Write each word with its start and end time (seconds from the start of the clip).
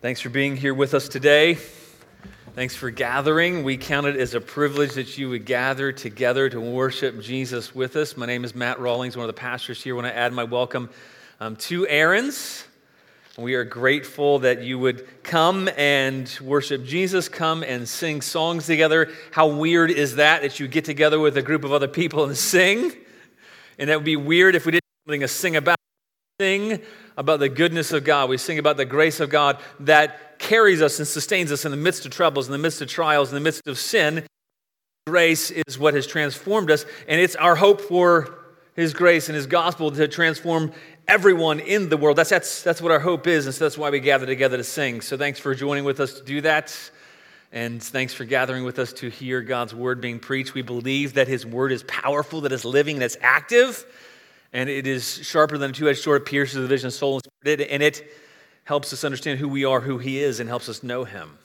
Thanks 0.00 0.20
for 0.20 0.28
being 0.28 0.56
here 0.56 0.74
with 0.74 0.94
us 0.94 1.08
today. 1.08 1.58
Thanks 2.54 2.76
for 2.76 2.88
gathering. 2.88 3.64
We 3.64 3.76
count 3.76 4.06
it 4.06 4.14
as 4.14 4.32
a 4.34 4.40
privilege 4.40 4.92
that 4.92 5.18
you 5.18 5.28
would 5.30 5.44
gather 5.44 5.90
together 5.90 6.48
to 6.50 6.60
worship 6.60 7.20
Jesus 7.20 7.74
with 7.74 7.96
us. 7.96 8.16
My 8.16 8.24
name 8.24 8.44
is 8.44 8.54
Matt 8.54 8.78
Rawlings, 8.78 9.16
one 9.16 9.24
of 9.24 9.26
the 9.26 9.40
pastors 9.40 9.82
here. 9.82 9.94
I 9.94 9.96
want 9.96 10.06
to 10.06 10.16
add 10.16 10.32
my 10.32 10.44
welcome 10.44 10.88
um, 11.40 11.56
to 11.56 11.88
Aaron's. 11.88 12.64
We 13.36 13.54
are 13.54 13.64
grateful 13.64 14.38
that 14.38 14.62
you 14.62 14.78
would 14.78 15.24
come 15.24 15.68
and 15.76 16.32
worship 16.40 16.84
Jesus, 16.84 17.28
come 17.28 17.64
and 17.64 17.88
sing 17.88 18.20
songs 18.20 18.66
together. 18.66 19.10
How 19.32 19.48
weird 19.48 19.90
is 19.90 20.14
that 20.14 20.42
that 20.42 20.60
you 20.60 20.68
get 20.68 20.84
together 20.84 21.18
with 21.18 21.36
a 21.36 21.42
group 21.42 21.64
of 21.64 21.72
other 21.72 21.88
people 21.88 22.24
and 22.24 22.36
sing? 22.36 22.92
And 23.80 23.90
that 23.90 23.96
would 23.96 24.04
be 24.04 24.14
weird 24.14 24.54
if 24.54 24.64
we 24.64 24.70
didn't 24.70 24.84
have 24.84 25.10
something 25.10 25.20
to 25.22 25.28
sing 25.28 25.56
about. 25.56 25.77
Sing 26.40 26.80
about 27.16 27.40
the 27.40 27.48
goodness 27.48 27.90
of 27.90 28.04
God. 28.04 28.28
We 28.30 28.38
sing 28.38 28.60
about 28.60 28.76
the 28.76 28.84
grace 28.84 29.18
of 29.18 29.28
God 29.28 29.58
that 29.80 30.38
carries 30.38 30.80
us 30.80 31.00
and 31.00 31.08
sustains 31.08 31.50
us 31.50 31.64
in 31.64 31.72
the 31.72 31.76
midst 31.76 32.06
of 32.06 32.12
troubles, 32.12 32.46
in 32.46 32.52
the 32.52 32.58
midst 32.58 32.80
of 32.80 32.86
trials, 32.86 33.30
in 33.30 33.34
the 33.34 33.40
midst 33.40 33.66
of 33.66 33.76
sin. 33.76 34.24
Grace 35.08 35.50
is 35.50 35.80
what 35.80 35.94
has 35.94 36.06
transformed 36.06 36.70
us, 36.70 36.86
and 37.08 37.20
it's 37.20 37.34
our 37.34 37.56
hope 37.56 37.80
for 37.80 38.38
His 38.76 38.94
grace 38.94 39.28
and 39.28 39.34
His 39.34 39.48
gospel 39.48 39.90
to 39.90 40.06
transform 40.06 40.70
everyone 41.08 41.58
in 41.58 41.88
the 41.88 41.96
world. 41.96 42.16
That's, 42.16 42.30
that's, 42.30 42.62
that's 42.62 42.80
what 42.80 42.92
our 42.92 43.00
hope 43.00 43.26
is, 43.26 43.46
and 43.46 43.52
so 43.52 43.64
that's 43.64 43.76
why 43.76 43.90
we 43.90 43.98
gather 43.98 44.24
together 44.24 44.58
to 44.58 44.62
sing. 44.62 45.00
So 45.00 45.16
thanks 45.16 45.40
for 45.40 45.56
joining 45.56 45.82
with 45.82 45.98
us 45.98 46.20
to 46.20 46.24
do 46.24 46.40
that. 46.42 46.72
And 47.50 47.82
thanks 47.82 48.14
for 48.14 48.24
gathering 48.24 48.62
with 48.62 48.78
us 48.78 48.92
to 48.92 49.08
hear 49.08 49.40
God's 49.40 49.74
word 49.74 50.00
being 50.00 50.20
preached. 50.20 50.54
We 50.54 50.62
believe 50.62 51.14
that 51.14 51.26
His 51.26 51.44
word 51.44 51.72
is 51.72 51.82
powerful, 51.82 52.42
that 52.42 52.52
it's 52.52 52.64
living, 52.64 52.94
and 52.94 53.02
it's 53.02 53.16
active 53.22 53.84
and 54.52 54.68
it 54.68 54.86
is 54.86 55.24
sharper 55.26 55.58
than 55.58 55.70
a 55.70 55.74
two 55.74 55.88
edged 55.88 56.00
sword, 56.00 56.24
pierces 56.26 56.56
the 56.56 56.66
vision 56.66 56.88
of 56.88 56.94
soul 56.94 57.14
and 57.14 57.24
spirit, 57.40 57.68
and 57.70 57.82
it 57.82 58.06
helps 58.64 58.92
us 58.92 59.04
understand 59.04 59.38
who 59.38 59.48
we 59.48 59.64
are, 59.64 59.80
who 59.80 59.98
He 59.98 60.18
is, 60.18 60.40
and 60.40 60.48
helps 60.48 60.68
us 60.68 60.82
know 60.82 61.04
Him. 61.04 61.38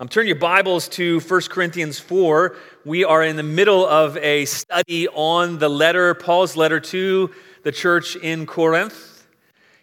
Um, 0.00 0.08
turn 0.08 0.26
your 0.26 0.36
Bibles 0.36 0.88
to 0.88 1.20
1 1.20 1.40
Corinthians 1.42 2.00
4. 2.00 2.56
We 2.84 3.04
are 3.04 3.22
in 3.22 3.36
the 3.36 3.42
middle 3.42 3.86
of 3.86 4.16
a 4.16 4.46
study 4.46 5.06
on 5.08 5.58
the 5.58 5.68
letter, 5.68 6.14
Paul's 6.14 6.56
letter 6.56 6.80
to 6.80 7.30
the 7.62 7.72
church 7.72 8.16
in 8.16 8.46
Corinth. 8.46 9.11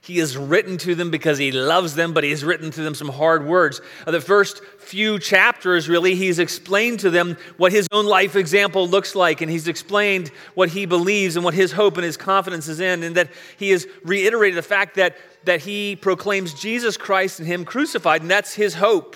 He 0.10 0.18
has 0.18 0.36
written 0.36 0.80
to 0.80 0.96
them 0.96 1.12
because 1.12 1.38
he 1.38 1.52
loves 1.52 1.94
them, 1.94 2.14
but 2.14 2.24
he's 2.24 2.44
written 2.44 2.72
to 2.72 2.82
them 2.82 2.96
some 2.96 3.10
hard 3.10 3.46
words. 3.46 3.80
Uh, 4.08 4.12
the 4.12 4.20
first 4.20 4.64
few 4.80 5.20
chapters, 5.20 5.88
really, 5.88 6.16
he's 6.16 6.40
explained 6.40 7.02
to 7.02 7.12
them 7.12 7.38
what 7.58 7.72
his 7.72 7.88
own 7.92 8.08
life 8.08 8.36
example 8.36 8.88
looks 8.88 9.14
like, 9.14 9.42
and 9.42 9.52
he's 9.52 9.68
explained 9.68 10.30
what 10.56 10.70
he 10.70 10.88
believes 10.88 11.36
and 11.36 11.46
what 11.46 11.54
his 11.54 11.72
hope 11.72 11.96
and 11.96 12.04
his 12.04 12.18
confidence 12.18 12.68
is 12.68 12.80
in, 12.80 13.04
and 13.04 13.18
that 13.18 13.30
he 13.58 13.70
has 13.70 13.86
reiterated 14.04 14.58
the 14.58 14.64
fact 14.64 14.96
that, 14.96 15.16
that 15.44 15.62
he 15.62 15.96
proclaims 15.96 16.56
Jesus 16.56 16.98
Christ 16.98 17.38
and 17.38 17.48
him 17.48 17.64
crucified, 17.64 18.24
and 18.24 18.32
that's 18.32 18.56
his 18.56 18.74
hope. 18.74 19.16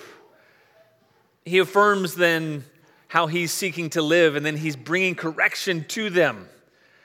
He 1.44 1.58
affirms 1.58 2.14
then 2.14 2.62
how 3.08 3.26
he's 3.26 3.50
seeking 3.50 3.90
to 3.90 4.00
live, 4.00 4.36
and 4.36 4.46
then 4.46 4.56
he's 4.56 4.76
bringing 4.76 5.16
correction 5.16 5.86
to 5.88 6.08
them 6.08 6.48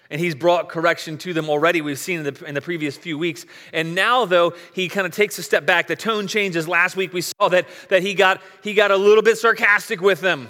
and 0.09 0.19
he's 0.19 0.33
brought 0.33 0.69
correction 0.69 1.17
to 1.19 1.33
them 1.33 1.49
already. 1.49 1.81
We've 1.81 1.99
seen 1.99 2.25
in 2.25 2.33
the, 2.33 2.45
in 2.45 2.55
the 2.55 2.61
previous 2.61 2.97
few 2.97 3.17
weeks. 3.17 3.45
And 3.71 3.93
now, 3.93 4.25
though, 4.25 4.55
he 4.73 4.89
kind 4.89 5.05
of 5.05 5.13
takes 5.13 5.37
a 5.37 5.43
step 5.43 5.65
back. 5.65 5.87
The 5.87 5.95
tone 5.95 6.27
changes. 6.27 6.67
Last 6.67 6.95
week, 6.95 7.13
we 7.13 7.21
saw 7.21 7.49
that, 7.49 7.67
that 7.89 8.01
he, 8.01 8.15
got, 8.15 8.41
he 8.63 8.73
got 8.73 8.91
a 8.91 8.97
little 8.97 9.21
bit 9.21 9.37
sarcastic 9.37 10.01
with 10.01 10.21
them, 10.21 10.47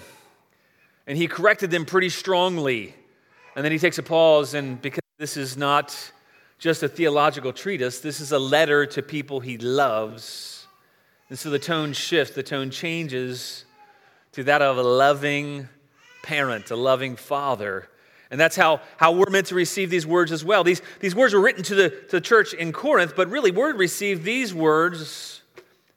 and 1.07 1.17
he 1.17 1.27
corrected 1.27 1.71
them 1.71 1.85
pretty 1.85 2.09
strongly. 2.09 2.95
And 3.55 3.65
then 3.65 3.71
he 3.71 3.79
takes 3.79 3.97
a 3.97 4.03
pause, 4.03 4.53
and 4.53 4.81
because 4.81 5.03
this 5.17 5.35
is 5.35 5.57
not 5.57 6.11
just 6.57 6.83
a 6.83 6.87
theological 6.87 7.51
treatise, 7.51 7.99
this 7.99 8.21
is 8.21 8.31
a 8.31 8.39
letter 8.39 8.85
to 8.85 9.01
people 9.01 9.41
he 9.41 9.57
loves. 9.57 10.67
And 11.29 11.37
so 11.37 11.49
the 11.49 11.59
tone 11.59 11.93
shifts, 11.93 12.33
the 12.33 12.43
tone 12.43 12.69
changes 12.69 13.65
to 14.31 14.43
that 14.45 14.61
of 14.61 14.77
a 14.77 14.83
loving 14.83 15.67
parent, 16.23 16.71
a 16.71 16.75
loving 16.75 17.15
father 17.15 17.89
and 18.31 18.39
that's 18.39 18.55
how, 18.55 18.81
how 18.97 19.11
we're 19.11 19.29
meant 19.29 19.47
to 19.47 19.55
receive 19.55 19.89
these 19.89 20.05
words 20.05 20.31
as 20.31 20.45
well. 20.45 20.63
These, 20.63 20.81
these 20.99 21.15
words 21.15 21.33
were 21.33 21.41
written 21.41 21.63
to 21.63 21.75
the, 21.75 21.89
to 21.89 22.11
the 22.11 22.21
church 22.21 22.53
in 22.53 22.71
Corinth, 22.71 23.13
but 23.15 23.29
really 23.29 23.51
we're 23.51 23.71
to 23.71 23.77
receive 23.77 24.23
these 24.23 24.53
words 24.53 25.41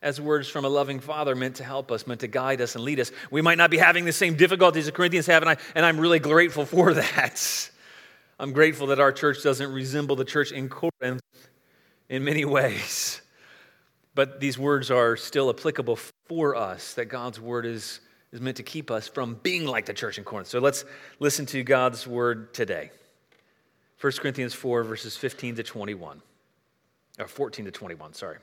as 0.00 0.20
words 0.20 0.48
from 0.48 0.64
a 0.64 0.68
loving 0.68 0.98
father 0.98 1.34
meant 1.36 1.56
to 1.56 1.64
help 1.64 1.92
us, 1.92 2.06
meant 2.06 2.20
to 2.20 2.26
guide 2.26 2.60
us 2.60 2.74
and 2.74 2.84
lead 2.84 2.98
us. 2.98 3.12
We 3.30 3.40
might 3.40 3.58
not 3.58 3.70
be 3.70 3.78
having 3.78 4.04
the 4.04 4.12
same 4.12 4.36
difficulties 4.36 4.86
the 4.86 4.92
Corinthians 4.92 5.26
have, 5.26 5.42
and, 5.42 5.50
I, 5.50 5.56
and 5.74 5.86
I'm 5.86 6.00
really 6.00 6.18
grateful 6.18 6.64
for 6.64 6.94
that. 6.94 7.70
I'm 8.38 8.52
grateful 8.52 8.88
that 8.88 8.98
our 8.98 9.12
church 9.12 9.42
doesn't 9.42 9.72
resemble 9.72 10.16
the 10.16 10.24
church 10.24 10.50
in 10.50 10.68
Corinth 10.68 11.22
in 12.08 12.24
many 12.24 12.44
ways. 12.44 13.20
But 14.14 14.40
these 14.40 14.58
words 14.58 14.90
are 14.90 15.16
still 15.16 15.48
applicable 15.48 15.96
for 16.28 16.56
us, 16.56 16.94
that 16.94 17.06
God's 17.06 17.40
word 17.40 17.64
is 17.64 18.00
is 18.32 18.40
meant 18.40 18.56
to 18.56 18.62
keep 18.62 18.90
us 18.90 19.06
from 19.06 19.34
being 19.42 19.66
like 19.66 19.86
the 19.86 19.92
church 19.92 20.18
in 20.18 20.24
Corinth. 20.24 20.48
So 20.48 20.58
let's 20.58 20.84
listen 21.20 21.46
to 21.46 21.62
God's 21.62 22.06
word 22.06 22.54
today. 22.54 22.90
1 24.00 24.12
Corinthians 24.14 24.54
4, 24.54 24.84
verses 24.84 25.16
15 25.16 25.56
to 25.56 25.62
21, 25.62 26.22
or 27.18 27.28
14 27.28 27.66
to 27.66 27.70
21, 27.70 28.14
sorry. 28.14 28.38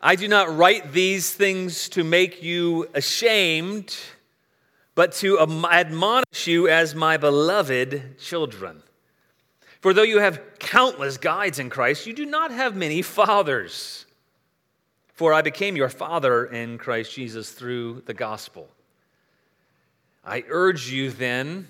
I 0.00 0.16
do 0.16 0.28
not 0.28 0.56
write 0.56 0.92
these 0.92 1.32
things 1.32 1.88
to 1.90 2.04
make 2.04 2.42
you 2.42 2.88
ashamed, 2.94 3.96
but 4.94 5.12
to 5.14 5.38
admonish 5.38 6.46
you 6.46 6.68
as 6.68 6.94
my 6.94 7.16
beloved 7.16 8.18
children. 8.18 8.82
For 9.80 9.92
though 9.92 10.02
you 10.02 10.20
have 10.20 10.40
countless 10.58 11.18
guides 11.18 11.58
in 11.58 11.70
Christ, 11.70 12.06
you 12.06 12.14
do 12.14 12.24
not 12.24 12.50
have 12.50 12.76
many 12.76 13.02
fathers. 13.02 14.06
For 15.22 15.32
I 15.32 15.42
became 15.42 15.76
your 15.76 15.88
father 15.88 16.46
in 16.46 16.78
Christ 16.78 17.14
Jesus 17.14 17.52
through 17.52 18.02
the 18.06 18.12
gospel. 18.12 18.68
I 20.24 20.42
urge 20.48 20.90
you 20.90 21.12
then, 21.12 21.68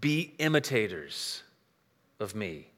be 0.00 0.32
imitators 0.38 1.42
of 2.18 2.34
me. 2.34 2.68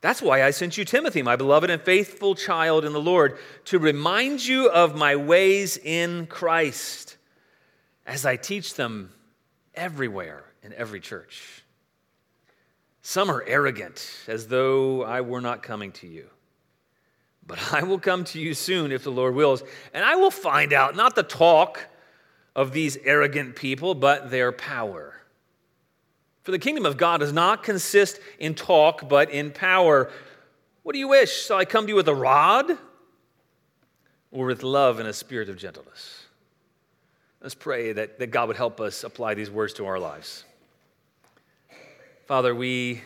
That's 0.00 0.20
why 0.20 0.42
I 0.42 0.50
sent 0.50 0.76
you 0.76 0.84
Timothy, 0.84 1.22
my 1.22 1.36
beloved 1.36 1.70
and 1.70 1.80
faithful 1.80 2.34
child 2.34 2.84
in 2.84 2.92
the 2.92 3.00
Lord, 3.00 3.38
to 3.66 3.78
remind 3.78 4.44
you 4.44 4.68
of 4.68 4.96
my 4.96 5.14
ways 5.14 5.76
in 5.76 6.26
Christ 6.26 7.18
as 8.04 8.26
I 8.26 8.34
teach 8.34 8.74
them 8.74 9.12
everywhere 9.76 10.42
in 10.60 10.72
every 10.72 10.98
church. 10.98 11.62
Some 13.00 13.30
are 13.30 13.44
arrogant, 13.46 14.24
as 14.26 14.48
though 14.48 15.04
I 15.04 15.20
were 15.20 15.40
not 15.40 15.62
coming 15.62 15.92
to 15.92 16.08
you. 16.08 16.26
But 17.46 17.58
I 17.72 17.82
will 17.82 17.98
come 17.98 18.24
to 18.24 18.40
you 18.40 18.54
soon 18.54 18.92
if 18.92 19.04
the 19.04 19.10
Lord 19.10 19.34
wills, 19.34 19.62
and 19.92 20.04
I 20.04 20.16
will 20.16 20.30
find 20.30 20.72
out 20.72 20.96
not 20.96 21.14
the 21.14 21.22
talk 21.22 21.86
of 22.54 22.72
these 22.72 22.98
arrogant 23.04 23.56
people, 23.56 23.94
but 23.94 24.30
their 24.30 24.52
power. 24.52 25.14
For 26.42 26.50
the 26.50 26.58
kingdom 26.58 26.84
of 26.84 26.96
God 26.96 27.20
does 27.20 27.32
not 27.32 27.62
consist 27.62 28.20
in 28.38 28.54
talk, 28.54 29.08
but 29.08 29.30
in 29.30 29.52
power. 29.52 30.10
What 30.82 30.92
do 30.92 30.98
you 30.98 31.08
wish? 31.08 31.46
Shall 31.46 31.58
I 31.58 31.64
come 31.64 31.86
to 31.86 31.90
you 31.90 31.96
with 31.96 32.08
a 32.08 32.14
rod 32.14 32.76
or 34.32 34.46
with 34.46 34.62
love 34.62 34.98
and 34.98 35.08
a 35.08 35.12
spirit 35.12 35.48
of 35.48 35.56
gentleness? 35.56 36.24
Let's 37.40 37.54
pray 37.54 37.92
that, 37.92 38.18
that 38.18 38.28
God 38.28 38.48
would 38.48 38.56
help 38.56 38.80
us 38.80 39.04
apply 39.04 39.34
these 39.34 39.50
words 39.50 39.72
to 39.74 39.86
our 39.86 39.98
lives. 39.98 40.44
Father, 42.26 42.54
we 42.54 43.02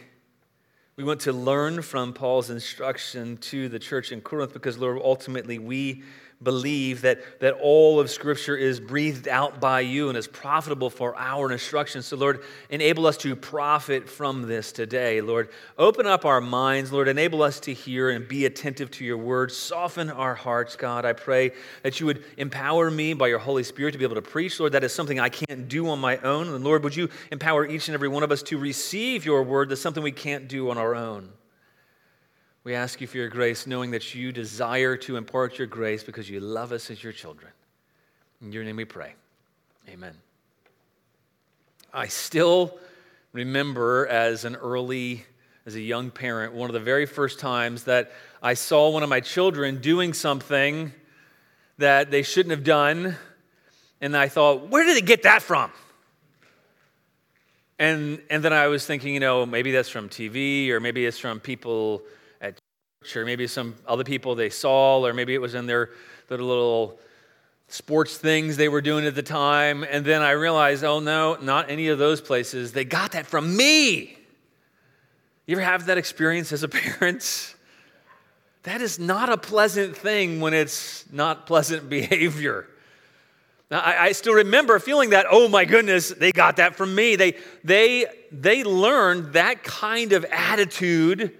we 0.96 1.04
want 1.04 1.20
to 1.20 1.32
learn 1.32 1.82
from 1.82 2.14
Paul's 2.14 2.48
instruction 2.48 3.36
to 3.36 3.68
the 3.68 3.78
church 3.78 4.12
in 4.12 4.22
Corinth 4.22 4.54
because, 4.54 4.78
Lord, 4.78 4.98
ultimately 5.04 5.58
we 5.58 6.02
believe 6.42 7.00
that, 7.02 7.40
that 7.40 7.54
all 7.62 7.98
of 7.98 8.10
Scripture 8.10 8.56
is 8.56 8.78
breathed 8.78 9.26
out 9.26 9.58
by 9.58 9.80
you 9.80 10.10
and 10.10 10.18
is 10.18 10.26
profitable 10.26 10.90
for 10.90 11.16
our 11.16 11.50
instruction. 11.50 12.02
So, 12.02 12.16
Lord, 12.16 12.42
enable 12.68 13.06
us 13.06 13.16
to 13.18 13.34
profit 13.34 14.08
from 14.08 14.42
this 14.42 14.70
today. 14.70 15.22
Lord, 15.22 15.48
open 15.78 16.06
up 16.06 16.26
our 16.26 16.42
minds. 16.42 16.92
Lord, 16.92 17.08
enable 17.08 17.42
us 17.42 17.58
to 17.60 17.72
hear 17.72 18.10
and 18.10 18.28
be 18.28 18.44
attentive 18.44 18.90
to 18.92 19.04
your 19.04 19.16
words. 19.16 19.56
Soften 19.56 20.10
our 20.10 20.34
hearts, 20.34 20.76
God. 20.76 21.06
I 21.06 21.14
pray 21.14 21.52
that 21.82 22.00
you 22.00 22.06
would 22.06 22.22
empower 22.36 22.90
me 22.90 23.14
by 23.14 23.28
your 23.28 23.38
Holy 23.38 23.62
Spirit 23.62 23.92
to 23.92 23.98
be 23.98 24.04
able 24.04 24.16
to 24.16 24.22
preach. 24.22 24.60
Lord, 24.60 24.72
that 24.72 24.84
is 24.84 24.92
something 24.92 25.18
I 25.18 25.30
can't 25.30 25.68
do 25.68 25.88
on 25.88 25.98
my 26.00 26.18
own. 26.18 26.48
And 26.48 26.62
Lord, 26.62 26.84
would 26.84 26.94
you 26.94 27.08
empower 27.30 27.66
each 27.66 27.88
and 27.88 27.94
every 27.94 28.08
one 28.08 28.22
of 28.22 28.30
us 28.30 28.42
to 28.44 28.58
receive 28.58 29.24
your 29.24 29.42
word? 29.42 29.70
That's 29.70 29.80
something 29.80 30.02
we 30.02 30.12
can't 30.12 30.48
do 30.48 30.68
on 30.68 30.76
our 30.76 30.94
own. 30.94 31.30
We 32.66 32.74
ask 32.74 33.00
you 33.00 33.06
for 33.06 33.16
your 33.16 33.28
grace, 33.28 33.64
knowing 33.68 33.92
that 33.92 34.12
you 34.12 34.32
desire 34.32 34.96
to 34.96 35.16
impart 35.16 35.56
your 35.56 35.68
grace 35.68 36.02
because 36.02 36.28
you 36.28 36.40
love 36.40 36.72
us 36.72 36.90
as 36.90 37.00
your 37.00 37.12
children. 37.12 37.52
In 38.42 38.50
your 38.50 38.64
name 38.64 38.74
we 38.74 38.84
pray. 38.84 39.14
Amen. 39.88 40.16
I 41.94 42.08
still 42.08 42.76
remember 43.32 44.08
as 44.08 44.44
an 44.44 44.56
early, 44.56 45.24
as 45.64 45.76
a 45.76 45.80
young 45.80 46.10
parent, 46.10 46.54
one 46.54 46.68
of 46.68 46.74
the 46.74 46.80
very 46.80 47.06
first 47.06 47.38
times 47.38 47.84
that 47.84 48.10
I 48.42 48.54
saw 48.54 48.90
one 48.90 49.04
of 49.04 49.08
my 49.08 49.20
children 49.20 49.80
doing 49.80 50.12
something 50.12 50.92
that 51.78 52.10
they 52.10 52.24
shouldn't 52.24 52.50
have 52.50 52.64
done. 52.64 53.14
And 54.00 54.16
I 54.16 54.26
thought, 54.26 54.70
where 54.70 54.84
did 54.84 54.96
they 54.96 55.06
get 55.06 55.22
that 55.22 55.40
from? 55.40 55.70
And, 57.78 58.20
and 58.28 58.42
then 58.42 58.52
I 58.52 58.66
was 58.66 58.84
thinking, 58.84 59.14
you 59.14 59.20
know, 59.20 59.46
maybe 59.46 59.70
that's 59.70 59.88
from 59.88 60.08
TV 60.08 60.70
or 60.70 60.80
maybe 60.80 61.06
it's 61.06 61.20
from 61.20 61.38
people 61.38 62.02
or 63.14 63.24
maybe 63.24 63.46
some 63.46 63.74
other 63.86 64.04
people 64.04 64.34
they 64.34 64.50
saw, 64.50 65.04
or 65.04 65.12
maybe 65.12 65.34
it 65.34 65.40
was 65.40 65.54
in 65.54 65.66
their, 65.66 65.90
their 66.28 66.38
little 66.38 66.98
sports 67.68 68.16
things 68.16 68.56
they 68.56 68.68
were 68.68 68.80
doing 68.80 69.06
at 69.06 69.14
the 69.14 69.22
time. 69.22 69.84
And 69.84 70.04
then 70.04 70.22
I 70.22 70.32
realized, 70.32 70.84
oh 70.84 71.00
no, 71.00 71.36
not 71.40 71.70
any 71.70 71.88
of 71.88 71.98
those 71.98 72.20
places. 72.20 72.72
They 72.72 72.84
got 72.84 73.12
that 73.12 73.26
from 73.26 73.56
me. 73.56 74.16
You 75.46 75.56
ever 75.56 75.62
have 75.62 75.86
that 75.86 75.98
experience 75.98 76.52
as 76.52 76.62
a 76.62 76.68
parent? 76.68 77.54
That 78.64 78.80
is 78.80 78.98
not 78.98 79.28
a 79.28 79.36
pleasant 79.36 79.96
thing 79.96 80.40
when 80.40 80.54
it's 80.54 81.04
not 81.12 81.46
pleasant 81.46 81.88
behavior. 81.88 82.66
Now, 83.70 83.80
I, 83.80 84.04
I, 84.04 84.12
still 84.12 84.34
remember 84.34 84.78
feeling 84.78 85.10
that, 85.10 85.26
oh 85.28 85.48
my 85.48 85.64
goodness, 85.64 86.10
they 86.10 86.30
got 86.30 86.56
that 86.56 86.76
from 86.76 86.94
me. 86.94 87.16
They, 87.16 87.34
they, 87.64 88.06
they 88.30 88.62
learned 88.62 89.32
that 89.32 89.64
kind 89.64 90.12
of 90.12 90.24
attitude 90.30 91.36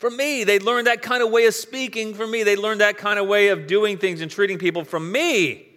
from 0.00 0.16
me. 0.16 0.44
They 0.44 0.58
learned 0.58 0.86
that 0.86 1.02
kind 1.02 1.22
of 1.22 1.30
way 1.30 1.44
of 1.44 1.54
speaking 1.54 2.14
from 2.14 2.30
me. 2.30 2.42
They 2.42 2.56
learned 2.56 2.80
that 2.80 2.96
kind 2.96 3.18
of 3.18 3.28
way 3.28 3.48
of 3.48 3.66
doing 3.66 3.98
things 3.98 4.22
and 4.22 4.30
treating 4.30 4.58
people 4.58 4.82
from 4.82 5.12
me. 5.12 5.68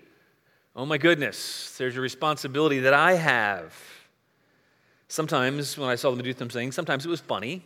Oh 0.76 0.86
my 0.86 0.98
goodness, 0.98 1.76
there's 1.78 1.98
a 1.98 2.02
responsibility 2.02 2.80
that 2.80 2.94
I 2.94 3.14
have. 3.16 3.76
Sometimes 5.10 5.78
when 5.78 5.90
I 5.90 5.96
saw 5.96 6.10
them 6.10 6.24
do 6.24 6.34
some 6.34 6.48
things, 6.48 6.74
sometimes 6.74 7.06
it 7.06 7.10
was 7.10 7.20
funny 7.20 7.64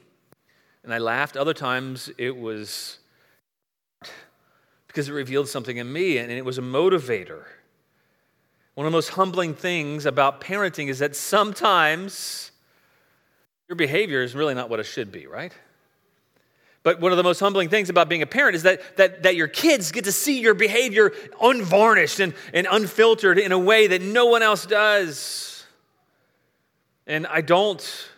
and 0.84 0.92
I 0.92 0.98
laughed. 0.98 1.38
Other 1.38 1.54
times 1.54 2.10
it 2.18 2.36
was 2.36 2.98
because 4.88 5.08
it 5.08 5.14
revealed 5.14 5.48
something 5.48 5.78
in 5.78 5.94
me 5.94 6.18
and 6.18 6.32
it 6.32 6.44
was 6.44 6.58
a 6.58 6.64
motivator. 6.64 7.44
One 8.74 8.88
of 8.88 8.92
the 8.92 8.98
most 8.98 9.10
humbling 9.10 9.54
things 9.54 10.08
about 10.08 10.42
parenting 10.42 10.88
is 10.88 11.00
that 11.00 11.16
sometimes 11.16 12.52
your 13.70 13.76
behavior 13.76 14.24
is 14.24 14.34
really 14.34 14.56
not 14.56 14.72
what 14.72 14.80
it 14.80 14.86
should 14.86 15.12
be, 15.12 15.28
right? 15.28 15.54
But 16.88 17.02
one 17.02 17.12
of 17.12 17.18
the 17.18 17.24
most 17.24 17.42
humbling 17.42 17.68
things 17.68 17.90
about 17.90 18.08
being 18.08 18.22
a 18.22 18.26
parent 18.26 18.56
is 18.56 18.64
that, 18.64 18.96
that, 18.96 19.24
that 19.24 19.36
your 19.36 19.50
kids 19.50 19.92
get 19.92 20.06
to 20.06 20.12
see 20.14 20.40
your 20.40 20.54
behavior 20.54 21.12
unvarnished 21.42 22.22
and, 22.22 22.34
and 22.54 22.66
unfiltered 22.72 23.38
in 23.38 23.52
a 23.52 23.60
way 23.60 23.88
that 23.88 24.02
no 24.02 24.28
one 24.28 24.42
else 24.42 24.66
does. 24.66 25.66
And 27.06 27.28
I 27.28 27.42
don't 27.42 28.10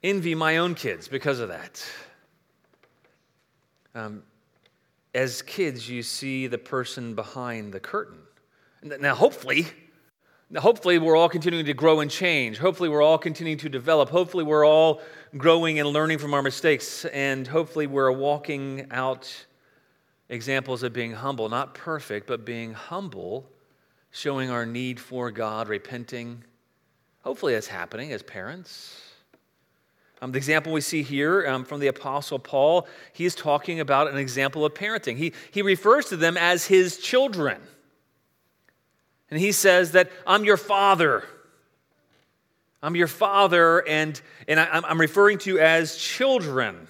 envy 0.00 0.36
my 0.36 0.58
own 0.58 0.76
kids 0.76 1.08
because 1.08 1.40
of 1.40 1.48
that. 1.48 1.84
Um, 3.96 4.22
as 5.12 5.42
kids, 5.42 5.88
you 5.88 6.04
see 6.04 6.46
the 6.46 6.56
person 6.56 7.16
behind 7.16 7.72
the 7.72 7.80
curtain. 7.80 8.20
Now, 9.00 9.16
hopefully, 9.16 9.66
hopefully 10.56 11.00
we're 11.00 11.16
all 11.16 11.28
continuing 11.28 11.66
to 11.66 11.74
grow 11.74 11.98
and 11.98 12.08
change. 12.08 12.58
Hopefully, 12.58 12.90
we're 12.90 13.02
all 13.02 13.18
continuing 13.18 13.58
to 13.58 13.68
develop. 13.68 14.08
Hopefully, 14.08 14.44
we're 14.44 14.64
all 14.64 15.00
growing 15.36 15.78
and 15.78 15.88
learning 15.88 16.18
from 16.18 16.34
our 16.34 16.42
mistakes. 16.42 17.04
And 17.06 17.46
hopefully, 17.46 17.86
we're 17.86 18.10
walking 18.12 18.86
out 18.90 19.46
examples 20.28 20.82
of 20.82 20.92
being 20.92 21.12
humble, 21.12 21.48
not 21.48 21.74
perfect, 21.74 22.26
but 22.26 22.44
being 22.44 22.72
humble, 22.72 23.48
showing 24.10 24.50
our 24.50 24.66
need 24.66 25.00
for 25.00 25.30
God, 25.30 25.68
repenting. 25.68 26.44
Hopefully, 27.22 27.54
that's 27.54 27.66
happening 27.66 28.12
as 28.12 28.22
parents. 28.22 29.02
Um, 30.20 30.32
the 30.32 30.38
example 30.38 30.72
we 30.72 30.80
see 30.80 31.02
here 31.02 31.46
um, 31.46 31.64
from 31.64 31.78
the 31.78 31.86
Apostle 31.86 32.38
Paul, 32.38 32.88
he's 33.12 33.34
talking 33.34 33.78
about 33.78 34.08
an 34.08 34.18
example 34.18 34.64
of 34.64 34.74
parenting. 34.74 35.16
He, 35.16 35.32
he 35.52 35.62
refers 35.62 36.06
to 36.06 36.16
them 36.16 36.36
as 36.36 36.66
his 36.66 36.98
children. 36.98 37.60
And 39.30 39.38
he 39.38 39.52
says 39.52 39.92
that 39.92 40.10
I'm 40.26 40.44
your 40.44 40.56
father. 40.56 41.24
I'm 42.82 42.94
your 42.94 43.08
father, 43.08 43.86
and, 43.88 44.20
and 44.46 44.60
I, 44.60 44.82
am 44.88 45.00
referring 45.00 45.38
to 45.38 45.58
as 45.58 45.96
children. 45.96 46.86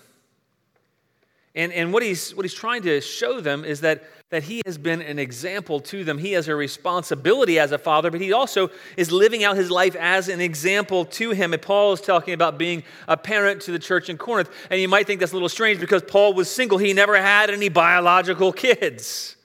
And, 1.55 1.73
and 1.73 1.93
what, 1.93 2.03
he's, 2.03 2.35
what 2.35 2.45
he's 2.45 2.55
trying 2.55 2.83
to 2.83 3.01
show 3.01 3.41
them 3.41 3.65
is 3.65 3.81
that, 3.81 4.05
that 4.29 4.43
he 4.43 4.61
has 4.67 4.77
been 4.77 5.01
an 5.01 5.19
example 5.19 5.81
to 5.81 6.05
them. 6.05 6.19
He 6.19 6.33
has 6.33 6.47
a 6.47 6.55
responsibility 6.55 7.59
as 7.59 7.73
a 7.73 7.79
father, 7.79 8.11
but 8.11 8.21
he 8.21 8.33
also 8.35 8.69
is 8.99 9.11
living 9.11 9.45
out 9.45 9.57
his 9.57 9.71
life 9.71 9.97
as 9.97 10.29
an 10.29 10.43
example 10.43 11.07
to 11.07 11.31
him. 11.31 11.55
And 11.55 11.63
Paul 11.63 11.95
is 11.95 12.03
talking 12.03 12.35
about 12.35 12.59
being 12.59 12.85
a 13.09 13.17
parent 13.17 13.63
to 13.63 13.73
the 13.73 13.79
church 13.79 14.11
in 14.11 14.19
Corinth. 14.19 14.51
And 14.71 14.81
you 14.81 14.89
might 14.89 15.07
think 15.07 15.21
that's 15.21 15.33
a 15.33 15.37
little 15.37 15.49
strange 15.49 15.81
because 15.81 16.03
Paul 16.03 16.35
was 16.35 16.51
single, 16.51 16.77
he 16.77 16.93
never 16.93 17.17
had 17.21 17.49
any 17.49 17.71
biological 17.71 18.53
kids. 18.53 19.37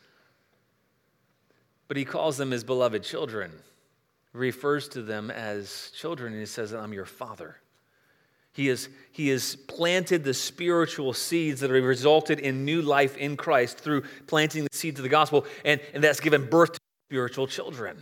But 1.87 1.95
he 1.95 2.03
calls 2.03 2.35
them 2.35 2.51
his 2.51 2.65
beloved 2.65 3.03
children 3.03 3.53
refers 4.33 4.87
to 4.89 5.01
them 5.01 5.29
as 5.29 5.91
children, 5.95 6.33
and 6.33 6.41
he 6.41 6.45
says, 6.45 6.73
I'm 6.73 6.91
your 6.91 7.05
father. 7.05 7.57
He 8.53 8.67
has, 8.67 8.89
he 9.11 9.29
has 9.29 9.55
planted 9.55 10.23
the 10.23 10.33
spiritual 10.33 11.13
seeds 11.13 11.61
that 11.61 11.71
have 11.71 11.83
resulted 11.83 12.39
in 12.39 12.65
new 12.65 12.81
life 12.81 13.17
in 13.17 13.35
Christ 13.35 13.79
through 13.79 14.03
planting 14.27 14.63
the 14.63 14.69
seeds 14.75 14.99
of 14.99 15.03
the 15.03 15.09
gospel, 15.09 15.45
and, 15.65 15.81
and 15.93 16.03
that's 16.03 16.19
given 16.19 16.47
birth 16.47 16.73
to 16.73 16.79
spiritual 17.07 17.47
children. 17.47 17.97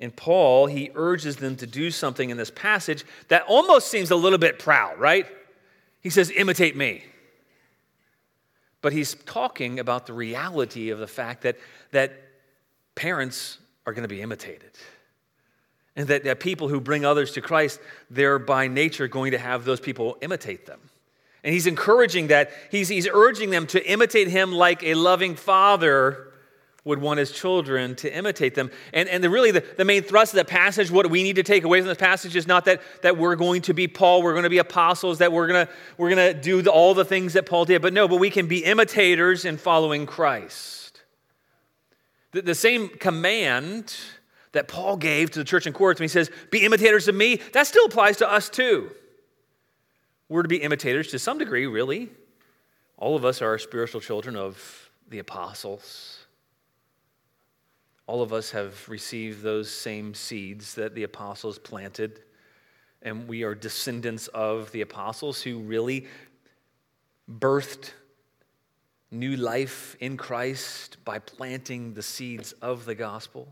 And 0.00 0.14
Paul, 0.14 0.66
he 0.66 0.90
urges 0.94 1.36
them 1.36 1.56
to 1.56 1.66
do 1.66 1.90
something 1.90 2.30
in 2.30 2.36
this 2.36 2.52
passage 2.52 3.04
that 3.28 3.42
almost 3.48 3.88
seems 3.90 4.12
a 4.12 4.16
little 4.16 4.38
bit 4.38 4.60
proud, 4.60 4.98
right? 4.98 5.26
He 6.00 6.10
says, 6.10 6.30
imitate 6.30 6.76
me. 6.76 7.04
But 8.80 8.92
he's 8.92 9.14
talking 9.14 9.80
about 9.80 10.06
the 10.06 10.12
reality 10.12 10.90
of 10.90 11.00
the 11.00 11.08
fact 11.08 11.42
that, 11.42 11.56
that 11.90 12.12
parents 12.94 13.58
are 13.88 13.92
going 13.94 14.02
to 14.02 14.08
be 14.08 14.20
imitated. 14.20 14.70
And 15.96 16.08
that, 16.08 16.24
that 16.24 16.40
people 16.40 16.68
who 16.68 16.78
bring 16.78 17.06
others 17.06 17.32
to 17.32 17.40
Christ, 17.40 17.80
they're 18.10 18.38
by 18.38 18.68
nature 18.68 19.08
going 19.08 19.32
to 19.32 19.38
have 19.38 19.64
those 19.64 19.80
people 19.80 20.18
imitate 20.20 20.66
them. 20.66 20.78
And 21.42 21.54
he's 21.54 21.66
encouraging 21.66 22.26
that. 22.26 22.50
He's, 22.70 22.88
he's 22.88 23.08
urging 23.10 23.48
them 23.48 23.66
to 23.68 23.90
imitate 23.90 24.28
him 24.28 24.52
like 24.52 24.82
a 24.82 24.92
loving 24.94 25.36
father 25.36 26.32
would 26.84 27.00
want 27.00 27.18
his 27.18 27.32
children 27.32 27.96
to 27.96 28.14
imitate 28.14 28.54
them. 28.54 28.70
And, 28.92 29.08
and 29.08 29.24
the, 29.24 29.30
really, 29.30 29.50
the, 29.50 29.64
the 29.76 29.84
main 29.84 30.02
thrust 30.02 30.34
of 30.34 30.36
the 30.36 30.44
passage, 30.44 30.90
what 30.90 31.08
we 31.10 31.22
need 31.22 31.36
to 31.36 31.42
take 31.42 31.64
away 31.64 31.80
from 31.80 31.88
this 31.88 31.98
passage 31.98 32.36
is 32.36 32.46
not 32.46 32.66
that, 32.66 32.82
that 33.02 33.16
we're 33.16 33.36
going 33.36 33.62
to 33.62 33.74
be 33.74 33.88
Paul, 33.88 34.22
we're 34.22 34.32
going 34.32 34.44
to 34.44 34.50
be 34.50 34.58
apostles, 34.58 35.18
that 35.18 35.32
we're 35.32 35.46
going 35.46 35.66
to, 35.66 35.72
we're 35.96 36.14
going 36.14 36.34
to 36.34 36.38
do 36.38 36.60
the, 36.60 36.70
all 36.70 36.92
the 36.92 37.04
things 37.04 37.32
that 37.32 37.46
Paul 37.46 37.64
did. 37.64 37.80
But 37.80 37.94
no, 37.94 38.06
but 38.06 38.18
we 38.18 38.28
can 38.28 38.46
be 38.48 38.64
imitators 38.64 39.46
in 39.46 39.56
following 39.56 40.04
Christ. 40.04 40.77
The, 42.38 42.42
the 42.42 42.54
same 42.54 42.88
command 42.88 43.96
that 44.52 44.68
Paul 44.68 44.96
gave 44.96 45.32
to 45.32 45.40
the 45.40 45.44
church 45.44 45.66
in 45.66 45.72
Corinth 45.72 45.98
when 45.98 46.04
he 46.04 46.08
says, 46.12 46.30
Be 46.52 46.64
imitators 46.64 47.08
of 47.08 47.16
me, 47.16 47.40
that 47.52 47.66
still 47.66 47.86
applies 47.86 48.18
to 48.18 48.30
us 48.30 48.48
too. 48.48 48.92
We're 50.28 50.42
to 50.42 50.48
be 50.48 50.58
imitators 50.58 51.08
to 51.08 51.18
some 51.18 51.38
degree, 51.38 51.66
really. 51.66 52.10
All 52.96 53.16
of 53.16 53.24
us 53.24 53.42
are 53.42 53.58
spiritual 53.58 54.00
children 54.00 54.36
of 54.36 54.88
the 55.08 55.18
apostles. 55.18 56.26
All 58.06 58.22
of 58.22 58.32
us 58.32 58.52
have 58.52 58.88
received 58.88 59.42
those 59.42 59.68
same 59.68 60.14
seeds 60.14 60.76
that 60.76 60.94
the 60.94 61.02
apostles 61.02 61.58
planted, 61.58 62.20
and 63.02 63.26
we 63.26 63.42
are 63.42 63.56
descendants 63.56 64.28
of 64.28 64.70
the 64.70 64.82
apostles 64.82 65.42
who 65.42 65.58
really 65.58 66.06
birthed 67.28 67.90
new 69.10 69.36
life 69.36 69.96
in 70.00 70.16
Christ 70.16 70.98
by 71.04 71.18
planting 71.18 71.94
the 71.94 72.02
seeds 72.02 72.52
of 72.60 72.84
the 72.84 72.94
gospel. 72.94 73.48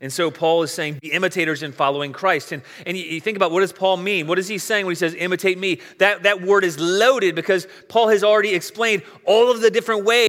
And 0.00 0.12
so 0.12 0.30
Paul 0.30 0.62
is 0.62 0.70
saying, 0.70 1.00
be 1.02 1.10
imitators 1.10 1.64
in 1.64 1.72
following 1.72 2.12
Christ. 2.12 2.52
And, 2.52 2.62
and 2.86 2.96
you, 2.96 3.20
think 3.20 3.36
about 3.36 3.50
what 3.50 3.60
does 3.60 3.72
Paul 3.72 3.96
mean? 3.96 4.28
What 4.28 4.38
is 4.38 4.46
he 4.46 4.58
saying 4.58 4.86
when 4.86 4.92
he 4.92 4.96
says, 4.96 5.14
imitate 5.14 5.58
me? 5.58 5.80
That, 5.98 6.22
that 6.22 6.40
word 6.40 6.62
is 6.62 6.78
loaded 6.78 7.34
because 7.34 7.66
Paul 7.88 8.08
has 8.08 8.22
already 8.22 8.54
explained 8.54 9.02
all 9.24 9.50
of 9.50 9.60
the 9.60 9.70
different 9.70 10.04
ways 10.04 10.28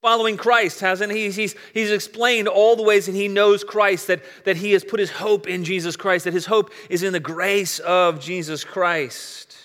following 0.00 0.36
Christ, 0.36 0.80
hasn't 0.80 1.12
he? 1.12 1.30
He's, 1.30 1.54
he's 1.74 1.90
explained 1.90 2.48
all 2.48 2.76
the 2.76 2.82
ways 2.82 3.06
that 3.06 3.14
he 3.14 3.28
knows 3.28 3.64
Christ, 3.64 4.06
that, 4.06 4.22
that 4.44 4.56
he 4.56 4.72
has 4.72 4.84
put 4.84 5.00
his 5.00 5.10
hope 5.10 5.46
in 5.46 5.64
Jesus 5.64 5.96
Christ, 5.96 6.24
that 6.24 6.34
his 6.34 6.46
hope 6.46 6.70
is 6.88 7.02
in 7.02 7.12
the 7.12 7.20
grace 7.20 7.78
of 7.80 8.20
Jesus 8.20 8.62
Christ. 8.64 9.56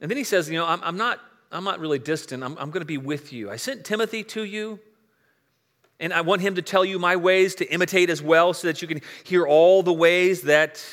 And 0.00 0.10
then 0.10 0.18
he 0.18 0.24
says, 0.24 0.48
you 0.50 0.58
know, 0.58 0.66
I'm, 0.66 0.80
I'm 0.82 0.96
not 0.96 1.20
I'm 1.50 1.64
not 1.64 1.80
really 1.80 1.98
distant. 1.98 2.42
I'm, 2.42 2.56
I'm 2.58 2.70
going 2.70 2.82
to 2.82 2.86
be 2.86 2.98
with 2.98 3.32
you. 3.32 3.50
I 3.50 3.56
sent 3.56 3.84
Timothy 3.84 4.22
to 4.24 4.44
you, 4.44 4.78
and 5.98 6.12
I 6.12 6.20
want 6.20 6.42
him 6.42 6.56
to 6.56 6.62
tell 6.62 6.84
you 6.84 6.98
my 6.98 7.16
ways 7.16 7.54
to 7.56 7.72
imitate 7.72 8.10
as 8.10 8.22
well 8.22 8.52
so 8.52 8.66
that 8.66 8.82
you 8.82 8.88
can 8.88 9.00
hear 9.24 9.46
all 9.46 9.82
the 9.82 9.92
ways 9.92 10.42
that, 10.42 10.84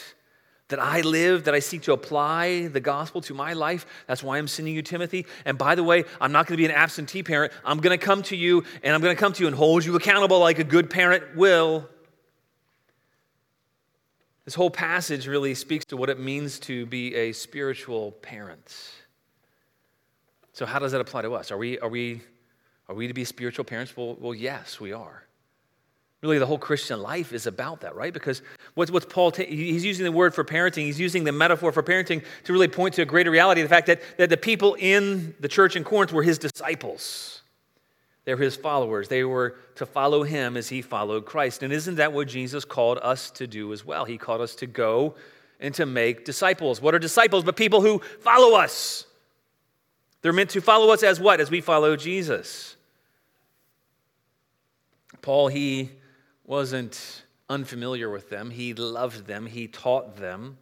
that 0.70 0.80
I 0.80 1.02
live, 1.02 1.44
that 1.44 1.54
I 1.54 1.60
seek 1.60 1.84
to 1.84 1.94
apply 1.94 2.68
the 2.68 2.80
gospel 2.80 3.22
to 3.22 3.34
my 3.34 3.54
life. 3.54 3.86
That's 4.08 4.24
why 4.24 4.38
I'm 4.38 4.48
sending 4.48 4.74
you 4.74 4.82
Timothy. 4.82 5.26
And 5.44 5.58
by 5.58 5.76
the 5.76 5.84
way, 5.84 6.06
I'm 6.22 6.32
not 6.32 6.48
going 6.48 6.58
to 6.58 6.62
be 6.62 6.66
an 6.66 6.72
absentee 6.72 7.22
parent. 7.22 7.52
I'm 7.66 7.80
going 7.80 7.98
to 7.98 8.04
come 8.04 8.24
to 8.24 8.36
you, 8.36 8.64
and 8.82 8.96
I'm 8.96 9.02
going 9.02 9.16
to 9.16 9.20
come 9.20 9.34
to 9.34 9.42
you 9.42 9.48
and 9.48 9.56
hold 9.56 9.84
you 9.84 9.96
accountable 9.96 10.40
like 10.40 10.60
a 10.60 10.64
good 10.64 10.90
parent 10.90 11.36
will. 11.36 11.90
This 14.46 14.56
whole 14.56 14.72
passage 14.72 15.28
really 15.28 15.54
speaks 15.56 15.86
to 15.86 15.98
what 15.98 16.10
it 16.10 16.20
means 16.20 16.60
to 16.60 16.86
be 16.86 17.14
a 17.16 17.32
spiritual 17.34 18.12
parent. 18.12 18.74
So, 20.56 20.66
how 20.66 20.80
does 20.80 20.94
that 20.94 21.02
apply 21.02 21.24
to 21.24 21.34
us? 21.34 21.52
Are 21.52 21.58
we, 21.58 21.78
are 21.80 21.90
we, 21.90 22.22
are 22.88 22.96
we 22.96 23.10
to 23.10 23.14
be 23.14 23.26
spiritual 23.26 23.66
parents? 23.66 23.96
Well, 23.98 24.16
well, 24.22 24.34
yes, 24.34 24.80
we 24.80 24.94
are. 24.94 25.26
Really, 26.22 26.40
the 26.40 26.46
whole 26.46 26.58
Christian 26.58 27.02
life 27.02 27.34
is 27.34 27.46
about 27.46 27.82
that, 27.82 27.94
right? 27.94 28.14
Because 28.14 28.42
what's, 28.74 28.90
what's 28.90 29.06
Paul, 29.06 29.32
ta- 29.32 29.44
he's 29.44 29.84
using 29.84 30.06
the 30.06 30.14
word 30.14 30.34
for 30.34 30.46
parenting, 30.46 30.84
he's 30.84 30.98
using 30.98 31.26
the 31.26 31.34
metaphor 31.34 31.74
for 31.74 31.84
parenting 31.84 32.24
to 32.46 32.54
really 32.54 32.70
point 32.70 32.94
to 32.94 33.02
a 33.02 33.06
greater 33.06 33.32
reality 33.32 33.62
the 33.64 33.68
fact 33.68 33.88
that, 33.88 34.02
that 34.18 34.30
the 34.30 34.38
people 34.38 34.76
in 34.80 35.36
the 35.42 35.50
church 35.50 35.76
in 35.76 35.84
Corinth 35.84 36.14
were 36.14 36.24
his 36.24 36.38
disciples. 36.38 37.42
They 38.24 38.34
were 38.34 38.42
his 38.42 38.56
followers. 38.56 39.10
They 39.10 39.26
were 39.26 39.58
to 39.76 39.86
follow 39.86 40.24
him 40.24 40.56
as 40.56 40.70
he 40.70 40.82
followed 40.82 41.26
Christ. 41.26 41.64
And 41.64 41.74
isn't 41.74 41.96
that 41.96 42.14
what 42.14 42.30
Jesus 42.30 42.64
called 42.64 42.98
us 43.02 43.30
to 43.32 43.46
do 43.46 43.74
as 43.74 43.86
well? 43.86 44.06
He 44.06 44.18
called 44.18 44.40
us 44.40 44.56
to 44.56 44.68
go 44.68 45.16
and 45.60 45.76
to 45.76 45.86
make 45.86 46.24
disciples. 46.24 46.82
What 46.82 46.96
are 46.96 47.00
disciples? 47.00 47.44
But 47.44 47.58
people 47.58 47.82
who 47.82 48.00
follow 48.22 48.58
us. 48.58 49.06
They're 50.25 50.34
meant 50.34 50.50
to 50.50 50.60
follow 50.60 50.91
us 50.91 51.03
as 51.03 51.20
what? 51.20 51.39
As 51.39 51.51
we 51.51 51.62
follow 51.62 51.96
Jesus. 51.96 52.77
Paul, 55.22 55.50
he 55.50 55.91
wasn't 56.44 57.22
unfamiliar 57.48 58.10
with 58.10 58.32
them. 58.32 58.50
He 58.50 58.74
loved 58.74 59.27
them. 59.27 59.46
He 59.46 59.67
taught 59.67 60.17
them. 60.17 60.58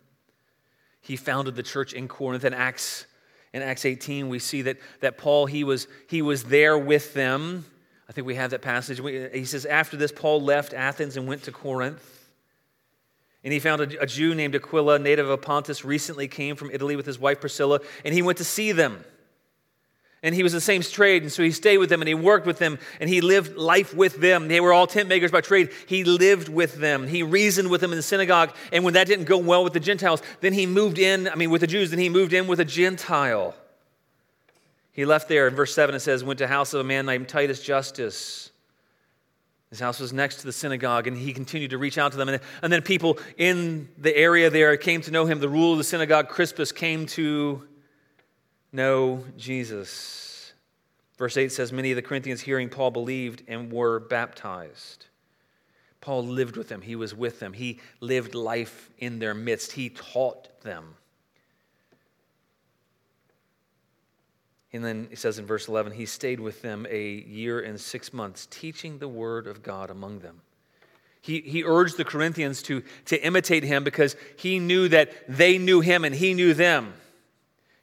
He 1.00 1.16
founded 1.16 1.56
the 1.56 1.64
church 1.64 1.94
in 1.94 2.10
Corinth. 2.10 2.44
In 2.44 2.54
Acts, 2.54 3.06
in 3.54 3.62
Acts 3.62 3.86
18, 3.86 4.28
we 4.28 4.38
see 4.38 4.64
that, 4.64 4.80
that 5.00 5.18
Paul, 5.18 5.46
he 5.46 5.64
was, 5.64 5.88
he 6.10 6.22
was 6.22 6.44
there 6.44 6.78
with 6.78 7.14
them. 7.14 7.64
I 8.10 8.12
think 8.12 8.28
we 8.28 8.36
have 8.36 8.52
that 8.52 8.62
passage. 8.62 9.00
He 9.34 9.46
says, 9.46 9.66
After 9.66 9.96
this, 9.96 10.12
Paul 10.12 10.42
left 10.42 10.74
Athens 10.74 11.16
and 11.16 11.26
went 11.26 11.44
to 11.44 11.54
Corinth. 11.54 12.28
And 13.46 13.54
he 13.54 13.62
found 13.62 13.80
a, 13.80 14.02
a 14.02 14.06
Jew 14.06 14.36
named 14.36 14.56
Aquila, 14.56 15.00
native 15.00 15.30
of 15.30 15.42
Pontus, 15.42 15.86
recently 15.86 16.28
came 16.28 16.58
from 16.58 16.70
Italy 16.70 16.98
with 16.98 17.06
his 17.06 17.18
wife 17.18 17.40
Priscilla, 17.40 17.80
and 18.04 18.14
he 18.14 18.22
went 18.22 18.40
to 18.40 18.44
see 18.44 18.74
them 18.74 19.06
and 20.24 20.34
he 20.34 20.42
was 20.42 20.54
the 20.54 20.62
same 20.62 20.82
trade, 20.82 21.22
and 21.22 21.32
so 21.32 21.44
he 21.44 21.52
stayed 21.52 21.78
with 21.78 21.90
them 21.90 22.02
and 22.02 22.08
he 22.08 22.16
worked 22.16 22.48
with 22.48 22.58
them 22.58 22.80
and 23.02 23.10
he 23.10 23.20
lived 23.20 23.58
life 23.58 23.94
with 23.94 24.22
them. 24.22 24.48
They 24.48 24.62
were 24.62 24.72
all 24.72 24.88
tent 24.88 25.10
makers 25.10 25.32
by 25.32 25.42
trade. 25.42 25.72
He 25.86 26.06
lived 26.06 26.48
with 26.48 26.76
them. 26.76 27.06
He 27.08 27.22
reasoned 27.22 27.70
with 27.70 27.82
them 27.82 27.92
in 27.92 27.98
the 27.98 28.04
synagogue, 28.04 28.56
and 28.72 28.84
when 28.84 28.94
that 28.94 29.06
didn't 29.06 29.26
go 29.26 29.38
well 29.38 29.64
with 29.64 29.74
the 29.74 29.80
Gentiles, 29.82 30.22
then 30.40 30.54
he 30.54 30.66
moved 30.66 30.98
in, 30.98 31.28
I 31.28 31.36
mean, 31.36 31.52
with 31.52 31.62
the 31.62 31.68
Jews, 31.68 31.90
then 31.90 32.00
he 32.00 32.10
moved 32.10 32.34
in 32.34 32.48
with 32.48 32.60
a 32.60 32.66
Gentile. 32.66 33.54
He 34.94 35.06
left 35.06 35.28
there 35.28 35.48
in 35.48 35.56
verse 35.56 35.74
7, 35.74 35.94
it 35.94 36.00
says, 36.00 36.24
went 36.24 36.38
to 36.38 36.46
the 36.46 36.48
house 36.48 36.74
of 36.74 36.80
a 36.80 36.84
man 36.84 37.06
named 37.06 37.28
Titus 37.28 37.62
Justus. 37.62 38.52
His 39.72 39.80
house 39.80 40.00
was 40.00 40.14
next 40.14 40.36
to 40.38 40.46
the 40.46 40.52
synagogue, 40.52 41.08
and 41.08 41.18
he 41.18 41.34
continued 41.34 41.72
to 41.72 41.80
reach 41.80 41.98
out 41.98 42.12
to 42.12 42.18
them. 42.20 42.30
And, 42.30 42.40
and 42.62 42.72
then 42.72 42.84
people 42.84 43.18
in 43.40 43.90
the 43.98 44.16
area 44.16 44.52
there 44.52 44.78
came 44.78 45.02
to 45.02 45.10
know 45.10 45.26
him. 45.26 45.40
The 45.40 45.50
rule 45.50 45.72
of 45.72 45.80
the 45.80 45.84
synagogue, 45.84 46.30
Crispus, 46.30 46.72
came 46.72 47.08
to 47.08 47.68
know 48.74 49.24
Jesus. 49.38 50.54
Verse 51.18 51.38
8 51.38 51.52
says, 51.52 51.72
Many 51.72 51.92
of 51.92 51.96
the 51.96 52.02
Corinthians 52.02 52.42
hearing 52.42 52.70
Paul 52.70 52.92
believed 52.92 53.44
and 53.48 53.72
were 53.72 54.00
baptized. 54.00 55.06
Paul 56.02 56.26
lived 56.26 56.58
with 56.58 56.68
them, 56.68 56.82
he 56.82 56.98
was 56.98 57.16
with 57.16 57.40
them, 57.40 57.54
he 57.54 57.80
lived 58.02 58.36
life 58.36 58.90
in 58.98 59.20
their 59.20 59.34
midst, 59.34 59.72
he 59.72 59.90
taught 59.90 60.50
them. 60.62 60.96
And 64.74 64.84
then 64.84 65.08
he 65.10 65.16
says 65.16 65.38
in 65.38 65.46
verse 65.46 65.68
11, 65.68 65.94
he 65.94 66.06
stayed 66.06 66.40
with 66.40 66.62
them 66.62 66.86
a 66.90 67.10
year 67.10 67.60
and 67.60 67.80
six 67.80 68.12
months, 68.12 68.48
teaching 68.50 68.98
the 68.98 69.08
word 69.08 69.46
of 69.48 69.62
God 69.62 69.92
among 69.92 70.20
them. 70.20 70.42
He, 71.22 71.40
he 71.40 71.64
urged 71.64 71.96
the 71.96 72.04
Corinthians 72.04 72.62
to, 72.64 72.84
to 73.06 73.24
imitate 73.26 73.64
him 73.64 73.86
because 73.86 74.18
he 74.36 74.60
knew 74.60 74.90
that 74.90 75.14
they 75.30 75.58
knew 75.58 75.80
him 75.80 76.04
and 76.04 76.14
he 76.14 76.34
knew 76.34 76.54
them. 76.54 76.94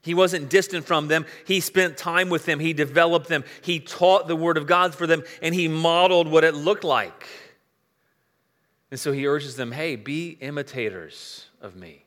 He 0.03 0.15
wasn't 0.15 0.49
distant 0.49 0.87
from 0.87 1.09
them. 1.09 1.27
He 1.47 1.61
spent 1.61 1.97
time 1.97 2.31
with 2.31 2.47
them. 2.47 2.59
He 2.59 2.73
developed 2.73 3.29
them. 3.29 3.45
He 3.63 3.81
taught 3.81 4.29
the 4.29 4.37
Word 4.37 4.57
of 4.57 4.67
God 4.67 4.95
for 4.95 5.07
them, 5.07 5.23
and 5.43 5.55
he 5.55 5.69
modeled 5.69 6.29
what 6.29 6.43
it 6.43 6.55
looked 6.55 6.85
like. 6.85 7.27
And 8.91 8.99
so 8.99 9.13
he 9.13 9.27
urges 9.27 9.57
them 9.57 9.73
hey, 9.73 9.97
be 9.97 10.31
imitators 10.41 11.47
of 11.61 11.77
me. 11.77 12.05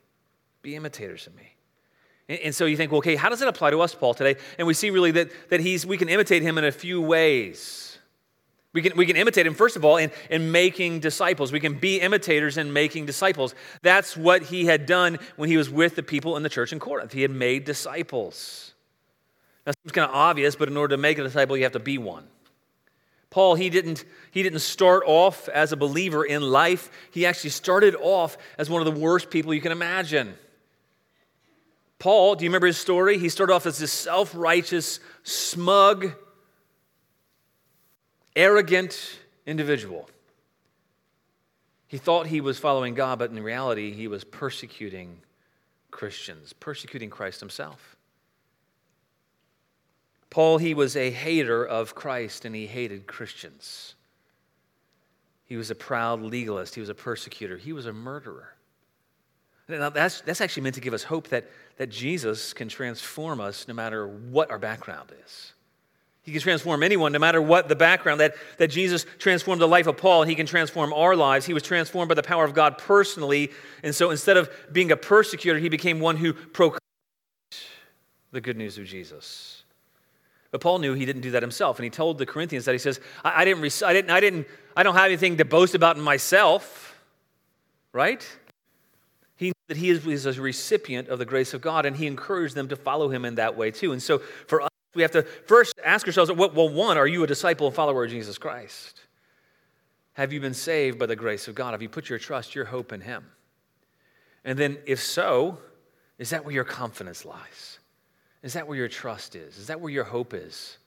Be 0.62 0.74
imitators 0.76 1.26
of 1.26 1.34
me. 1.36 1.54
And, 2.28 2.38
and 2.40 2.54
so 2.54 2.66
you 2.66 2.76
think, 2.76 2.90
well, 2.90 2.98
okay, 2.98 3.16
how 3.16 3.28
does 3.28 3.42
it 3.42 3.48
apply 3.48 3.70
to 3.70 3.80
us, 3.80 3.94
Paul, 3.94 4.14
today? 4.14 4.40
And 4.58 4.66
we 4.66 4.74
see 4.74 4.90
really 4.90 5.12
that, 5.12 5.30
that 5.50 5.60
he's, 5.60 5.86
we 5.86 5.96
can 5.96 6.08
imitate 6.08 6.42
him 6.42 6.58
in 6.58 6.64
a 6.64 6.72
few 6.72 7.00
ways. 7.00 7.93
We 8.74 8.82
can, 8.82 8.96
we 8.96 9.06
can 9.06 9.16
imitate 9.16 9.46
him, 9.46 9.54
first 9.54 9.76
of 9.76 9.84
all, 9.84 9.96
in, 9.98 10.10
in 10.28 10.50
making 10.50 10.98
disciples. 10.98 11.52
We 11.52 11.60
can 11.60 11.74
be 11.74 12.00
imitators 12.00 12.58
in 12.58 12.72
making 12.72 13.06
disciples. 13.06 13.54
That's 13.82 14.16
what 14.16 14.42
he 14.42 14.66
had 14.66 14.84
done 14.84 15.20
when 15.36 15.48
he 15.48 15.56
was 15.56 15.70
with 15.70 15.94
the 15.94 16.02
people 16.02 16.36
in 16.36 16.42
the 16.42 16.48
church 16.48 16.72
in 16.72 16.80
Corinth. 16.80 17.12
He 17.12 17.22
had 17.22 17.30
made 17.30 17.64
disciples. 17.64 18.72
Now, 19.64 19.72
seems 19.80 19.92
kind 19.92 20.10
of 20.10 20.14
obvious, 20.14 20.56
but 20.56 20.68
in 20.68 20.76
order 20.76 20.96
to 20.96 21.00
make 21.00 21.18
a 21.18 21.22
disciple, 21.22 21.56
you 21.56 21.62
have 21.62 21.72
to 21.72 21.78
be 21.78 21.98
one. 21.98 22.26
Paul, 23.30 23.54
he 23.54 23.70
didn't, 23.70 24.04
he 24.32 24.42
didn't 24.42 24.58
start 24.58 25.04
off 25.06 25.48
as 25.48 25.70
a 25.70 25.76
believer 25.76 26.24
in 26.24 26.42
life. 26.42 26.90
He 27.12 27.26
actually 27.26 27.50
started 27.50 27.94
off 27.94 28.36
as 28.58 28.68
one 28.68 28.84
of 28.84 28.92
the 28.92 29.00
worst 29.00 29.30
people 29.30 29.54
you 29.54 29.60
can 29.60 29.72
imagine. 29.72 30.34
Paul, 32.00 32.34
do 32.34 32.44
you 32.44 32.50
remember 32.50 32.66
his 32.66 32.76
story? 32.76 33.18
He 33.18 33.28
started 33.28 33.54
off 33.54 33.66
as 33.66 33.78
this 33.78 33.92
self 33.92 34.34
righteous, 34.34 34.98
smug, 35.22 36.12
arrogant 38.36 39.18
individual. 39.46 40.08
He 41.86 41.98
thought 41.98 42.26
he 42.26 42.40
was 42.40 42.58
following 42.58 42.94
God, 42.94 43.18
but 43.18 43.30
in 43.30 43.42
reality, 43.42 43.92
he 43.92 44.08
was 44.08 44.24
persecuting 44.24 45.20
Christians, 45.90 46.52
persecuting 46.52 47.10
Christ 47.10 47.40
himself. 47.40 47.96
Paul, 50.30 50.58
he 50.58 50.74
was 50.74 50.96
a 50.96 51.10
hater 51.10 51.64
of 51.64 51.94
Christ 51.94 52.44
and 52.44 52.54
he 52.54 52.66
hated 52.66 53.06
Christians. 53.06 53.94
He 55.44 55.56
was 55.56 55.70
a 55.70 55.76
proud 55.76 56.22
legalist. 56.22 56.74
He 56.74 56.80
was 56.80 56.88
a 56.88 56.94
persecutor. 56.94 57.56
He 57.56 57.72
was 57.72 57.86
a 57.86 57.92
murderer. 57.92 58.54
Now, 59.68 59.90
that's, 59.90 60.22
that's 60.22 60.40
actually 60.40 60.64
meant 60.64 60.74
to 60.74 60.80
give 60.80 60.92
us 60.92 61.04
hope 61.04 61.28
that, 61.28 61.48
that 61.76 61.88
Jesus 61.88 62.52
can 62.52 62.68
transform 62.68 63.40
us 63.40 63.68
no 63.68 63.74
matter 63.74 64.08
what 64.08 64.50
our 64.50 64.58
background 64.58 65.12
is. 65.24 65.52
He 66.24 66.32
can 66.32 66.40
transform 66.40 66.82
anyone, 66.82 67.12
no 67.12 67.18
matter 67.18 67.40
what 67.40 67.68
the 67.68 67.76
background. 67.76 68.20
That, 68.20 68.34
that 68.56 68.68
Jesus 68.68 69.04
transformed 69.18 69.60
the 69.60 69.68
life 69.68 69.86
of 69.86 69.98
Paul, 69.98 70.22
he 70.22 70.34
can 70.34 70.46
transform 70.46 70.92
our 70.94 71.14
lives. 71.14 71.44
He 71.44 71.52
was 71.52 71.62
transformed 71.62 72.08
by 72.08 72.14
the 72.14 72.22
power 72.22 72.44
of 72.44 72.54
God 72.54 72.78
personally. 72.78 73.50
And 73.82 73.94
so 73.94 74.10
instead 74.10 74.38
of 74.38 74.50
being 74.72 74.90
a 74.90 74.96
persecutor, 74.96 75.58
he 75.58 75.68
became 75.68 76.00
one 76.00 76.16
who 76.16 76.32
proclaimed 76.32 76.80
the 78.32 78.40
good 78.40 78.56
news 78.56 78.78
of 78.78 78.86
Jesus. 78.86 79.64
But 80.50 80.62
Paul 80.62 80.78
knew 80.78 80.94
he 80.94 81.04
didn't 81.04 81.22
do 81.22 81.32
that 81.32 81.42
himself. 81.42 81.78
And 81.78 81.84
he 81.84 81.90
told 81.90 82.16
the 82.16 82.24
Corinthians 82.24 82.64
that 82.64 82.72
he 82.72 82.78
says, 82.78 83.00
I, 83.22 83.42
I 83.42 83.44
didn't, 83.44 83.82
I, 83.82 83.92
didn't, 83.92 84.10
I, 84.10 84.20
didn't, 84.20 84.46
I 84.74 84.82
don't 84.82 84.94
have 84.94 85.06
anything 85.06 85.36
to 85.36 85.44
boast 85.44 85.74
about 85.74 85.96
in 85.98 86.02
myself, 86.02 86.98
right? 87.92 88.26
He 89.36 89.46
knew 89.46 89.52
that 89.68 89.76
he 89.76 89.90
is 89.90 90.24
a 90.24 90.40
recipient 90.40 91.08
of 91.08 91.18
the 91.18 91.26
grace 91.26 91.52
of 91.52 91.60
God, 91.60 91.84
and 91.84 91.94
he 91.94 92.06
encouraged 92.06 92.54
them 92.54 92.68
to 92.68 92.76
follow 92.76 93.10
him 93.10 93.26
in 93.26 93.34
that 93.34 93.58
way 93.58 93.72
too. 93.72 93.92
And 93.92 94.02
so 94.02 94.20
for 94.46 94.62
us, 94.62 94.70
we 94.94 95.02
have 95.02 95.10
to 95.12 95.22
first 95.22 95.74
ask 95.84 96.06
ourselves 96.06 96.30
well, 96.32 96.68
one, 96.68 96.96
are 96.96 97.06
you 97.06 97.22
a 97.24 97.26
disciple 97.26 97.66
and 97.66 97.74
follower 97.74 98.04
of 98.04 98.10
Jesus 98.10 98.38
Christ? 98.38 99.00
Have 100.14 100.32
you 100.32 100.40
been 100.40 100.54
saved 100.54 100.98
by 100.98 101.06
the 101.06 101.16
grace 101.16 101.48
of 101.48 101.54
God? 101.54 101.72
Have 101.72 101.82
you 101.82 101.88
put 101.88 102.08
your 102.08 102.18
trust, 102.18 102.54
your 102.54 102.64
hope 102.64 102.92
in 102.92 103.00
Him? 103.00 103.24
And 104.44 104.58
then, 104.58 104.78
if 104.86 105.02
so, 105.02 105.58
is 106.18 106.30
that 106.30 106.44
where 106.44 106.54
your 106.54 106.64
confidence 106.64 107.24
lies? 107.24 107.78
Is 108.42 108.52
that 108.52 108.68
where 108.68 108.76
your 108.76 108.88
trust 108.88 109.34
is? 109.34 109.58
Is 109.58 109.66
that 109.68 109.80
where 109.80 109.90
your 109.90 110.04
hope 110.04 110.34
is? 110.34 110.78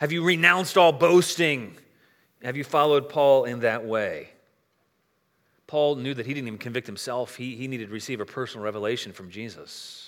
Have 0.00 0.12
you 0.12 0.24
renounced 0.24 0.78
all 0.78 0.92
boasting? 0.92 1.76
Have 2.42 2.56
you 2.56 2.64
followed 2.64 3.08
Paul 3.08 3.44
in 3.44 3.60
that 3.60 3.84
way? 3.84 4.30
Paul 5.66 5.96
knew 5.96 6.14
that 6.14 6.26
he 6.26 6.34
didn't 6.34 6.48
even 6.48 6.58
convict 6.58 6.86
himself, 6.86 7.36
he, 7.36 7.54
he 7.54 7.68
needed 7.68 7.88
to 7.88 7.92
receive 7.92 8.20
a 8.20 8.26
personal 8.26 8.64
revelation 8.64 9.12
from 9.12 9.30
Jesus. 9.30 9.99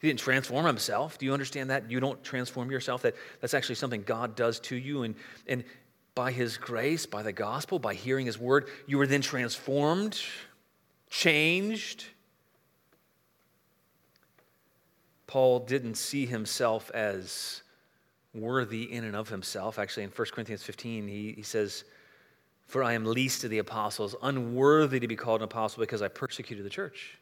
He 0.00 0.08
didn't 0.08 0.20
transform 0.20 0.64
himself. 0.64 1.18
Do 1.18 1.26
you 1.26 1.32
understand 1.34 1.70
that? 1.70 1.90
You 1.90 2.00
don't 2.00 2.22
transform 2.24 2.70
yourself. 2.70 3.02
That, 3.02 3.14
that's 3.40 3.52
actually 3.52 3.74
something 3.74 4.02
God 4.02 4.34
does 4.34 4.58
to 4.60 4.76
you. 4.76 5.02
And, 5.02 5.14
and 5.46 5.62
by 6.14 6.32
his 6.32 6.56
grace, 6.56 7.04
by 7.04 7.22
the 7.22 7.32
gospel, 7.32 7.78
by 7.78 7.94
hearing 7.94 8.24
his 8.24 8.38
word, 8.38 8.68
you 8.86 8.96
were 8.96 9.06
then 9.06 9.20
transformed, 9.20 10.18
changed. 11.10 12.06
Paul 15.26 15.60
didn't 15.60 15.96
see 15.96 16.24
himself 16.24 16.90
as 16.92 17.62
worthy 18.34 18.90
in 18.90 19.04
and 19.04 19.14
of 19.14 19.28
himself. 19.28 19.78
Actually, 19.78 20.04
in 20.04 20.10
1 20.10 20.28
Corinthians 20.32 20.62
15, 20.62 21.08
he, 21.08 21.32
he 21.32 21.42
says, 21.42 21.84
For 22.66 22.82
I 22.82 22.94
am 22.94 23.04
least 23.04 23.44
of 23.44 23.50
the 23.50 23.58
apostles, 23.58 24.16
unworthy 24.22 24.98
to 24.98 25.08
be 25.08 25.16
called 25.16 25.42
an 25.42 25.44
apostle 25.44 25.80
because 25.80 26.00
I 26.00 26.08
persecuted 26.08 26.64
the 26.64 26.70
church. 26.70 27.18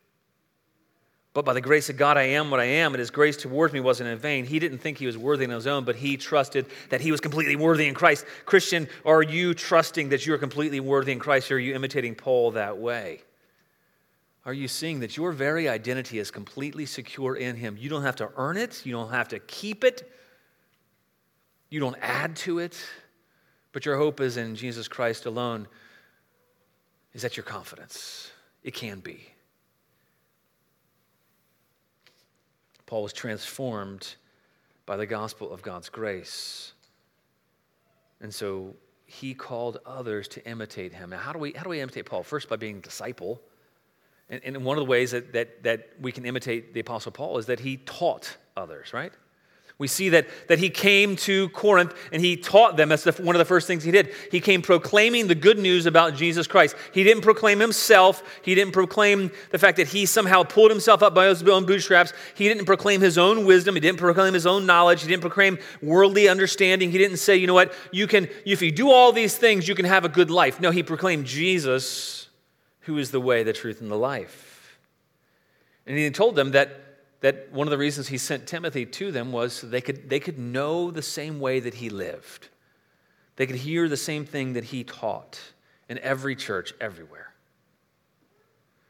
But 1.38 1.44
by 1.44 1.52
the 1.52 1.60
grace 1.60 1.88
of 1.88 1.96
God, 1.96 2.16
I 2.16 2.24
am 2.24 2.50
what 2.50 2.58
I 2.58 2.64
am, 2.64 2.94
and 2.94 2.98
his 2.98 3.12
grace 3.12 3.36
towards 3.36 3.72
me 3.72 3.78
wasn't 3.78 4.08
in 4.08 4.18
vain. 4.18 4.44
He 4.44 4.58
didn't 4.58 4.78
think 4.78 4.98
he 4.98 5.06
was 5.06 5.16
worthy 5.16 5.44
on 5.44 5.52
his 5.52 5.68
own, 5.68 5.84
but 5.84 5.94
he 5.94 6.16
trusted 6.16 6.66
that 6.88 7.00
he 7.00 7.12
was 7.12 7.20
completely 7.20 7.54
worthy 7.54 7.86
in 7.86 7.94
Christ. 7.94 8.24
Christian, 8.44 8.88
are 9.04 9.22
you 9.22 9.54
trusting 9.54 10.08
that 10.08 10.26
you 10.26 10.34
are 10.34 10.38
completely 10.38 10.80
worthy 10.80 11.12
in 11.12 11.20
Christ, 11.20 11.52
or 11.52 11.54
are 11.54 11.58
you 11.60 11.76
imitating 11.76 12.16
Paul 12.16 12.50
that 12.50 12.78
way? 12.78 13.20
Are 14.46 14.52
you 14.52 14.66
seeing 14.66 14.98
that 14.98 15.16
your 15.16 15.30
very 15.30 15.68
identity 15.68 16.18
is 16.18 16.32
completely 16.32 16.86
secure 16.86 17.36
in 17.36 17.54
him? 17.54 17.76
You 17.78 17.88
don't 17.88 18.02
have 18.02 18.16
to 18.16 18.30
earn 18.36 18.56
it, 18.56 18.84
you 18.84 18.90
don't 18.90 19.12
have 19.12 19.28
to 19.28 19.38
keep 19.38 19.84
it, 19.84 20.10
you 21.70 21.78
don't 21.78 21.98
add 22.02 22.34
to 22.38 22.58
it, 22.58 22.76
but 23.70 23.86
your 23.86 23.96
hope 23.96 24.20
is 24.20 24.38
in 24.38 24.56
Jesus 24.56 24.88
Christ 24.88 25.24
alone. 25.24 25.68
Is 27.14 27.22
that 27.22 27.36
your 27.36 27.44
confidence? 27.44 28.32
It 28.64 28.74
can 28.74 28.98
be. 28.98 29.28
Paul 32.88 33.02
was 33.02 33.12
transformed 33.12 34.16
by 34.86 34.96
the 34.96 35.04
gospel 35.04 35.52
of 35.52 35.60
God's 35.60 35.90
grace. 35.90 36.72
And 38.22 38.34
so 38.34 38.74
he 39.04 39.34
called 39.34 39.78
others 39.84 40.26
to 40.28 40.48
imitate 40.48 40.94
him. 40.94 41.10
Now, 41.10 41.18
how 41.18 41.34
do 41.34 41.38
we, 41.38 41.52
how 41.52 41.64
do 41.64 41.68
we 41.68 41.80
imitate 41.80 42.06
Paul? 42.06 42.22
First, 42.22 42.48
by 42.48 42.56
being 42.56 42.78
a 42.78 42.80
disciple. 42.80 43.42
And, 44.30 44.40
and 44.42 44.64
one 44.64 44.78
of 44.78 44.80
the 44.80 44.90
ways 44.90 45.10
that, 45.10 45.34
that, 45.34 45.62
that 45.64 45.90
we 46.00 46.12
can 46.12 46.24
imitate 46.24 46.72
the 46.72 46.80
Apostle 46.80 47.12
Paul 47.12 47.36
is 47.36 47.44
that 47.46 47.60
he 47.60 47.76
taught 47.76 48.38
others, 48.56 48.94
right? 48.94 49.12
We 49.78 49.86
see 49.86 50.08
that, 50.08 50.26
that 50.48 50.58
he 50.58 50.70
came 50.70 51.14
to 51.16 51.50
Corinth 51.50 51.94
and 52.10 52.20
he 52.20 52.36
taught 52.36 52.76
them. 52.76 52.88
That's 52.88 53.04
the, 53.04 53.12
one 53.12 53.36
of 53.36 53.38
the 53.38 53.44
first 53.44 53.68
things 53.68 53.84
he 53.84 53.92
did. 53.92 54.12
He 54.28 54.40
came 54.40 54.60
proclaiming 54.60 55.28
the 55.28 55.36
good 55.36 55.56
news 55.56 55.86
about 55.86 56.16
Jesus 56.16 56.48
Christ. 56.48 56.74
He 56.92 57.04
didn't 57.04 57.22
proclaim 57.22 57.60
himself. 57.60 58.24
He 58.42 58.56
didn't 58.56 58.72
proclaim 58.72 59.30
the 59.50 59.58
fact 59.58 59.76
that 59.76 59.86
he 59.86 60.04
somehow 60.04 60.42
pulled 60.42 60.72
himself 60.72 61.00
up 61.00 61.14
by 61.14 61.28
his 61.28 61.44
own 61.44 61.64
bootstraps. 61.64 62.12
He 62.34 62.48
didn't 62.48 62.64
proclaim 62.64 63.00
his 63.00 63.18
own 63.18 63.44
wisdom. 63.46 63.76
He 63.76 63.80
didn't 63.80 64.00
proclaim 64.00 64.34
his 64.34 64.48
own 64.48 64.66
knowledge. 64.66 65.02
He 65.02 65.08
didn't 65.08 65.22
proclaim 65.22 65.58
worldly 65.80 66.28
understanding. 66.28 66.90
He 66.90 66.98
didn't 66.98 67.18
say, 67.18 67.36
you 67.36 67.46
know 67.46 67.54
what, 67.54 67.72
you 67.92 68.08
can, 68.08 68.28
if 68.44 68.60
you 68.60 68.72
do 68.72 68.90
all 68.90 69.12
these 69.12 69.36
things, 69.36 69.68
you 69.68 69.76
can 69.76 69.84
have 69.84 70.04
a 70.04 70.08
good 70.08 70.28
life. 70.28 70.60
No, 70.60 70.72
he 70.72 70.82
proclaimed 70.82 71.24
Jesus, 71.24 72.28
who 72.80 72.98
is 72.98 73.12
the 73.12 73.20
way, 73.20 73.44
the 73.44 73.52
truth, 73.52 73.80
and 73.80 73.92
the 73.92 73.96
life. 73.96 74.76
And 75.86 75.96
he 75.96 76.10
told 76.10 76.34
them 76.34 76.50
that 76.50 76.87
that 77.20 77.50
one 77.52 77.66
of 77.66 77.70
the 77.70 77.78
reasons 77.78 78.08
he 78.08 78.18
sent 78.18 78.46
Timothy 78.46 78.86
to 78.86 79.10
them 79.10 79.32
was 79.32 79.52
so 79.52 79.66
they 79.66 79.80
could, 79.80 80.08
they 80.08 80.20
could 80.20 80.38
know 80.38 80.90
the 80.90 81.02
same 81.02 81.40
way 81.40 81.60
that 81.60 81.74
he 81.74 81.90
lived. 81.90 82.48
They 83.36 83.46
could 83.46 83.56
hear 83.56 83.88
the 83.88 83.96
same 83.96 84.24
thing 84.24 84.54
that 84.54 84.64
he 84.64 84.84
taught 84.84 85.40
in 85.88 85.98
every 85.98 86.36
church, 86.36 86.74
everywhere. 86.80 87.32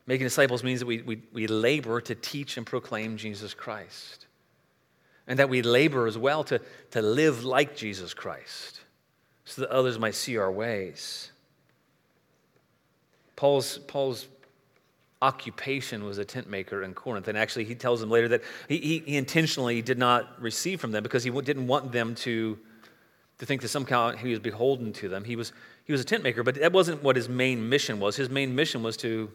Making 0.06 0.26
disciples 0.26 0.64
means 0.64 0.80
that 0.80 0.86
we, 0.86 1.02
we, 1.02 1.22
we 1.32 1.46
labor 1.46 2.00
to 2.00 2.14
teach 2.14 2.56
and 2.56 2.66
proclaim 2.66 3.18
Jesus 3.18 3.52
Christ. 3.52 4.26
And 5.26 5.38
that 5.38 5.50
we 5.50 5.60
labor 5.60 6.06
as 6.06 6.16
well 6.16 6.44
to, 6.44 6.60
to 6.92 7.02
live 7.02 7.44
like 7.44 7.76
Jesus 7.76 8.14
Christ 8.14 8.80
so 9.44 9.62
that 9.62 9.70
others 9.70 9.98
might 9.98 10.14
see 10.14 10.38
our 10.38 10.50
ways. 10.50 11.30
Paul's, 13.36 13.78
Paul's 13.78 14.26
occupation 15.20 16.04
was 16.04 16.18
a 16.18 16.24
tent 16.24 16.48
maker 16.48 16.82
in 16.82 16.94
Corinth. 16.94 17.28
And 17.28 17.36
actually, 17.36 17.64
he 17.64 17.74
tells 17.74 18.00
them 18.00 18.10
later 18.10 18.28
that 18.28 18.42
he, 18.68 19.02
he, 19.04 19.16
intentionally 19.16 19.82
did 19.82 19.98
not 19.98 20.40
receive 20.40 20.80
from 20.80 20.92
them 20.92 21.02
because 21.02 21.24
he 21.24 21.30
didn't 21.30 21.66
want 21.66 21.90
them 21.92 22.14
to, 22.16 22.58
to 23.38 23.46
think 23.46 23.62
that 23.62 23.68
somehow 23.68 24.12
he 24.12 24.30
was 24.30 24.38
beholden 24.38 24.92
to 24.94 25.08
them. 25.08 25.24
He 25.24 25.36
was, 25.36 25.52
he 25.84 25.92
was 25.92 26.00
a 26.00 26.04
tent 26.04 26.22
maker, 26.22 26.42
but 26.42 26.54
that 26.56 26.72
wasn't 26.72 27.02
what 27.02 27.16
his 27.16 27.28
main 27.28 27.68
mission 27.68 27.98
was. 27.98 28.16
His 28.16 28.30
main 28.30 28.54
mission 28.54 28.82
was 28.82 28.96
to 28.98 29.30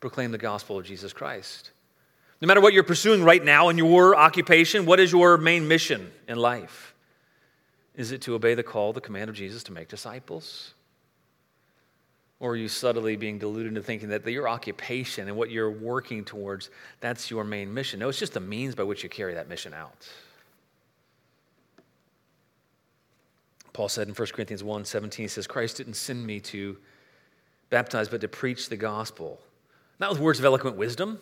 proclaim 0.00 0.30
the 0.30 0.38
gospel 0.38 0.78
of 0.78 0.84
Jesus 0.84 1.12
Christ. 1.12 1.70
No 2.40 2.46
matter 2.46 2.60
what 2.60 2.72
you're 2.72 2.82
pursuing 2.82 3.24
right 3.24 3.42
now 3.42 3.70
in 3.70 3.78
your 3.78 4.14
occupation, 4.14 4.86
what 4.86 5.00
is 5.00 5.10
your 5.10 5.38
main 5.38 5.66
mission 5.66 6.12
in 6.28 6.36
life? 6.36 6.94
Is 7.96 8.12
it 8.12 8.22
to 8.22 8.34
obey 8.34 8.54
the 8.54 8.62
call, 8.62 8.92
the 8.92 9.00
command 9.00 9.30
of 9.30 9.36
Jesus 9.36 9.62
to 9.64 9.72
make 9.72 9.88
disciples? 9.88 10.73
Or 12.40 12.52
are 12.52 12.56
you 12.56 12.68
subtly 12.68 13.16
being 13.16 13.38
deluded 13.38 13.68
into 13.68 13.82
thinking 13.82 14.08
that 14.08 14.26
your 14.26 14.48
occupation 14.48 15.28
and 15.28 15.36
what 15.36 15.50
you're 15.50 15.70
working 15.70 16.24
towards, 16.24 16.70
that's 17.00 17.30
your 17.30 17.44
main 17.44 17.72
mission? 17.72 18.00
No, 18.00 18.08
it's 18.08 18.18
just 18.18 18.34
the 18.34 18.40
means 18.40 18.74
by 18.74 18.82
which 18.82 19.02
you 19.02 19.08
carry 19.08 19.34
that 19.34 19.48
mission 19.48 19.72
out. 19.72 20.08
Paul 23.72 23.88
said 23.88 24.08
in 24.08 24.14
1 24.14 24.28
Corinthians 24.28 24.62
1 24.62 24.84
17, 24.84 25.24
he 25.24 25.28
says, 25.28 25.46
Christ 25.46 25.76
didn't 25.76 25.94
send 25.94 26.24
me 26.24 26.40
to 26.40 26.76
baptize, 27.70 28.08
but 28.08 28.20
to 28.20 28.28
preach 28.28 28.68
the 28.68 28.76
gospel. 28.76 29.40
Not 29.98 30.10
with 30.10 30.20
words 30.20 30.38
of 30.38 30.44
eloquent 30.44 30.76
wisdom, 30.76 31.20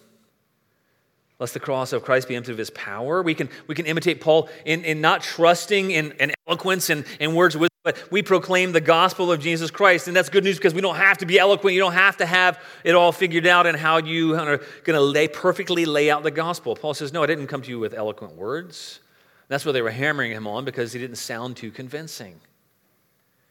lest 1.42 1.54
the 1.54 1.60
cross 1.60 1.92
of 1.92 2.04
Christ 2.04 2.28
be 2.28 2.36
empty 2.36 2.52
of 2.52 2.58
his 2.58 2.70
power. 2.70 3.20
We 3.20 3.34
can, 3.34 3.48
we 3.66 3.74
can 3.74 3.84
imitate 3.84 4.20
Paul 4.20 4.48
in, 4.64 4.84
in 4.84 5.00
not 5.00 5.22
trusting 5.22 5.90
in, 5.90 6.12
in 6.12 6.32
eloquence 6.46 6.88
and, 6.88 7.04
and 7.18 7.34
words 7.34 7.56
but 7.84 8.12
we 8.12 8.22
proclaim 8.22 8.70
the 8.70 8.80
gospel 8.80 9.32
of 9.32 9.40
Jesus 9.40 9.68
Christ. 9.68 10.06
And 10.06 10.16
that's 10.16 10.28
good 10.28 10.44
news 10.44 10.56
because 10.56 10.72
we 10.72 10.80
don't 10.80 10.94
have 10.94 11.18
to 11.18 11.26
be 11.26 11.40
eloquent. 11.40 11.74
You 11.74 11.80
don't 11.80 11.94
have 11.94 12.16
to 12.18 12.26
have 12.26 12.60
it 12.84 12.94
all 12.94 13.10
figured 13.10 13.44
out 13.44 13.66
and 13.66 13.76
how 13.76 13.96
you 13.96 14.36
are 14.36 14.58
going 14.84 14.96
to 14.96 15.00
lay 15.00 15.26
perfectly 15.26 15.84
lay 15.84 16.08
out 16.08 16.22
the 16.22 16.30
gospel. 16.30 16.76
Paul 16.76 16.94
says, 16.94 17.12
No, 17.12 17.24
I 17.24 17.26
didn't 17.26 17.48
come 17.48 17.60
to 17.62 17.68
you 17.68 17.80
with 17.80 17.92
eloquent 17.92 18.36
words. 18.36 19.00
That's 19.48 19.66
what 19.66 19.72
they 19.72 19.82
were 19.82 19.90
hammering 19.90 20.30
him 20.30 20.46
on 20.46 20.64
because 20.64 20.92
he 20.92 21.00
didn't 21.00 21.16
sound 21.16 21.56
too 21.56 21.72
convincing. 21.72 22.40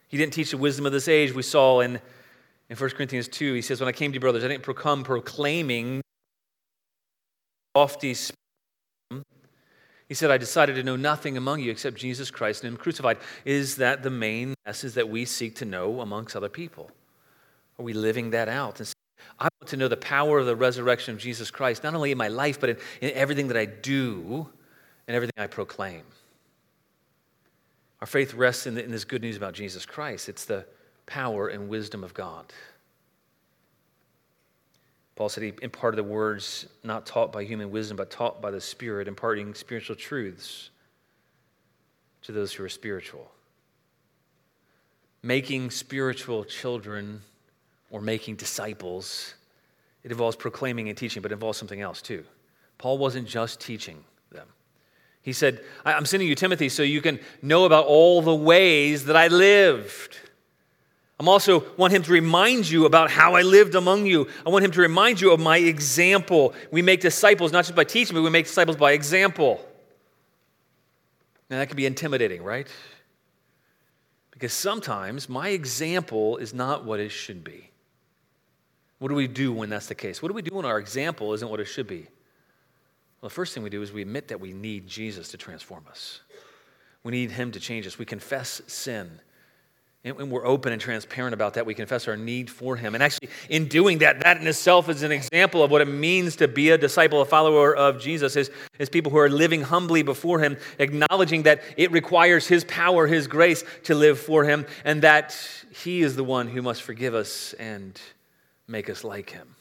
He 0.08 0.16
didn't 0.16 0.32
teach 0.32 0.50
the 0.50 0.56
wisdom 0.56 0.86
of 0.86 0.92
this 0.92 1.08
age. 1.08 1.34
We 1.34 1.42
saw 1.42 1.80
in, 1.80 2.00
in 2.70 2.76
1 2.76 2.90
Corinthians 2.90 3.28
2, 3.28 3.52
he 3.52 3.60
says, 3.60 3.80
When 3.80 3.88
I 3.88 3.92
came 3.92 4.12
to 4.12 4.14
you, 4.14 4.20
brothers, 4.20 4.44
I 4.44 4.48
didn't 4.48 4.64
come 4.76 5.04
proclaiming 5.04 6.01
lofty 7.74 8.14
he 10.12 10.14
said, 10.14 10.30
I 10.30 10.36
decided 10.36 10.76
to 10.76 10.82
know 10.82 10.96
nothing 10.96 11.38
among 11.38 11.60
you 11.60 11.70
except 11.70 11.96
Jesus 11.96 12.30
Christ 12.30 12.64
and 12.64 12.70
Him 12.70 12.76
crucified. 12.76 13.16
Is 13.46 13.76
that 13.76 14.02
the 14.02 14.10
main 14.10 14.52
message 14.66 14.92
that 14.92 15.08
we 15.08 15.24
seek 15.24 15.56
to 15.56 15.64
know 15.64 16.02
amongst 16.02 16.36
other 16.36 16.50
people? 16.50 16.90
Are 17.78 17.82
we 17.82 17.94
living 17.94 18.28
that 18.32 18.46
out? 18.46 18.78
And 18.80 18.92
I 19.38 19.44
want 19.44 19.70
to 19.70 19.78
know 19.78 19.88
the 19.88 19.96
power 19.96 20.38
of 20.40 20.44
the 20.44 20.54
resurrection 20.54 21.14
of 21.14 21.18
Jesus 21.18 21.50
Christ, 21.50 21.82
not 21.82 21.94
only 21.94 22.12
in 22.12 22.18
my 22.18 22.28
life, 22.28 22.60
but 22.60 22.68
in, 22.68 22.76
in 23.00 23.10
everything 23.12 23.48
that 23.48 23.56
I 23.56 23.64
do 23.64 24.46
and 25.08 25.14
everything 25.14 25.32
I 25.38 25.46
proclaim. 25.46 26.02
Our 28.02 28.06
faith 28.06 28.34
rests 28.34 28.66
in, 28.66 28.74
the, 28.74 28.84
in 28.84 28.90
this 28.90 29.04
good 29.04 29.22
news 29.22 29.38
about 29.38 29.54
Jesus 29.54 29.86
Christ. 29.86 30.28
It's 30.28 30.44
the 30.44 30.66
power 31.06 31.48
and 31.48 31.70
wisdom 31.70 32.04
of 32.04 32.12
God. 32.12 32.52
Paul 35.22 35.28
said 35.28 35.44
he 35.44 35.52
imparted 35.62 35.98
the 35.98 36.02
words 36.02 36.66
not 36.82 37.06
taught 37.06 37.30
by 37.30 37.44
human 37.44 37.70
wisdom, 37.70 37.96
but 37.96 38.10
taught 38.10 38.42
by 38.42 38.50
the 38.50 38.60
Spirit, 38.60 39.06
imparting 39.06 39.54
spiritual 39.54 39.94
truths 39.94 40.70
to 42.22 42.32
those 42.32 42.52
who 42.52 42.64
are 42.64 42.68
spiritual. 42.68 43.30
Making 45.22 45.70
spiritual 45.70 46.44
children 46.44 47.22
or 47.88 48.00
making 48.00 48.34
disciples, 48.34 49.34
it 50.02 50.10
involves 50.10 50.34
proclaiming 50.34 50.88
and 50.88 50.98
teaching, 50.98 51.22
but 51.22 51.30
it 51.30 51.34
involves 51.34 51.56
something 51.56 51.80
else 51.80 52.02
too. 52.02 52.24
Paul 52.76 52.98
wasn't 52.98 53.28
just 53.28 53.60
teaching 53.60 54.02
them. 54.32 54.48
He 55.20 55.32
said, 55.32 55.60
I'm 55.84 56.04
sending 56.04 56.28
you 56.28 56.34
Timothy 56.34 56.68
so 56.68 56.82
you 56.82 57.00
can 57.00 57.20
know 57.42 57.64
about 57.64 57.86
all 57.86 58.22
the 58.22 58.34
ways 58.34 59.04
that 59.04 59.14
I 59.14 59.28
lived. 59.28 60.18
I'm 61.22 61.28
also 61.28 61.64
want 61.76 61.92
him 61.92 62.02
to 62.02 62.10
remind 62.10 62.68
you 62.68 62.84
about 62.84 63.08
how 63.08 63.36
I 63.36 63.42
lived 63.42 63.76
among 63.76 64.06
you. 64.06 64.26
I 64.44 64.50
want 64.50 64.64
him 64.64 64.72
to 64.72 64.80
remind 64.80 65.20
you 65.20 65.30
of 65.30 65.38
my 65.38 65.56
example. 65.56 66.52
We 66.72 66.82
make 66.82 67.00
disciples 67.00 67.52
not 67.52 67.64
just 67.64 67.76
by 67.76 67.84
teaching, 67.84 68.16
but 68.16 68.22
we 68.22 68.30
make 68.30 68.46
disciples 68.46 68.76
by 68.76 68.90
example. 68.90 69.64
Now 71.48 71.58
that 71.58 71.68
can 71.68 71.76
be 71.76 71.86
intimidating, 71.86 72.42
right? 72.42 72.66
Because 74.32 74.52
sometimes 74.52 75.28
my 75.28 75.50
example 75.50 76.38
is 76.38 76.52
not 76.52 76.84
what 76.84 76.98
it 76.98 77.10
should 77.10 77.44
be. 77.44 77.70
What 78.98 79.06
do 79.06 79.14
we 79.14 79.28
do 79.28 79.52
when 79.52 79.70
that's 79.70 79.86
the 79.86 79.94
case? 79.94 80.22
What 80.22 80.28
do 80.28 80.34
we 80.34 80.42
do 80.42 80.56
when 80.56 80.64
our 80.64 80.80
example 80.80 81.34
isn't 81.34 81.48
what 81.48 81.60
it 81.60 81.66
should 81.66 81.86
be? 81.86 82.08
Well, 83.20 83.28
the 83.28 83.30
first 83.30 83.54
thing 83.54 83.62
we 83.62 83.70
do 83.70 83.80
is 83.80 83.92
we 83.92 84.02
admit 84.02 84.26
that 84.26 84.40
we 84.40 84.52
need 84.52 84.88
Jesus 84.88 85.28
to 85.28 85.36
transform 85.36 85.84
us. 85.88 86.20
We 87.04 87.12
need 87.12 87.30
him 87.30 87.52
to 87.52 87.60
change 87.60 87.86
us. 87.86 87.96
We 87.96 88.06
confess 88.06 88.60
sin. 88.66 89.20
And 90.04 90.32
we're 90.32 90.44
open 90.44 90.72
and 90.72 90.82
transparent 90.82 91.32
about 91.32 91.54
that. 91.54 91.64
We 91.64 91.74
confess 91.74 92.08
our 92.08 92.16
need 92.16 92.50
for 92.50 92.74
Him. 92.74 92.94
And 92.94 93.04
actually, 93.04 93.28
in 93.48 93.68
doing 93.68 93.98
that, 93.98 94.18
that 94.20 94.36
in 94.36 94.46
itself 94.48 94.88
is 94.88 95.04
an 95.04 95.12
example 95.12 95.62
of 95.62 95.70
what 95.70 95.80
it 95.80 95.86
means 95.86 96.34
to 96.36 96.48
be 96.48 96.70
a 96.70 96.78
disciple, 96.78 97.20
a 97.20 97.24
follower 97.24 97.74
of 97.74 98.00
Jesus, 98.00 98.34
is, 98.34 98.50
is 98.80 98.88
people 98.88 99.12
who 99.12 99.18
are 99.18 99.30
living 99.30 99.62
humbly 99.62 100.02
before 100.02 100.40
Him, 100.40 100.56
acknowledging 100.80 101.44
that 101.44 101.62
it 101.76 101.92
requires 101.92 102.48
His 102.48 102.64
power, 102.64 103.06
His 103.06 103.28
grace 103.28 103.62
to 103.84 103.94
live 103.94 104.18
for 104.18 104.42
Him, 104.42 104.66
and 104.84 105.02
that 105.02 105.38
He 105.70 106.02
is 106.02 106.16
the 106.16 106.24
one 106.24 106.48
who 106.48 106.62
must 106.62 106.82
forgive 106.82 107.14
us 107.14 107.52
and 107.54 108.00
make 108.66 108.90
us 108.90 109.04
like 109.04 109.30
Him. 109.30 109.54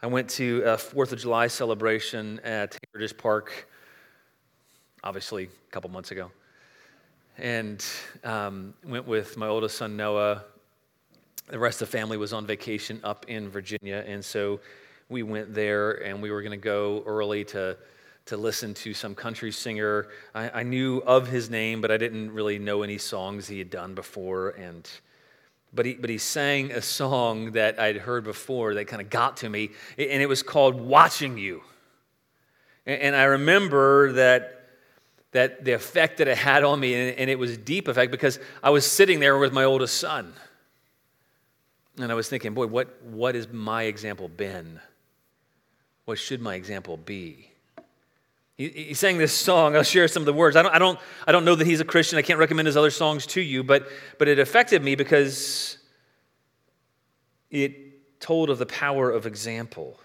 I 0.00 0.06
went 0.06 0.30
to 0.30 0.62
a 0.64 0.78
Fourth 0.78 1.12
of 1.12 1.18
July 1.18 1.48
celebration 1.48 2.40
at 2.42 2.78
Heritage 2.94 3.18
Park, 3.18 3.68
obviously, 5.02 5.44
a 5.44 5.70
couple 5.70 5.90
months 5.90 6.10
ago 6.10 6.30
and 7.38 7.84
um, 8.22 8.74
went 8.84 9.06
with 9.06 9.36
my 9.36 9.48
oldest 9.48 9.76
son 9.76 9.96
Noah. 9.96 10.44
The 11.48 11.58
rest 11.58 11.82
of 11.82 11.90
the 11.90 11.98
family 11.98 12.16
was 12.16 12.32
on 12.32 12.46
vacation 12.46 13.00
up 13.04 13.26
in 13.28 13.48
Virginia, 13.48 14.02
and 14.06 14.24
so 14.24 14.60
we 15.08 15.22
went 15.22 15.52
there, 15.54 16.02
and 16.02 16.22
we 16.22 16.30
were 16.30 16.42
going 16.42 16.52
to 16.52 16.56
go 16.56 17.02
early 17.06 17.44
to 17.46 17.76
to 18.26 18.38
listen 18.38 18.72
to 18.72 18.94
some 18.94 19.14
country 19.14 19.52
singer. 19.52 20.08
I, 20.34 20.60
I, 20.60 20.62
knew 20.62 21.02
of 21.06 21.28
his 21.28 21.50
name, 21.50 21.82
but 21.82 21.90
I 21.90 21.98
didn't 21.98 22.32
really 22.32 22.58
know 22.58 22.82
any 22.82 22.96
songs 22.96 23.46
he 23.46 23.58
had 23.58 23.70
done 23.70 23.94
before, 23.94 24.50
and. 24.50 24.88
But 25.74 25.86
he, 25.86 25.94
but 25.94 26.08
he 26.08 26.18
sang 26.18 26.70
a 26.70 26.80
song 26.80 27.50
that 27.52 27.80
I'd 27.80 27.96
heard 27.96 28.22
before 28.22 28.74
that 28.74 28.84
kind 28.84 29.02
of 29.02 29.10
got 29.10 29.38
to 29.38 29.48
me, 29.48 29.70
and 29.98 30.22
it 30.22 30.28
was 30.28 30.40
called 30.40 30.80
Watching 30.80 31.36
You. 31.36 31.62
And, 32.86 33.00
and 33.02 33.16
I 33.16 33.24
remember 33.24 34.12
that 34.12 34.63
that 35.34 35.64
the 35.64 35.72
effect 35.72 36.18
that 36.18 36.28
it 36.28 36.38
had 36.38 36.62
on 36.62 36.78
me, 36.78 36.94
and, 36.94 37.28
it 37.28 37.36
was 37.40 37.50
a 37.50 37.56
deep 37.56 37.88
effect 37.88 38.12
because 38.12 38.38
I 38.62 38.70
was 38.70 38.90
sitting 38.90 39.18
there 39.18 39.36
with 39.36 39.52
my 39.52 39.64
oldest 39.64 39.98
son. 39.98 40.32
And 41.98 42.10
I 42.10 42.14
was 42.14 42.28
thinking, 42.28 42.54
boy, 42.54 42.68
what, 42.68 43.02
what 43.02 43.34
has 43.34 43.48
my 43.52 43.82
example 43.82 44.28
been? 44.28 44.78
What 46.04 46.20
should 46.20 46.40
my 46.40 46.54
example 46.54 46.96
be? 46.96 47.50
He, 48.56 48.68
he 48.68 48.94
sang 48.94 49.18
this 49.18 49.32
song. 49.32 49.74
I'll 49.74 49.82
share 49.82 50.06
some 50.06 50.22
of 50.22 50.26
the 50.26 50.32
words. 50.32 50.54
I 50.54 50.62
don't, 50.62 50.72
I, 50.72 50.78
don't, 50.78 51.00
I 51.26 51.32
don't 51.32 51.44
know 51.44 51.56
that 51.56 51.66
he's 51.66 51.80
a 51.80 51.84
Christian. 51.84 52.16
I 52.16 52.22
can't 52.22 52.38
recommend 52.38 52.66
his 52.66 52.76
other 52.76 52.90
songs 52.90 53.26
to 53.26 53.40
you, 53.40 53.64
but, 53.64 53.88
but 54.20 54.28
it 54.28 54.38
affected 54.38 54.84
me 54.84 54.94
because 54.94 55.78
it 57.50 58.20
told 58.20 58.50
of 58.50 58.58
the 58.58 58.66
power 58.66 59.10
of 59.10 59.26
example. 59.26 59.98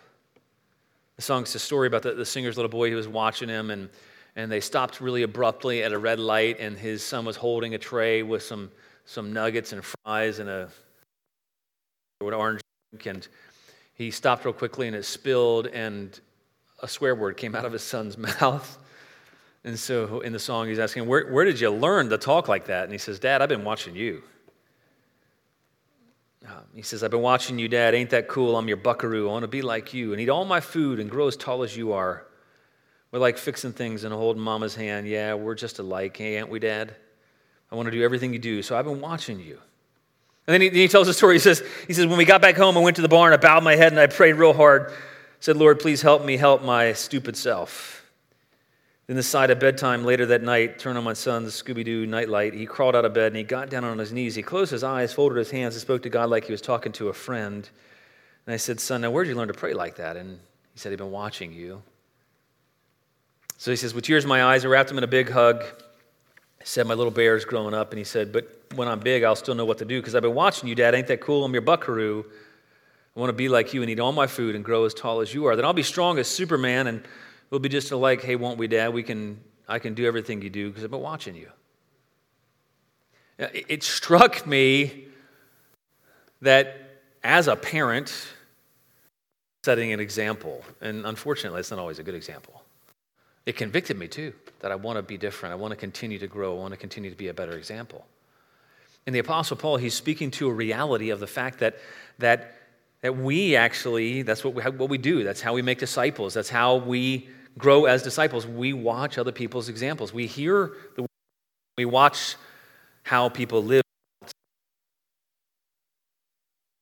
The 1.17 1.21
song's 1.21 1.53
a 1.53 1.59
story 1.59 1.85
about 1.85 2.01
the, 2.01 2.15
the 2.15 2.25
singer's 2.25 2.57
little 2.57 2.71
boy 2.71 2.89
who 2.89 2.95
was 2.95 3.07
watching 3.07 3.47
him, 3.47 3.69
and, 3.69 3.89
and 4.35 4.51
they 4.51 4.59
stopped 4.59 5.01
really 5.01 5.23
abruptly 5.23 5.83
at 5.83 5.91
a 5.91 5.97
red 5.97 6.19
light, 6.19 6.59
and 6.59 6.77
his 6.77 7.03
son 7.03 7.25
was 7.25 7.35
holding 7.35 7.73
a 7.75 7.77
tray 7.77 8.23
with 8.23 8.43
some, 8.43 8.71
some 9.05 9.33
nuggets 9.33 9.73
and 9.73 9.83
fries 9.83 10.39
and 10.39 10.49
a 10.49 10.69
an 12.21 12.33
orange 12.33 12.61
drink, 12.91 13.05
and 13.05 13.27
he 13.93 14.11
stopped 14.11 14.43
real 14.43 14.53
quickly, 14.53 14.87
and 14.87 14.95
it 14.95 15.05
spilled, 15.05 15.67
and 15.67 16.19
a 16.81 16.87
swear 16.87 17.15
word 17.15 17.37
came 17.37 17.55
out 17.55 17.65
of 17.65 17.71
his 17.71 17.83
son's 17.83 18.17
mouth. 18.41 18.77
And 19.63 19.77
so 19.77 20.21
in 20.21 20.31
the 20.31 20.39
song, 20.39 20.67
he's 20.67 20.79
asking, 20.79 21.05
where, 21.05 21.31
where 21.31 21.45
did 21.45 21.59
you 21.59 21.69
learn 21.69 22.09
to 22.09 22.17
talk 22.17 22.47
like 22.47 22.65
that? 22.67 22.83
And 22.83 22.91
he 22.91 22.97
says, 22.97 23.19
Dad, 23.19 23.41
I've 23.41 23.49
been 23.49 23.65
watching 23.65 23.95
you. 23.95 24.23
Um, 26.47 26.63
he 26.73 26.81
says, 26.81 27.03
I've 27.03 27.11
been 27.11 27.21
watching 27.21 27.59
you, 27.59 27.67
Dad. 27.67 27.93
Ain't 27.93 28.11
that 28.11 28.29
cool? 28.29 28.55
I'm 28.55 28.67
your 28.67 28.77
buckaroo. 28.77 29.27
I 29.27 29.31
want 29.31 29.43
to 29.43 29.49
be 29.49 29.61
like 29.61 29.93
you 29.93 30.13
and 30.13 30.21
eat 30.21 30.29
all 30.29 30.45
my 30.45 30.61
food 30.61 30.99
and 30.99 31.09
grow 31.09 31.27
as 31.27 31.35
tall 31.35 31.63
as 31.63 31.75
you 31.75 31.91
are. 31.91 32.25
We're 33.11 33.19
like 33.19 33.37
fixing 33.37 33.73
things 33.73 34.03
and 34.03 34.13
holding 34.13 34.41
mama's 34.41 34.75
hand. 34.75 35.07
Yeah, 35.07 35.33
we're 35.33 35.55
just 35.55 35.79
alike. 35.79 36.17
Hey, 36.17 36.37
ain't 36.37 36.49
we, 36.49 36.59
Dad? 36.59 36.95
I 37.71 37.75
want 37.75 37.87
to 37.87 37.91
do 37.91 38.03
everything 38.03 38.33
you 38.33 38.39
do. 38.39 38.61
So 38.61 38.77
I've 38.77 38.85
been 38.85 39.01
watching 39.01 39.39
you. 39.39 39.59
And 40.47 40.53
then 40.53 40.61
he, 40.61 40.69
he 40.69 40.87
tells 40.87 41.07
a 41.07 41.13
story. 41.13 41.35
He 41.35 41.39
says, 41.39 41.63
he 41.87 41.93
says, 41.93 42.07
When 42.07 42.17
we 42.17 42.25
got 42.25 42.41
back 42.41 42.55
home, 42.55 42.77
I 42.77 42.81
went 42.81 42.95
to 42.95 43.01
the 43.01 43.07
barn, 43.07 43.33
I 43.33 43.37
bowed 43.37 43.63
my 43.63 43.75
head, 43.75 43.91
and 43.91 43.99
I 43.99 44.07
prayed 44.07 44.33
real 44.33 44.53
hard 44.53 44.91
said, 45.39 45.57
Lord, 45.57 45.79
please 45.79 46.01
help 46.01 46.23
me 46.23 46.37
help 46.37 46.63
my 46.63 46.93
stupid 46.93 47.37
self. 47.37 47.95
Then, 49.07 49.15
the 49.15 49.23
side 49.23 49.49
of 49.49 49.59
bedtime 49.59 50.03
later 50.03 50.27
that 50.27 50.43
night, 50.43 50.77
turned 50.77 50.97
on 50.97 51.03
my 51.03 51.13
son's 51.13 51.59
Scooby 51.59 51.83
Doo 51.83 52.05
nightlight. 52.05 52.53
He 52.53 52.67
crawled 52.67 52.95
out 52.95 53.05
of 53.05 53.13
bed 53.13 53.27
and 53.27 53.37
he 53.37 53.43
got 53.43 53.69
down 53.69 53.83
on 53.83 53.97
his 53.97 54.13
knees. 54.13 54.35
He 54.35 54.43
closed 54.43 54.71
his 54.71 54.83
eyes, 54.83 55.13
folded 55.13 55.37
his 55.37 55.49
hands, 55.49 55.73
and 55.73 55.81
spoke 55.81 56.03
to 56.03 56.09
God 56.09 56.29
like 56.29 56.45
he 56.45 56.51
was 56.51 56.61
talking 56.61 56.91
to 56.93 57.07
a 57.07 57.13
friend. 57.13 57.67
And 58.45 58.53
I 58.53 58.57
said, 58.57 58.79
Son, 58.79 59.01
now 59.01 59.09
where'd 59.09 59.27
you 59.27 59.33
learn 59.33 59.47
to 59.47 59.53
pray 59.53 59.73
like 59.73 59.95
that? 59.95 60.15
And 60.15 60.39
he 60.73 60.79
said, 60.79 60.91
He'd 60.91 60.97
been 60.97 61.11
watching 61.11 61.51
you. 61.53 61.81
So 63.59 63.71
he 63.71 63.75
says, 63.75 63.93
with 63.93 64.05
tears 64.05 64.23
in 64.23 64.29
my 64.29 64.41
eyes, 64.41 64.63
I 64.63 64.69
wrapped 64.69 64.89
him 64.89 64.97
in 64.97 65.03
a 65.03 65.07
big 65.07 65.29
hug. 65.29 65.63
I 65.63 66.63
said, 66.63 66.87
My 66.87 66.93
little 66.93 67.11
bear's 67.11 67.43
growing 67.43 67.73
up. 67.73 67.91
And 67.91 67.97
he 67.97 68.05
said, 68.05 68.31
But 68.31 68.47
when 68.73 68.87
I'm 68.87 69.01
big, 69.01 69.23
I'll 69.23 69.35
still 69.35 69.53
know 69.53 69.65
what 69.65 69.79
to 69.79 69.85
do 69.85 69.99
because 69.99 70.15
I've 70.15 70.21
been 70.21 70.33
watching 70.33 70.69
you, 70.69 70.75
Dad. 70.75 70.95
Ain't 70.95 71.07
that 71.07 71.19
cool? 71.19 71.43
I'm 71.43 71.51
your 71.51 71.61
buckaroo. 71.61 72.23
I 73.15 73.19
want 73.19 73.31
to 73.31 73.33
be 73.33 73.49
like 73.49 73.73
you 73.73 73.81
and 73.81 73.91
eat 73.91 73.99
all 73.99 74.13
my 74.13 74.27
food 74.27 74.55
and 74.55 74.63
grow 74.63 74.85
as 74.85 74.93
tall 74.93 75.19
as 75.19 75.33
you 75.33 75.45
are. 75.45 75.57
Then 75.57 75.65
I'll 75.65 75.73
be 75.73 75.83
strong 75.83 76.19
as 76.19 76.29
Superman 76.29 76.87
and 76.87 77.03
we'll 77.49 77.59
be 77.59 77.67
just 77.67 77.91
like, 77.91 78.23
hey, 78.23 78.37
won't 78.37 78.57
we, 78.57 78.67
Dad? 78.67 78.93
We 78.93 79.03
can, 79.03 79.41
I 79.67 79.77
can 79.79 79.93
do 79.93 80.05
everything 80.05 80.41
you 80.41 80.49
do 80.49 80.69
because 80.69 80.85
I've 80.85 80.91
been 80.91 81.01
watching 81.01 81.35
you. 81.35 81.49
It 83.39 83.83
struck 83.83 84.47
me 84.47 85.07
that 86.41 87.01
as 87.25 87.49
a 87.49 87.57
parent, 87.57 88.13
setting 89.65 89.91
an 89.91 89.99
example, 89.99 90.63
and 90.79 91.05
unfortunately, 91.05 91.59
it's 91.59 91.71
not 91.71 91.79
always 91.79 91.99
a 91.99 92.03
good 92.03 92.15
example. 92.15 92.63
It 93.49 93.55
convicted 93.55 93.97
me 93.97 94.07
too 94.07 94.33
that 94.59 94.71
I 94.71 94.75
want 94.75 94.97
to 94.97 95.01
be 95.01 95.17
different. 95.17 95.53
I 95.53 95.55
want 95.55 95.71
to 95.71 95.75
continue 95.75 96.19
to 96.19 96.27
grow. 96.27 96.55
I 96.55 96.61
want 96.61 96.73
to 96.73 96.77
continue 96.77 97.09
to 97.09 97.15
be 97.15 97.29
a 97.29 97.33
better 97.33 97.53
example. 97.53 98.05
In 99.07 99.13
the 99.13 99.17
Apostle 99.17 99.57
Paul, 99.57 99.77
he's 99.77 99.95
speaking 99.95 100.29
to 100.31 100.49
a 100.49 100.53
reality 100.53 101.09
of 101.09 101.19
the 101.19 101.25
fact 101.25 101.57
that, 101.61 101.77
that 102.19 102.53
that 103.01 103.17
we 103.17 103.55
actually, 103.55 104.21
that's 104.21 104.43
what 104.43 104.53
we, 104.53 104.61
what 104.61 104.87
we 104.87 104.99
do. 104.99 105.23
That's 105.23 105.41
how 105.41 105.53
we 105.53 105.63
make 105.63 105.79
disciples. 105.79 106.35
That's 106.35 106.51
how 106.51 106.75
we 106.75 107.27
grow 107.57 107.85
as 107.85 108.03
disciples. 108.03 108.45
We 108.45 108.71
watch 108.73 109.17
other 109.17 109.31
people's 109.31 109.67
examples. 109.67 110.13
We 110.13 110.27
hear 110.27 110.73
the 110.95 111.07
we 111.75 111.85
watch 111.85 112.35
how 113.01 113.29
people 113.29 113.63
live 113.63 113.81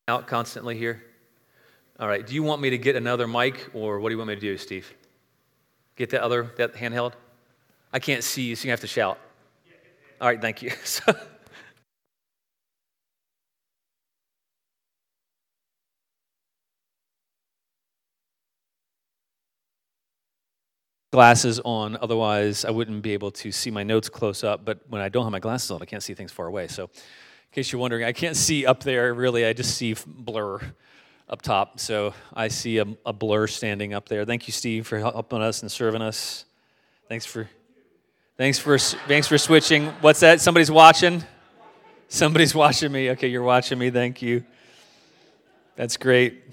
out 0.10 0.28
constantly 0.28 0.78
here. 0.78 1.02
All 1.98 2.10
right. 2.10 2.28
Do 2.28 2.36
you 2.36 2.44
want 2.44 2.62
me 2.62 2.72
to 2.72 2.78
get 2.78 2.98
another 2.98 3.26
mic 3.26 3.70
or 3.74 4.02
what 4.02 4.10
do 4.10 4.16
you 4.16 4.18
want 4.18 4.28
me 4.28 4.36
to 4.36 4.42
do, 4.42 4.58
Steve? 4.58 4.94
Get 5.98 6.12
that 6.12 6.22
other 6.22 6.52
that 6.58 6.76
handheld? 6.76 7.14
I 7.92 8.00
can't 8.00 8.24
see 8.24 8.44
you, 8.44 8.56
so 8.56 8.66
you 8.66 8.72
have 8.72 8.82
to 8.82 8.88
shout. 8.88 9.18
All 10.22 10.28
right, 10.28 10.40
thank 10.40 10.62
you. 10.62 10.72
glasses 21.12 21.60
on, 21.66 21.98
otherwise, 22.00 22.64
I 22.64 22.70
wouldn't 22.70 23.02
be 23.02 23.14
able 23.14 23.32
to 23.32 23.52
see 23.52 23.72
my 23.72 23.82
notes 23.82 24.08
close 24.08 24.44
up. 24.44 24.64
But 24.64 24.82
when 24.88 25.02
I 25.02 25.10
don't 25.10 25.24
have 25.24 25.32
my 25.32 25.40
glasses 25.40 25.72
on, 25.72 25.82
I 25.82 25.86
can't 25.86 26.04
see 26.04 26.14
things 26.14 26.32
far 26.32 26.46
away. 26.46 26.68
So, 26.68 26.84
in 26.84 26.90
case 27.52 27.72
you're 27.72 27.82
wondering, 27.82 28.04
I 28.04 28.12
can't 28.12 28.36
see 28.36 28.68
up 28.68 28.84
there 28.84 29.12
really, 29.16 29.44
I 29.44 29.54
just 29.54 29.76
see 29.76 29.96
blur 30.06 30.60
up 31.30 31.42
top. 31.42 31.80
So, 31.80 32.14
I 32.34 32.48
see 32.48 32.78
a, 32.78 32.86
a 33.06 33.14
blur 33.14 33.48
standing 33.48 33.94
up 33.94 34.08
there. 34.08 34.26
Thank 34.26 34.48
you, 34.48 34.54
Steve, 34.54 34.88
for 34.88 34.98
helping 35.00 35.42
us 35.42 35.62
and 35.62 35.72
serving 35.72 36.02
us. 36.02 36.46
Thanks 37.08 37.26
for. 37.26 37.50
Thanks 38.38 38.60
for 38.60 38.78
thanks 38.78 39.28
for 39.28 39.40
switching. 39.40 39.88
What's 40.02 40.20
that? 40.20 40.40
Somebody's 40.42 40.70
watching. 40.70 41.24
Somebody's 42.08 42.54
watching 42.64 42.92
me. 42.92 43.10
Okay, 43.12 43.30
you're 43.30 43.42
watching 43.42 43.80
me. 43.80 43.90
Thank 43.90 44.22
you. 44.22 44.44
That's 45.76 45.98
great. 45.98 46.44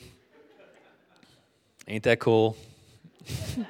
Ain't 1.86 2.04
that 2.04 2.20
cool? 2.20 2.56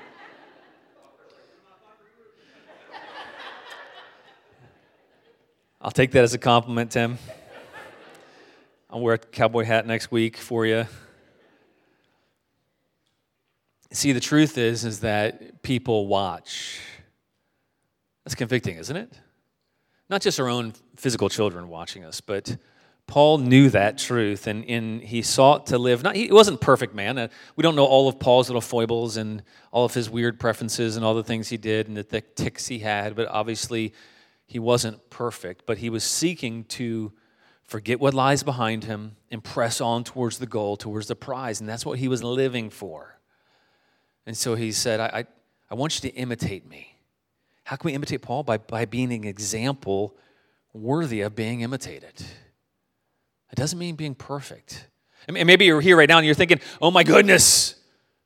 I'll 5.80 5.90
take 5.90 6.12
that 6.12 6.22
as 6.22 6.34
a 6.34 6.38
compliment, 6.38 6.92
Tim. 6.92 7.18
I'll 8.94 9.00
wear 9.00 9.14
a 9.14 9.18
cowboy 9.18 9.64
hat 9.64 9.88
next 9.88 10.12
week 10.12 10.36
for 10.36 10.64
you. 10.64 10.86
See, 13.90 14.12
the 14.12 14.20
truth 14.20 14.56
is, 14.56 14.84
is 14.84 15.00
that 15.00 15.64
people 15.64 16.06
watch. 16.06 16.78
That's 18.22 18.36
convicting, 18.36 18.76
isn't 18.76 18.96
it? 18.96 19.12
Not 20.08 20.22
just 20.22 20.38
our 20.38 20.48
own 20.48 20.74
physical 20.94 21.28
children 21.28 21.68
watching 21.68 22.04
us, 22.04 22.20
but 22.20 22.56
Paul 23.08 23.38
knew 23.38 23.68
that 23.70 23.98
truth, 23.98 24.46
and, 24.46 24.64
and 24.66 25.02
he 25.02 25.22
sought 25.22 25.66
to 25.66 25.78
live. 25.78 26.04
Not, 26.04 26.14
he 26.14 26.30
wasn't 26.30 26.60
perfect, 26.60 26.94
man. 26.94 27.18
Uh, 27.18 27.28
we 27.56 27.62
don't 27.62 27.74
know 27.74 27.86
all 27.86 28.06
of 28.06 28.20
Paul's 28.20 28.48
little 28.48 28.60
foibles 28.60 29.16
and 29.16 29.42
all 29.72 29.84
of 29.84 29.92
his 29.92 30.08
weird 30.08 30.38
preferences 30.38 30.94
and 30.94 31.04
all 31.04 31.14
the 31.14 31.24
things 31.24 31.48
he 31.48 31.56
did 31.56 31.88
and 31.88 31.96
the, 31.96 32.04
the 32.04 32.20
ticks 32.20 32.68
he 32.68 32.78
had, 32.78 33.16
but 33.16 33.26
obviously 33.26 33.92
he 34.46 34.60
wasn't 34.60 35.10
perfect, 35.10 35.66
but 35.66 35.78
he 35.78 35.90
was 35.90 36.04
seeking 36.04 36.62
to 36.66 37.12
forget 37.66 38.00
what 38.00 38.14
lies 38.14 38.42
behind 38.42 38.84
him 38.84 39.16
and 39.30 39.42
press 39.42 39.80
on 39.80 40.04
towards 40.04 40.38
the 40.38 40.46
goal, 40.46 40.76
towards 40.76 41.08
the 41.08 41.16
prize. 41.16 41.60
And 41.60 41.68
that's 41.68 41.86
what 41.86 41.98
he 41.98 42.08
was 42.08 42.22
living 42.22 42.70
for. 42.70 43.18
And 44.26 44.36
so 44.36 44.54
he 44.54 44.72
said, 44.72 45.00
I, 45.00 45.06
I, 45.06 45.24
I 45.70 45.74
want 45.74 46.02
you 46.02 46.10
to 46.10 46.16
imitate 46.16 46.68
me. 46.68 46.96
How 47.64 47.76
can 47.76 47.88
we 47.88 47.94
imitate 47.94 48.22
Paul? 48.22 48.42
By, 48.42 48.58
by 48.58 48.84
being 48.84 49.12
an 49.12 49.24
example 49.24 50.14
worthy 50.72 51.20
of 51.22 51.34
being 51.34 51.62
imitated. 51.62 52.22
It 53.50 53.54
doesn't 53.54 53.78
mean 53.78 53.94
being 53.94 54.14
perfect. 54.14 54.88
And 55.26 55.46
maybe 55.46 55.64
you're 55.64 55.80
here 55.80 55.96
right 55.96 56.08
now 56.08 56.18
and 56.18 56.26
you're 56.26 56.34
thinking, 56.34 56.60
oh 56.82 56.90
my 56.90 57.04
goodness, 57.04 57.76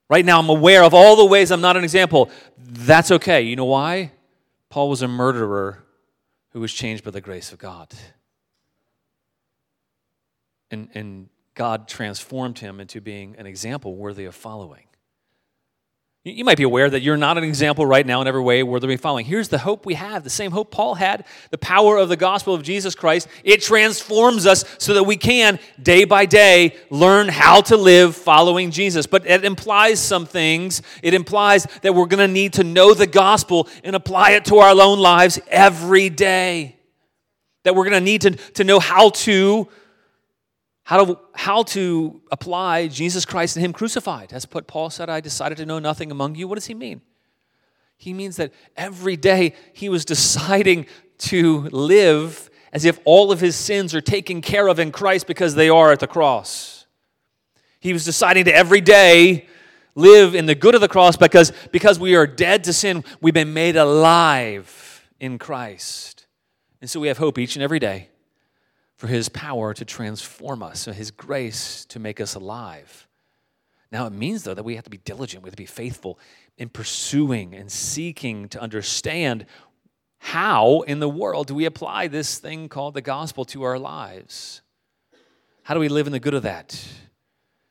right 0.09 0.25
now 0.25 0.41
I'm 0.41 0.49
aware 0.49 0.83
of 0.83 0.95
all 0.95 1.17
the 1.17 1.27
ways 1.27 1.51
I'm 1.51 1.61
not 1.61 1.77
an 1.77 1.85
example. 1.85 2.31
That's 2.57 3.11
okay. 3.13 3.43
You 3.43 3.55
know 3.55 3.67
why? 3.67 4.13
Paul 4.71 4.89
was 4.89 5.03
a 5.03 5.09
murderer 5.09 5.85
who 6.51 6.61
was 6.61 6.73
changed 6.73 7.05
by 7.05 7.11
the 7.11 7.21
grace 7.21 7.53
of 7.53 7.59
God. 7.59 7.93
And, 10.71 10.89
and 10.95 11.29
God 11.55 11.89
transformed 11.89 12.59
him 12.59 12.81
into 12.81 13.01
being 13.01 13.37
an 13.37 13.47
example 13.47 13.97
worthy 13.97 14.25
of 14.25 14.35
following. 14.35 14.85
You 16.25 16.45
might 16.45 16.59
be 16.59 16.65
aware 16.65 16.91
that 16.91 17.01
you're 17.01 17.17
not 17.17 17.39
an 17.39 17.45
example 17.45 17.87
right 17.87 18.05
now 18.05 18.21
in 18.21 18.27
every 18.27 18.43
way 18.43 18.63
worthy 18.63 18.93
of 18.93 19.01
following. 19.01 19.25
Here's 19.25 19.49
the 19.49 19.59
hope 19.59 19.87
we 19.87 19.95
have 19.95 20.25
the 20.25 20.31
same 20.31 20.51
hope 20.51 20.71
Paul 20.71 20.97
had 20.97 21.25
the 21.51 21.59
power 21.59 21.97
of 21.97 22.09
the 22.09 22.17
gospel 22.17 22.55
of 22.55 22.63
Jesus 22.63 22.95
Christ. 22.95 23.29
It 23.45 23.63
transforms 23.63 24.45
us 24.45 24.65
so 24.79 24.95
that 24.95 25.05
we 25.05 25.17
can, 25.17 25.59
day 25.81 26.05
by 26.05 26.27
day, 26.27 26.77
learn 26.91 27.29
how 27.29 27.61
to 27.63 27.77
live 27.77 28.17
following 28.17 28.71
Jesus. 28.71 29.07
But 29.07 29.27
it 29.27 29.45
implies 29.45 30.01
some 30.01 30.27
things. 30.27 30.83
It 31.03 31.15
implies 31.15 31.67
that 31.83 31.95
we're 31.95 32.07
going 32.07 32.27
to 32.27 32.33
need 32.33 32.55
to 32.55 32.65
know 32.65 32.95
the 32.95 33.07
gospel 33.07 33.69
and 33.85 33.95
apply 33.95 34.33
it 34.33 34.45
to 34.47 34.59
our 34.59 34.79
own 34.79 34.99
lives 34.99 35.39
every 35.49 36.11
day. 36.11 36.77
That 37.63 37.75
we're 37.75 37.85
going 37.85 37.95
to 37.95 38.01
need 38.01 38.23
to, 38.23 38.31
to 38.33 38.65
know 38.65 38.81
how 38.81 39.11
to 39.11 39.69
how 40.89 41.05
to, 41.05 41.19
how 41.35 41.63
to 41.65 42.19
apply 42.33 42.89
Jesus 42.89 43.27
Christ 43.27 43.57
and 43.57 43.65
Him 43.65 43.75
crucified. 43.75 44.31
That's 44.31 44.47
what 44.51 44.67
Paul 44.67 44.89
said, 44.89 45.11
I 45.11 45.21
decided 45.21 45.59
to 45.59 45.67
know 45.67 45.79
nothing 45.79 46.11
among 46.11 46.35
you. 46.35 46.49
What 46.49 46.55
does 46.55 46.65
he 46.65 46.73
mean? 46.73 47.03
He 47.99 48.15
means 48.15 48.37
that 48.37 48.55
every 48.75 49.15
day 49.15 49.55
he 49.75 49.91
was 49.91 50.07
deciding 50.07 50.87
to 51.19 51.69
live 51.73 52.49
as 52.73 52.87
if 52.87 53.01
all 53.05 53.31
of 53.31 53.39
his 53.39 53.55
sins 53.55 53.95
are 53.95 54.01
taken 54.01 54.41
care 54.41 54.67
of 54.67 54.79
in 54.79 54.91
Christ 54.91 55.27
because 55.27 55.55
they 55.55 55.69
are 55.69 55.93
at 55.93 56.01
the 56.01 56.07
cross. 56.07 56.87
He 57.81 57.93
was 57.93 58.07
deciding 58.07 58.47
to 58.47 58.57
every 58.57 58.81
day 58.81 59.47
live 59.95 60.35
in 60.35 60.47
the 60.47 60.55
good 60.55 60.75
of 60.75 60.81
the 60.81 60.89
cross 60.89 61.19
because, 61.19 61.53
because 61.71 61.99
we 61.99 62.17
are 62.17 62.27
dead 62.27 62.65
to 62.65 62.73
sin, 62.73 63.05
we've 63.21 63.35
been 63.35 63.53
made 63.53 63.77
alive 63.77 65.07
in 65.21 65.39
Christ. 65.39 66.27
And 66.81 66.89
so 66.89 66.99
we 66.99 67.09
have 67.09 67.19
hope 67.19 67.37
each 67.37 67.57
and 67.57 67.63
every 67.63 67.79
day 67.79 68.09
for 68.99 69.07
his 69.07 69.29
power 69.29 69.73
to 69.73 69.85
transform 69.85 70.63
us, 70.63 70.87
and 70.87 70.97
his 70.97 71.11
grace 71.13 71.85
to 71.87 72.01
make 72.01 72.21
us 72.21 72.35
alive. 72.35 73.07
Now, 73.91 74.07
it 74.07 74.13
means, 74.13 74.43
though, 74.43 74.55
that 74.55 74.65
we 74.65 74.75
have 74.75 74.85
to 74.85 74.91
be 74.91 74.99
diligent, 74.99 75.43
we 75.43 75.47
have 75.47 75.55
to 75.55 75.63
be 75.63 75.67
faithful 75.67 76.19
in 76.59 76.69
pursuing 76.69 77.55
and 77.55 77.71
seeking 77.71 78.49
to 78.49 78.61
understand 78.61 79.47
how 80.19 80.81
in 80.83 80.99
the 80.99 81.09
world 81.09 81.47
do 81.47 81.55
we 81.55 81.65
apply 81.65 82.09
this 82.09 82.39
thing 82.39 82.69
called 82.69 82.95
the 82.95 83.01
gospel 83.01 83.45
to 83.47 83.63
our 83.63 83.79
lives? 83.79 84.63
How 85.63 85.75
do 85.75 85.81
we 85.81 85.89
live 85.89 86.07
in 86.07 86.13
the 86.13 86.21
good 86.21 86.35
of 86.35 86.43
that? 86.43 86.73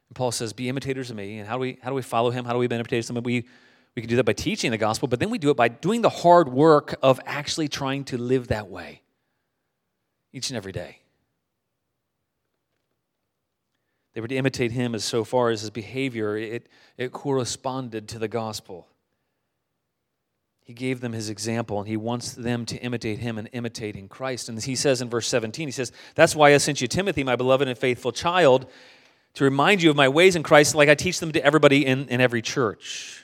And 0.09 0.15
Paul 0.15 0.31
says, 0.31 0.53
Be 0.53 0.69
imitators 0.69 1.09
of 1.09 1.17
me. 1.17 1.39
And 1.39 1.47
how 1.47 1.55
do 1.55 1.59
we, 1.59 1.77
how 1.81 1.89
do 1.89 1.95
we 1.95 2.01
follow 2.01 2.31
him? 2.31 2.45
How 2.45 2.53
do 2.53 2.59
we 2.59 2.67
be 2.67 2.75
imitators 2.75 3.09
of 3.09 3.17
him? 3.17 3.23
We, 3.23 3.45
we 3.97 4.01
can 4.01 4.09
do 4.09 4.15
that 4.15 4.23
by 4.23 4.33
teaching 4.33 4.71
the 4.71 4.77
gospel, 4.77 5.09
but 5.09 5.19
then 5.19 5.29
we 5.29 5.39
do 5.39 5.49
it 5.49 5.57
by 5.57 5.67
doing 5.67 6.01
the 6.01 6.09
hard 6.09 6.47
work 6.47 6.95
of 7.03 7.19
actually 7.25 7.67
trying 7.67 8.05
to 8.05 8.17
live 8.17 8.47
that 8.47 8.69
way 8.69 9.01
each 10.31 10.49
and 10.49 10.55
every 10.55 10.71
day. 10.71 10.99
They 14.17 14.21
were 14.21 14.27
to 14.29 14.35
imitate 14.35 14.71
him 14.71 14.95
as 14.95 15.03
so 15.03 15.23
far 15.23 15.51
as 15.51 15.61
his 15.61 15.69
behavior, 15.69 16.35
it, 16.35 16.69
it 16.97 17.11
corresponded 17.11 18.07
to 18.07 18.17
the 18.17 18.27
gospel. 18.27 18.87
He 20.63 20.73
gave 20.73 21.01
them 21.01 21.13
his 21.13 21.29
example, 21.29 21.77
and 21.77 21.87
he 21.87 21.97
wants 21.97 22.31
them 22.31 22.65
to 22.65 22.77
imitate 22.77 23.19
him 23.19 23.37
and 23.37 23.47
imitating 23.53 24.09
Christ. 24.09 24.49
And 24.49 24.59
he 24.59 24.75
says 24.75 25.03
in 25.03 25.09
verse 25.11 25.27
17, 25.27 25.67
he 25.67 25.71
says, 25.71 25.91
That's 26.15 26.35
why 26.35 26.55
I 26.55 26.57
sent 26.57 26.81
you 26.81 26.87
Timothy, 26.87 27.23
my 27.23 27.35
beloved 27.35 27.67
and 27.67 27.77
faithful 27.77 28.11
child, 28.11 28.65
to 29.35 29.43
remind 29.43 29.83
you 29.83 29.91
of 29.91 29.95
my 29.95 30.09
ways 30.09 30.35
in 30.35 30.41
Christ, 30.41 30.73
like 30.73 30.89
I 30.89 30.95
teach 30.95 31.19
them 31.19 31.31
to 31.33 31.45
everybody 31.45 31.85
in, 31.85 32.09
in 32.09 32.19
every 32.19 32.41
church. 32.41 33.23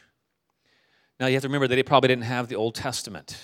Now, 1.20 1.26
you 1.26 1.34
have 1.34 1.42
to 1.42 1.48
remember 1.48 1.68
that 1.70 1.76
they 1.76 1.82
probably 1.82 2.10
didn't 2.10 2.26
have 2.26 2.50
the 2.50 2.56
Old 2.56 2.76
Testament. 2.76 3.36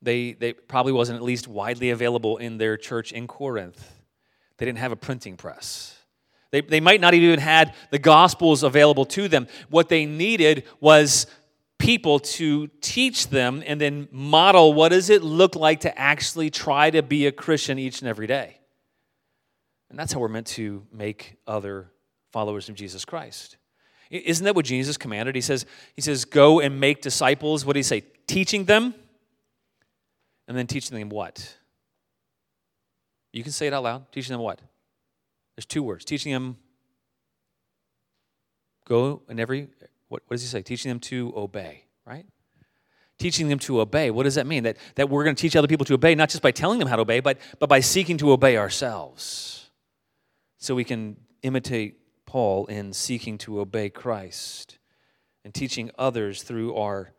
They, 0.00 0.34
they 0.34 0.52
probably 0.52 0.92
wasn't 0.92 1.16
at 1.16 1.24
least 1.24 1.48
widely 1.48 1.90
available 1.90 2.36
in 2.36 2.58
their 2.58 2.76
church 2.76 3.10
in 3.10 3.26
Corinth. 3.26 3.98
They 4.58 4.64
didn't 4.64 4.78
have 4.78 4.92
a 4.92 4.96
printing 4.96 5.36
press. 5.36 5.96
They, 6.52 6.60
they 6.60 6.80
might 6.80 7.00
not 7.00 7.14
even 7.14 7.38
had 7.38 7.74
the 7.90 7.98
Gospels 7.98 8.62
available 8.62 9.04
to 9.06 9.28
them. 9.28 9.46
What 9.68 9.88
they 9.88 10.04
needed 10.06 10.64
was 10.80 11.26
people 11.78 12.18
to 12.18 12.66
teach 12.80 13.28
them 13.28 13.62
and 13.66 13.80
then 13.80 14.08
model 14.10 14.74
what 14.74 14.90
does 14.90 15.10
it 15.10 15.22
look 15.22 15.56
like 15.56 15.80
to 15.80 15.98
actually 15.98 16.50
try 16.50 16.90
to 16.90 17.02
be 17.02 17.26
a 17.26 17.32
Christian 17.32 17.78
each 17.78 18.00
and 18.00 18.08
every 18.08 18.26
day. 18.26 18.58
And 19.88 19.98
that's 19.98 20.12
how 20.12 20.20
we're 20.20 20.28
meant 20.28 20.46
to 20.48 20.86
make 20.92 21.36
other 21.46 21.90
followers 22.32 22.68
of 22.68 22.74
Jesus 22.74 23.04
Christ. 23.04 23.56
Isn't 24.10 24.44
that 24.44 24.54
what 24.54 24.64
Jesus 24.64 24.96
commanded? 24.96 25.34
He 25.34 25.40
says, 25.40 25.66
he 25.94 26.02
says, 26.02 26.24
go 26.24 26.60
and 26.60 26.80
make 26.80 27.00
disciples. 27.00 27.64
What 27.64 27.74
do 27.74 27.78
he 27.78 27.84
say? 27.84 28.02
Teaching 28.26 28.64
them, 28.64 28.94
and 30.48 30.56
then 30.56 30.66
teaching 30.66 30.98
them 30.98 31.08
what? 31.08 31.56
You 33.32 33.44
can 33.44 33.52
say 33.52 33.68
it 33.68 33.72
out 33.72 33.84
loud. 33.84 34.10
Teaching 34.10 34.32
them 34.32 34.42
what? 34.42 34.60
There's 35.60 35.66
two 35.66 35.82
words 35.82 36.06
teaching 36.06 36.32
them, 36.32 36.56
go 38.86 39.20
in 39.28 39.38
every, 39.38 39.68
what, 40.08 40.22
what 40.26 40.36
does 40.36 40.40
he 40.40 40.48
say? 40.48 40.62
Teaching 40.62 40.88
them 40.88 41.00
to 41.00 41.34
obey, 41.36 41.84
right? 42.06 42.24
Teaching 43.18 43.48
them 43.48 43.58
to 43.58 43.82
obey. 43.82 44.10
What 44.10 44.22
does 44.22 44.36
that 44.36 44.46
mean? 44.46 44.62
That, 44.62 44.78
that 44.94 45.10
we're 45.10 45.22
going 45.22 45.36
to 45.36 45.42
teach 45.42 45.56
other 45.56 45.68
people 45.68 45.84
to 45.84 45.92
obey, 45.92 46.14
not 46.14 46.30
just 46.30 46.42
by 46.42 46.50
telling 46.50 46.78
them 46.78 46.88
how 46.88 46.96
to 46.96 47.02
obey, 47.02 47.20
but, 47.20 47.36
but 47.58 47.68
by 47.68 47.80
seeking 47.80 48.16
to 48.16 48.32
obey 48.32 48.56
ourselves. 48.56 49.68
So 50.56 50.74
we 50.74 50.82
can 50.82 51.18
imitate 51.42 51.98
Paul 52.24 52.64
in 52.64 52.94
seeking 52.94 53.36
to 53.38 53.60
obey 53.60 53.90
Christ 53.90 54.78
and 55.44 55.52
teaching 55.52 55.90
others 55.98 56.42
through 56.42 56.74
our 56.74 57.12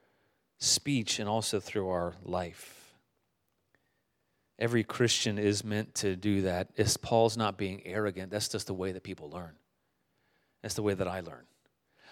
speech 0.57 1.19
and 1.19 1.29
also 1.29 1.59
through 1.59 1.89
our 1.89 2.15
life. 2.23 2.80
Every 4.61 4.83
Christian 4.83 5.39
is 5.39 5.63
meant 5.63 5.95
to 5.95 6.15
do 6.15 6.43
that. 6.43 6.69
It's, 6.75 6.95
Paul's 6.95 7.35
not 7.35 7.57
being 7.57 7.81
arrogant. 7.83 8.31
That's 8.31 8.47
just 8.47 8.67
the 8.67 8.75
way 8.75 8.91
that 8.91 9.01
people 9.01 9.29
learn. 9.31 9.53
That's 10.61 10.75
the 10.75 10.83
way 10.83 10.93
that 10.93 11.07
I 11.07 11.21
learn. 11.21 11.45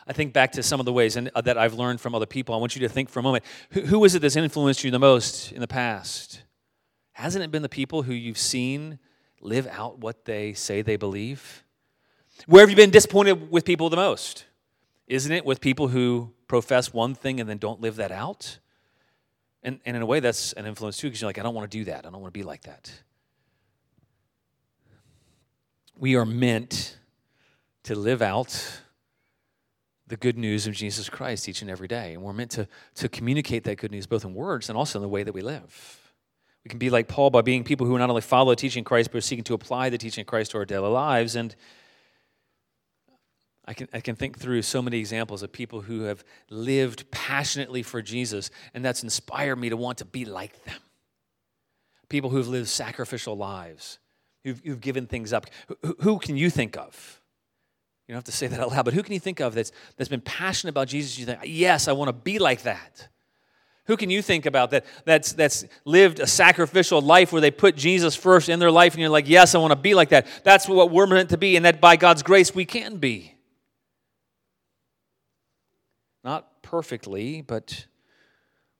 I 0.07 0.13
think 0.13 0.33
back 0.33 0.53
to 0.53 0.63
some 0.63 0.79
of 0.79 0.87
the 0.87 0.91
ways 0.91 1.15
and, 1.15 1.29
uh, 1.35 1.41
that 1.41 1.59
I've 1.59 1.75
learned 1.75 2.01
from 2.01 2.15
other 2.15 2.25
people. 2.25 2.55
I 2.55 2.57
want 2.57 2.75
you 2.75 2.81
to 2.81 2.89
think 2.89 3.09
for 3.09 3.19
a 3.19 3.23
moment 3.23 3.43
who, 3.69 3.81
who 3.81 4.03
is 4.03 4.15
it 4.15 4.23
that's 4.23 4.35
influenced 4.35 4.83
you 4.83 4.89
the 4.89 4.97
most 4.97 5.51
in 5.51 5.61
the 5.61 5.67
past? 5.67 6.41
Hasn't 7.11 7.43
it 7.43 7.51
been 7.51 7.61
the 7.61 7.69
people 7.69 8.01
who 8.01 8.13
you've 8.13 8.39
seen 8.39 8.97
live 9.41 9.67
out 9.67 9.99
what 9.99 10.25
they 10.25 10.53
say 10.53 10.81
they 10.81 10.95
believe? 10.95 11.63
Where 12.47 12.63
have 12.63 12.71
you 12.71 12.75
been 12.75 12.89
disappointed 12.89 13.51
with 13.51 13.63
people 13.63 13.91
the 13.91 13.95
most? 13.95 14.45
Isn't 15.05 15.31
it 15.31 15.45
with 15.45 15.61
people 15.61 15.89
who 15.89 16.33
profess 16.47 16.91
one 16.91 17.13
thing 17.13 17.39
and 17.39 17.47
then 17.47 17.59
don't 17.59 17.79
live 17.79 17.97
that 17.97 18.11
out? 18.11 18.57
And, 19.63 19.79
and 19.85 19.95
in 19.95 20.01
a 20.01 20.05
way, 20.05 20.19
that's 20.19 20.53
an 20.53 20.65
influence 20.65 20.97
too, 20.97 21.07
because 21.07 21.21
you're 21.21 21.29
like, 21.29 21.37
I 21.37 21.43
don't 21.43 21.55
want 21.55 21.69
to 21.69 21.77
do 21.77 21.85
that. 21.85 22.05
I 22.05 22.09
don't 22.09 22.21
want 22.21 22.33
to 22.33 22.37
be 22.37 22.43
like 22.43 22.61
that. 22.63 22.91
We 25.97 26.15
are 26.15 26.25
meant 26.25 26.97
to 27.83 27.95
live 27.95 28.21
out 28.21 28.81
the 30.07 30.17
good 30.17 30.37
news 30.37 30.65
of 30.65 30.73
Jesus 30.73 31.09
Christ 31.09 31.47
each 31.47 31.61
and 31.61 31.69
every 31.69 31.87
day. 31.87 32.13
And 32.13 32.23
we're 32.23 32.33
meant 32.33 32.51
to, 32.51 32.67
to 32.95 33.09
communicate 33.09 33.63
that 33.65 33.77
good 33.77 33.91
news 33.91 34.07
both 34.07 34.25
in 34.25 34.33
words 34.33 34.69
and 34.69 34.77
also 34.77 34.97
in 34.97 35.03
the 35.03 35.09
way 35.09 35.23
that 35.23 35.33
we 35.33 35.41
live. 35.41 36.13
We 36.63 36.69
can 36.69 36.79
be 36.79 36.89
like 36.89 37.07
Paul 37.07 37.29
by 37.29 37.41
being 37.41 37.63
people 37.63 37.85
who 37.85 37.97
not 37.97 38.09
only 38.09 38.21
follow 38.21 38.51
the 38.51 38.55
teaching 38.55 38.81
of 38.81 38.85
Christ, 38.85 39.11
but 39.11 39.19
are 39.19 39.21
seeking 39.21 39.43
to 39.45 39.53
apply 39.53 39.89
the 39.89 39.97
teaching 39.97 40.23
of 40.23 40.27
Christ 40.27 40.51
to 40.51 40.57
our 40.57 40.65
daily 40.65 40.89
lives. 40.89 41.35
And 41.35 41.55
I 43.69 43.73
can, 43.73 43.87
I 43.93 43.99
can 43.99 44.15
think 44.15 44.39
through 44.39 44.63
so 44.63 44.81
many 44.81 44.97
examples 44.97 45.43
of 45.43 45.51
people 45.51 45.81
who 45.81 46.01
have 46.01 46.23
lived 46.49 47.11
passionately 47.11 47.83
for 47.83 48.01
Jesus, 48.01 48.49
and 48.73 48.83
that's 48.83 49.03
inspired 49.03 49.57
me 49.57 49.69
to 49.69 49.77
want 49.77 49.99
to 49.99 50.05
be 50.05 50.25
like 50.25 50.63
them. 50.65 50.79
People 52.09 52.31
who've 52.31 52.47
lived 52.47 52.67
sacrificial 52.67 53.37
lives, 53.37 53.99
who've, 54.43 54.59
who've 54.65 54.81
given 54.81 55.05
things 55.05 55.31
up. 55.31 55.45
Who, 55.83 55.95
who, 55.99 56.17
can 56.17 56.35
you 56.35 56.49
think 56.49 56.77
of? 56.77 57.21
You 58.07 58.13
don't 58.13 58.17
have 58.17 58.23
to 58.23 58.31
say 58.31 58.47
that 58.47 58.59
out 58.59 58.71
loud, 58.71 58.85
but 58.85 58.95
who 58.95 59.03
can 59.03 59.13
you 59.13 59.19
think 59.19 59.39
of 59.39 59.53
that's, 59.53 59.71
that's 59.97 60.09
been 60.09 60.21
passionate 60.21 60.71
about 60.71 60.87
Jesus? 60.87 61.19
You 61.19 61.27
think, 61.27 61.41
yes, 61.45 61.87
I 61.87 61.91
want 61.91 62.09
to 62.09 62.13
be 62.13 62.39
like 62.39 62.63
that. 62.63 63.07
Who 63.85 63.97
can 63.97 64.09
you 64.09 64.23
think 64.23 64.47
about 64.47 64.71
that 64.71 64.85
that's, 65.05 65.33
that's 65.33 65.65
lived 65.85 66.19
a 66.19 66.25
sacrificial 66.25 67.01
life 67.01 67.31
where 67.31 67.41
they 67.41 67.51
put 67.51 67.75
Jesus 67.75 68.15
first 68.15 68.49
in 68.49 68.57
their 68.57 68.71
life 68.71 68.93
and 68.93 69.01
you're 69.01 69.11
like, 69.11 69.29
yes, 69.29 69.53
I 69.53 69.59
want 69.59 69.73
to 69.73 69.79
be 69.79 69.93
like 69.93 70.09
that? 70.09 70.25
That's 70.43 70.67
what 70.67 70.89
we're 70.89 71.05
meant 71.05 71.29
to 71.29 71.37
be, 71.37 71.55
and 71.55 71.65
that 71.65 71.79
by 71.79 71.97
God's 71.97 72.23
grace 72.23 72.55
we 72.55 72.65
can 72.65 72.97
be. 72.97 73.35
Not 76.23 76.61
perfectly, 76.61 77.41
but 77.41 77.85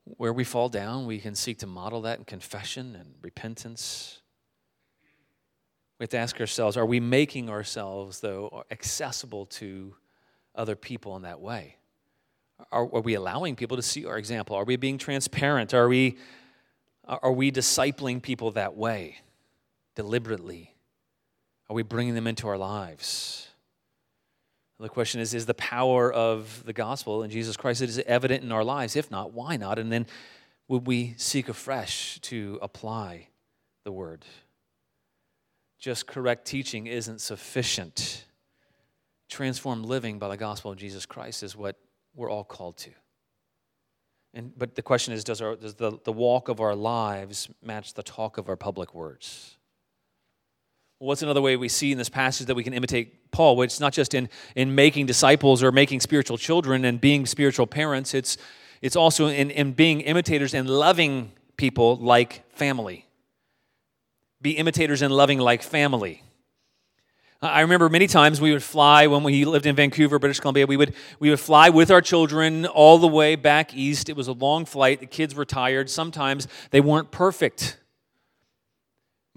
where 0.04 0.34
we 0.34 0.44
fall 0.44 0.70
down, 0.70 1.06
we 1.06 1.20
can 1.20 1.36
seek 1.36 1.60
to 1.60 1.68
model 1.68 2.02
that 2.02 2.20
in 2.20 2.26
confession 2.26 2.96
and 2.96 3.14
repentance. 3.22 4.22
We 6.00 6.04
have 6.04 6.10
to 6.10 6.18
ask 6.18 6.40
ourselves 6.40 6.78
are 6.78 6.86
we 6.86 7.00
making 7.00 7.50
ourselves, 7.50 8.20
though, 8.20 8.64
accessible 8.72 9.46
to 9.48 9.96
other 10.56 10.76
people 10.76 11.16
in 11.16 11.24
that 11.24 11.40
way? 11.40 11.76
Are, 12.72 12.84
are, 12.94 13.02
we 13.02 13.14
allowing 13.14 13.56
people 13.56 13.78
to 13.78 13.84
see 13.84 14.06
our 14.06 14.18
example? 14.18 14.56
Are 14.56 14.66
we 14.66 14.76
being 14.76 14.98
transparent? 14.98 15.74
Are 15.74 15.88
we, 15.88 16.18
are 17.06 17.32
we 17.32 17.52
discipling 17.52 18.22
people 18.22 18.52
that 18.52 18.76
way 18.76 19.20
deliberately? 19.96 20.76
Are 21.70 21.76
we 21.76 21.84
bringing 21.84 22.16
them 22.16 22.28
into 22.28 22.48
our 22.48 22.58
lives? 22.58 23.48
The 24.80 24.90
question 24.90 25.20
is 25.20 25.34
Is 25.34 25.46
the 25.46 25.54
power 25.54 26.12
of 26.12 26.64
the 26.66 26.74
gospel 26.74 27.24
in 27.24 27.30
Jesus 27.30 27.58
Christ 27.58 27.82
is 27.82 28.00
evident 28.00 28.44
in 28.44 28.52
our 28.52 28.64
lives? 28.64 28.96
If 28.96 29.12
not, 29.12 29.34
why 29.34 29.58
not? 29.58 29.78
And 29.78 29.92
then 29.92 30.08
would 30.68 30.88
we 30.88 31.16
seek 31.18 31.50
afresh 31.50 32.20
to 32.22 32.60
apply 32.62 33.28
the 33.84 33.92
word? 33.92 34.26
Just 35.80 36.08
correct 36.08 36.46
teaching 36.46 36.88
isn't 36.88 37.20
sufficient. 37.20 38.26
Transformed 39.30 39.86
living 39.86 40.20
by 40.20 40.30
the 40.30 40.38
gospel 40.38 40.72
of 40.72 40.78
Jesus 40.78 41.06
Christ 41.06 41.44
is 41.44 41.56
what 41.56 41.78
we're 42.16 42.30
all 42.30 42.44
called 42.44 42.78
to. 42.78 42.92
And, 44.34 44.52
but 44.58 44.76
the 44.76 44.82
question 44.82 45.14
is 45.14 45.24
does, 45.24 45.42
our, 45.42 45.56
does 45.56 45.76
the, 45.76 46.00
the 46.04 46.12
walk 46.12 46.50
of 46.50 46.60
our 46.60 46.76
lives 46.76 47.50
match 47.64 47.94
the 47.94 48.04
talk 48.04 48.38
of 48.38 48.50
our 48.50 48.56
public 48.56 48.94
words? 48.94 49.58
What's 51.02 51.22
another 51.22 51.42
way 51.42 51.56
we 51.56 51.70
see 51.70 51.94
in 51.94 51.98
this 51.98 52.10
passage 52.10 52.48
that 52.48 52.56
we 52.56 52.64
can 52.64 52.74
imitate 52.74 53.32
Paul? 53.32 53.56
Well, 53.56 53.64
it's 53.64 53.80
not 53.80 53.94
just 53.94 54.14
in, 54.14 54.28
in 54.54 54.76
making 54.76 55.06
disciples 55.06 55.64
or 55.64 55.72
making 55.72 56.02
spiritual 56.02 56.38
children 56.38 56.84
and 56.84 57.00
being 57.00 57.26
spiritual 57.26 57.68
parents, 57.68 58.14
it's, 58.14 58.38
it's 58.82 58.98
also 58.98 59.28
in, 59.28 59.50
in 59.50 59.72
being 59.72 60.02
imitators 60.02 60.54
and 60.54 60.70
loving 60.70 61.32
people 61.56 61.96
like 61.96 62.44
family. 62.54 63.06
Be 64.42 64.52
imitators 64.52 65.02
and 65.02 65.14
loving 65.14 65.40
like 65.40 65.64
family. 65.64 66.22
I 67.42 67.62
remember 67.62 67.88
many 67.88 68.08
times 68.08 68.42
we 68.42 68.52
would 68.52 68.64
fly 68.64 69.08
when 69.08 69.24
we 69.24 69.46
lived 69.46 69.66
in 69.66 69.78
Vancouver, 69.78 70.20
British 70.20 70.42
Columbia. 70.42 70.68
We 70.68 70.76
would, 70.76 70.94
we 71.22 71.30
would 71.30 71.40
fly 71.40 71.70
with 71.70 71.92
our 71.92 72.02
children 72.02 72.66
all 72.66 72.98
the 72.98 73.08
way 73.08 73.38
back 73.38 73.74
east. 73.74 74.10
It 74.10 74.18
was 74.18 74.28
a 74.28 74.34
long 74.34 74.66
flight. 74.66 75.00
The 75.00 75.06
kids 75.06 75.34
were 75.34 75.46
tired. 75.46 75.90
Sometimes 75.90 76.50
they 76.72 76.82
weren't 76.82 77.12
perfect. 77.12 77.78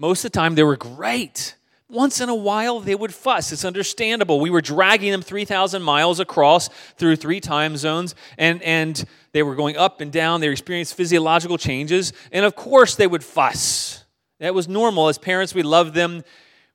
Most 0.03 0.25
of 0.25 0.33
the 0.33 0.37
time 0.37 0.55
they 0.55 0.63
were 0.63 0.75
great. 0.75 1.55
Once 1.87 2.19
in 2.19 2.27
a 2.27 2.35
while, 2.35 2.81
they 2.81 2.93
would 2.93 3.13
fuss. 3.13 3.53
It's 3.53 3.63
understandable. 3.63 4.41
We 4.41 4.49
were 4.49 4.59
dragging 4.59 5.13
them 5.13 5.21
3,000 5.21 5.81
miles 5.81 6.19
across 6.19 6.67
through 6.97 7.15
three 7.15 7.39
time 7.39 7.77
zones, 7.77 8.13
and, 8.37 8.61
and 8.63 9.05
they 9.31 9.43
were 9.43 9.55
going 9.55 9.77
up 9.77 10.01
and 10.01 10.11
down. 10.11 10.41
They 10.41 10.49
experienced 10.49 10.95
physiological 10.95 11.57
changes, 11.57 12.11
and 12.33 12.43
of 12.43 12.53
course, 12.53 12.95
they 12.95 13.07
would 13.07 13.23
fuss. 13.23 14.03
That 14.41 14.53
was 14.53 14.67
normal. 14.67 15.07
As 15.07 15.17
parents, 15.17 15.55
we 15.55 15.63
loved 15.63 15.93
them. 15.93 16.25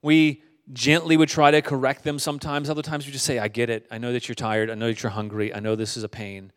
We 0.01 0.43
gently 0.73 1.19
would 1.19 1.29
try 1.29 1.51
to 1.51 1.61
correct 1.61 2.05
them 2.05 2.19
sometimes. 2.19 2.71
Other 2.71 2.81
times, 2.81 3.05
we 3.05 3.13
just 3.13 3.27
say, 3.27 3.39
I 3.39 3.49
get 3.49 3.69
it. 3.69 3.87
I 3.91 3.99
know 3.99 4.15
that 4.15 4.27
you're 4.27 4.37
tired. 4.37 4.71
I 4.71 4.75
know 4.75 4.87
that 4.87 5.03
you're 5.03 5.13
hungry. 5.13 5.55
I 5.55 5.61
know 5.61 5.77
this 5.77 5.99
is 5.99 6.03
a 6.03 6.09
pain. 6.09 6.51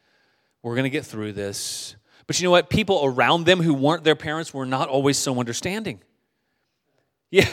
We're 0.64 0.76
going 0.76 0.86
to 0.86 0.90
get 0.90 1.06
through 1.06 1.34
this. 1.34 1.98
But 2.28 2.40
you 2.40 2.46
know 2.46 2.52
what? 2.52 2.70
People 2.70 3.02
around 3.04 3.46
them 3.46 3.60
who 3.60 3.74
weren't 3.74 4.06
their 4.06 4.16
parents 4.16 4.54
were 4.54 4.66
not 4.66 4.88
always 4.88 5.18
so 5.18 5.38
understanding. 5.38 6.00
Yeah. 7.32 7.48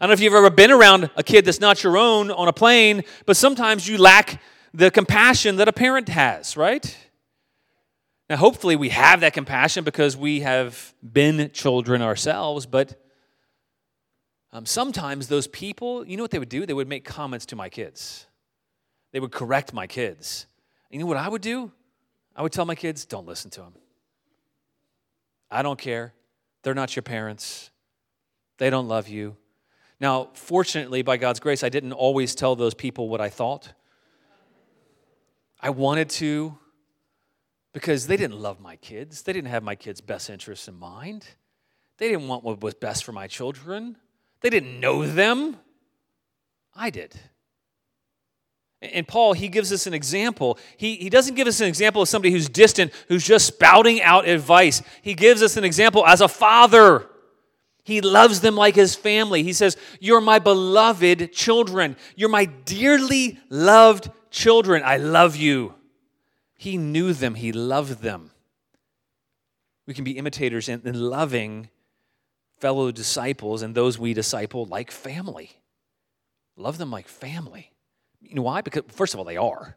I 0.00 0.06
don't 0.06 0.08
know 0.08 0.14
if 0.14 0.20
you've 0.20 0.34
ever 0.34 0.50
been 0.50 0.72
around 0.72 1.08
a 1.16 1.22
kid 1.22 1.44
that's 1.44 1.60
not 1.60 1.82
your 1.84 1.96
own 1.96 2.30
on 2.32 2.48
a 2.48 2.52
plane, 2.52 3.04
but 3.26 3.36
sometimes 3.36 3.88
you 3.88 3.96
lack 3.96 4.42
the 4.74 4.90
compassion 4.90 5.56
that 5.56 5.68
a 5.68 5.72
parent 5.72 6.08
has, 6.08 6.56
right? 6.56 6.96
Now, 8.28 8.36
hopefully, 8.36 8.74
we 8.74 8.88
have 8.88 9.20
that 9.20 9.32
compassion 9.32 9.84
because 9.84 10.16
we 10.16 10.40
have 10.40 10.92
been 11.00 11.50
children 11.52 12.02
ourselves, 12.02 12.66
but 12.66 13.00
um, 14.52 14.66
sometimes 14.66 15.28
those 15.28 15.46
people, 15.46 16.06
you 16.06 16.16
know 16.16 16.24
what 16.24 16.32
they 16.32 16.38
would 16.38 16.48
do? 16.48 16.66
They 16.66 16.74
would 16.74 16.88
make 16.88 17.04
comments 17.04 17.46
to 17.46 17.56
my 17.56 17.68
kids, 17.68 18.26
they 19.12 19.20
would 19.20 19.32
correct 19.32 19.72
my 19.72 19.86
kids. 19.86 20.46
You 20.90 21.00
know 21.00 21.06
what 21.06 21.16
I 21.16 21.28
would 21.28 21.42
do? 21.42 21.72
I 22.36 22.42
would 22.42 22.52
tell 22.52 22.64
my 22.64 22.76
kids, 22.76 23.04
don't 23.04 23.26
listen 23.26 23.50
to 23.52 23.60
them. 23.62 23.74
I 25.50 25.62
don't 25.62 25.78
care. 25.78 26.14
They're 26.62 26.74
not 26.74 26.94
your 26.94 27.02
parents. 27.02 27.70
They 28.58 28.70
don't 28.70 28.88
love 28.88 29.08
you. 29.08 29.36
Now, 30.00 30.30
fortunately, 30.34 31.02
by 31.02 31.16
God's 31.16 31.40
grace, 31.40 31.62
I 31.62 31.68
didn't 31.68 31.92
always 31.92 32.34
tell 32.34 32.56
those 32.56 32.74
people 32.74 33.08
what 33.08 33.20
I 33.20 33.28
thought. 33.28 33.72
I 35.60 35.70
wanted 35.70 36.10
to 36.10 36.58
because 37.72 38.06
they 38.06 38.16
didn't 38.16 38.38
love 38.38 38.60
my 38.60 38.76
kids. 38.76 39.22
They 39.22 39.32
didn't 39.32 39.50
have 39.50 39.62
my 39.62 39.74
kids' 39.74 40.00
best 40.00 40.30
interests 40.30 40.68
in 40.68 40.78
mind. 40.78 41.26
They 41.98 42.08
didn't 42.08 42.28
want 42.28 42.44
what 42.44 42.62
was 42.62 42.74
best 42.74 43.04
for 43.04 43.12
my 43.12 43.26
children. 43.26 43.96
They 44.40 44.50
didn't 44.50 44.78
know 44.78 45.06
them. 45.06 45.56
I 46.74 46.90
did. 46.90 47.14
And 48.82 49.08
Paul, 49.08 49.32
he 49.32 49.48
gives 49.48 49.72
us 49.72 49.86
an 49.86 49.94
example. 49.94 50.58
He, 50.76 50.96
he 50.96 51.08
doesn't 51.08 51.34
give 51.34 51.48
us 51.48 51.60
an 51.60 51.66
example 51.66 52.02
of 52.02 52.08
somebody 52.08 52.32
who's 52.32 52.48
distant, 52.48 52.92
who's 53.08 53.24
just 53.24 53.46
spouting 53.46 54.02
out 54.02 54.28
advice. 54.28 54.82
He 55.02 55.14
gives 55.14 55.42
us 55.42 55.56
an 55.56 55.64
example 55.64 56.06
as 56.06 56.20
a 56.20 56.28
father. 56.28 57.08
He 57.84 58.00
loves 58.00 58.40
them 58.40 58.56
like 58.56 58.74
his 58.74 58.94
family. 58.94 59.42
He 59.42 59.52
says, 59.52 59.76
You're 60.00 60.22
my 60.22 60.38
beloved 60.38 61.32
children. 61.32 61.96
You're 62.16 62.30
my 62.30 62.46
dearly 62.46 63.38
loved 63.50 64.10
children. 64.30 64.82
I 64.84 64.96
love 64.96 65.36
you. 65.36 65.74
He 66.56 66.78
knew 66.78 67.12
them, 67.12 67.34
he 67.34 67.52
loved 67.52 68.00
them. 68.02 68.30
We 69.86 69.92
can 69.92 70.04
be 70.04 70.12
imitators 70.12 70.68
in, 70.68 70.80
in 70.84 70.98
loving 70.98 71.68
fellow 72.58 72.90
disciples 72.90 73.60
and 73.60 73.74
those 73.74 73.98
we 73.98 74.14
disciple 74.14 74.64
like 74.64 74.90
family. 74.90 75.50
Love 76.56 76.78
them 76.78 76.90
like 76.90 77.06
family. 77.06 77.70
You 78.22 78.36
know 78.36 78.42
why? 78.42 78.62
Because, 78.62 78.84
first 78.88 79.12
of 79.12 79.20
all, 79.20 79.26
they 79.26 79.36
are, 79.36 79.76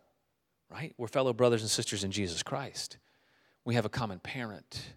right? 0.71 0.93
We're 0.97 1.07
fellow 1.07 1.33
brothers 1.33 1.61
and 1.61 1.69
sisters 1.69 2.05
in 2.05 2.11
Jesus 2.11 2.43
Christ. 2.43 2.97
We 3.65 3.75
have 3.75 3.85
a 3.85 3.89
common 3.89 4.19
parent. 4.19 4.95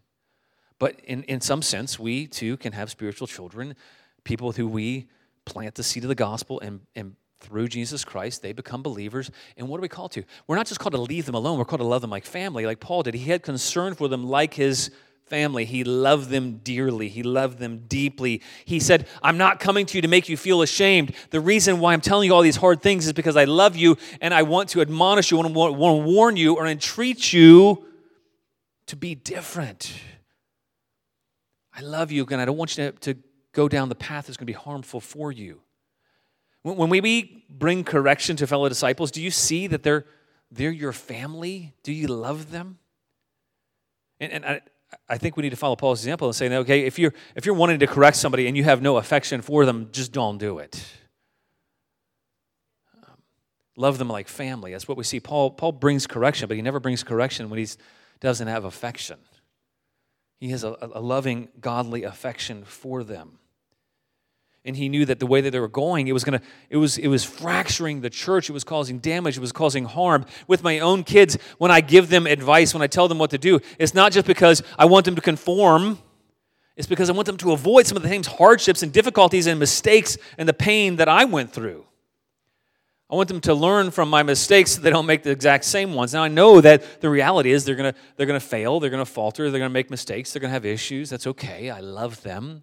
But 0.80 0.98
in, 1.04 1.22
in 1.24 1.40
some 1.40 1.62
sense, 1.62 2.00
we 2.00 2.26
too 2.26 2.56
can 2.56 2.72
have 2.72 2.90
spiritual 2.90 3.28
children, 3.28 3.76
people 4.24 4.48
with 4.48 4.56
who 4.56 4.66
we 4.66 5.08
plant 5.44 5.76
the 5.76 5.84
seed 5.84 6.02
of 6.02 6.08
the 6.08 6.16
gospel 6.16 6.58
and, 6.60 6.80
and 6.96 7.14
through 7.38 7.68
Jesus 7.68 8.04
Christ, 8.04 8.42
they 8.42 8.52
become 8.52 8.82
believers. 8.82 9.30
And 9.56 9.68
what 9.68 9.78
are 9.78 9.82
we 9.82 9.88
called 9.88 10.12
to? 10.12 10.24
We're 10.46 10.56
not 10.56 10.66
just 10.66 10.80
called 10.80 10.92
to 10.92 11.00
leave 11.00 11.26
them 11.26 11.34
alone, 11.34 11.58
we're 11.58 11.64
called 11.64 11.80
to 11.80 11.86
love 11.86 12.02
them 12.02 12.10
like 12.10 12.24
family, 12.24 12.66
like 12.66 12.80
Paul 12.80 13.02
did. 13.02 13.14
He 13.14 13.30
had 13.30 13.42
concern 13.42 13.94
for 13.94 14.08
them 14.08 14.24
like 14.24 14.54
his 14.54 14.90
family. 15.26 15.64
He 15.64 15.84
loved 15.84 16.28
them 16.28 16.58
dearly, 16.58 17.08
he 17.08 17.22
loved 17.22 17.58
them 17.58 17.84
deeply. 17.86 18.42
He 18.64 18.80
said, 18.80 19.06
I'm 19.22 19.38
not 19.38 19.60
coming 19.60 19.86
to 19.86 19.98
you 19.98 20.02
to 20.02 20.08
make 20.08 20.28
you 20.28 20.36
feel 20.36 20.60
ashamed. 20.60 21.14
The 21.30 21.40
reason 21.40 21.78
why 21.80 21.92
I'm 21.92 22.00
telling 22.00 22.26
you 22.26 22.34
all 22.34 22.42
these 22.42 22.56
hard 22.56 22.82
things 22.82 23.06
is 23.06 23.12
because 23.12 23.36
I 23.36 23.44
love 23.44 23.76
you 23.76 23.96
and 24.20 24.34
I 24.34 24.42
want 24.42 24.70
to 24.70 24.80
admonish 24.80 25.30
you, 25.30 25.38
I 25.40 25.46
want 25.46 25.74
to 25.74 25.78
warn 25.78 26.36
you 26.36 26.56
or 26.56 26.66
entreat 26.66 27.32
you 27.32 27.86
to 28.86 28.96
be 28.96 29.14
different. 29.14 29.92
I 31.80 31.82
love 31.82 32.12
you, 32.12 32.26
and 32.30 32.40
I 32.40 32.44
don't 32.44 32.58
want 32.58 32.76
you 32.76 32.90
to, 32.90 33.14
to 33.14 33.20
go 33.52 33.66
down 33.66 33.88
the 33.88 33.94
path 33.94 34.26
that's 34.26 34.36
going 34.36 34.46
to 34.46 34.52
be 34.52 34.52
harmful 34.52 35.00
for 35.00 35.32
you. 35.32 35.62
When 36.62 36.90
we 36.90 37.46
bring 37.48 37.84
correction 37.84 38.36
to 38.36 38.46
fellow 38.46 38.68
disciples, 38.68 39.10
do 39.10 39.22
you 39.22 39.30
see 39.30 39.66
that 39.68 39.82
they're, 39.82 40.04
they're 40.50 40.70
your 40.70 40.92
family? 40.92 41.72
Do 41.82 41.92
you 41.92 42.08
love 42.08 42.50
them? 42.50 42.78
And, 44.20 44.30
and 44.30 44.44
I, 44.44 44.60
I 45.08 45.16
think 45.16 45.38
we 45.38 45.42
need 45.42 45.50
to 45.50 45.56
follow 45.56 45.74
Paul's 45.74 46.00
example 46.00 46.28
and 46.28 46.36
say, 46.36 46.54
okay, 46.54 46.84
if 46.84 46.98
you're, 46.98 47.14
if 47.34 47.46
you're 47.46 47.54
wanting 47.54 47.78
to 47.78 47.86
correct 47.86 48.18
somebody 48.18 48.46
and 48.46 48.58
you 48.58 48.64
have 48.64 48.82
no 48.82 48.98
affection 48.98 49.40
for 49.40 49.64
them, 49.64 49.88
just 49.90 50.12
don't 50.12 50.36
do 50.36 50.58
it. 50.58 50.84
Um, 52.94 53.16
love 53.76 53.96
them 53.96 54.08
like 54.08 54.28
family. 54.28 54.72
That's 54.72 54.86
what 54.86 54.98
we 54.98 55.04
see. 55.04 55.18
Paul, 55.18 55.52
Paul 55.52 55.72
brings 55.72 56.06
correction, 56.06 56.46
but 56.46 56.58
he 56.58 56.62
never 56.62 56.78
brings 56.78 57.02
correction 57.02 57.48
when 57.48 57.58
he 57.58 57.66
doesn't 58.20 58.48
have 58.48 58.66
affection. 58.66 59.16
He 60.40 60.48
has 60.48 60.64
a, 60.64 60.74
a 60.80 61.00
loving, 61.00 61.48
godly 61.60 62.02
affection 62.02 62.64
for 62.64 63.04
them. 63.04 63.38
And 64.64 64.74
he 64.76 64.88
knew 64.88 65.04
that 65.06 65.20
the 65.20 65.26
way 65.26 65.40
that 65.42 65.50
they 65.50 65.60
were 65.60 65.68
going 65.68 66.08
it 66.08 66.12
was 66.12 66.24
to 66.24 66.40
it 66.68 66.76
was 66.76 66.98
it 66.98 67.08
was 67.08 67.24
fracturing 67.24 68.00
the 68.00 68.10
church. 68.10 68.50
It 68.50 68.52
was 68.52 68.64
causing 68.64 68.98
damage. 68.98 69.36
It 69.36 69.40
was 69.40 69.52
causing 69.52 69.84
harm. 69.84 70.26
With 70.48 70.62
my 70.62 70.80
own 70.80 71.04
kids 71.04 71.38
when 71.58 71.70
i 71.70 71.80
give 71.80 72.10
them 72.10 72.26
advice 72.26 72.74
when 72.74 72.82
i 72.82 72.86
tell 72.86 73.08
them 73.08 73.18
what 73.18 73.30
to 73.30 73.38
do 73.38 73.60
it's 73.78 73.94
not 73.94 74.12
just 74.12 74.26
because 74.26 74.62
i 74.78 74.84
want 74.84 75.04
them 75.04 75.14
to 75.14 75.22
conform. 75.22 75.98
It's 76.76 76.86
because 76.86 77.08
i 77.08 77.12
want 77.12 77.26
them 77.26 77.38
to 77.38 77.52
avoid 77.52 77.86
some 77.86 77.96
of 77.96 78.02
the 78.02 78.08
same 78.08 78.24
hardships 78.24 78.82
and 78.82 78.92
difficulties 78.92 79.46
and 79.46 79.58
mistakes 79.58 80.18
and 80.36 80.48
the 80.48 80.54
pain 80.54 80.96
that 80.96 81.08
i 81.08 81.24
went 81.24 81.52
through 81.52 81.86
i 83.10 83.14
want 83.14 83.28
them 83.28 83.40
to 83.40 83.54
learn 83.54 83.90
from 83.90 84.08
my 84.08 84.22
mistakes 84.22 84.72
so 84.72 84.80
they 84.80 84.90
don't 84.90 85.06
make 85.06 85.22
the 85.22 85.30
exact 85.30 85.64
same 85.64 85.94
ones 85.94 86.14
now 86.14 86.22
i 86.22 86.28
know 86.28 86.60
that 86.60 87.00
the 87.00 87.10
reality 87.10 87.50
is 87.52 87.64
they're 87.64 87.74
going 87.74 87.92
to 87.92 87.98
they're 88.16 88.26
to 88.26 88.40
fail 88.40 88.80
they're 88.80 88.90
going 88.90 89.04
to 89.04 89.10
falter 89.10 89.50
they're 89.50 89.60
going 89.60 89.70
to 89.70 89.72
make 89.72 89.90
mistakes 89.90 90.32
they're 90.32 90.40
going 90.40 90.50
to 90.50 90.54
have 90.54 90.66
issues 90.66 91.10
that's 91.10 91.26
okay 91.26 91.70
i 91.70 91.80
love 91.80 92.22
them 92.22 92.62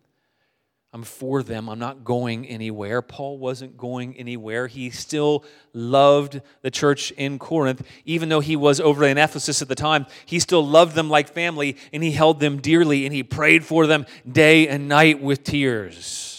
I'm 0.93 1.03
for 1.03 1.43
them. 1.43 1.69
I'm 1.69 1.79
not 1.79 2.03
going 2.03 2.47
anywhere. 2.47 3.01
Paul 3.01 3.37
wasn't 3.37 3.77
going 3.77 4.15
anywhere. 4.15 4.67
He 4.67 4.89
still 4.89 5.43
loved 5.73 6.41
the 6.61 6.71
church 6.71 7.11
in 7.11 7.39
Corinth, 7.39 7.85
even 8.05 8.29
though 8.29 8.39
he 8.39 8.55
was 8.55 8.79
over 8.79 9.03
in 9.03 9.17
Ephesus 9.17 9.61
at 9.61 9.67
the 9.67 9.75
time. 9.75 10.05
He 10.25 10.39
still 10.39 10.65
loved 10.65 10.95
them 10.95 11.09
like 11.09 11.27
family, 11.27 11.75
and 11.91 12.01
he 12.01 12.11
held 12.11 12.39
them 12.39 12.61
dearly, 12.61 13.05
and 13.05 13.13
he 13.13 13.21
prayed 13.21 13.65
for 13.65 13.85
them 13.85 14.05
day 14.29 14.67
and 14.69 14.87
night 14.87 15.21
with 15.21 15.43
tears. 15.43 16.36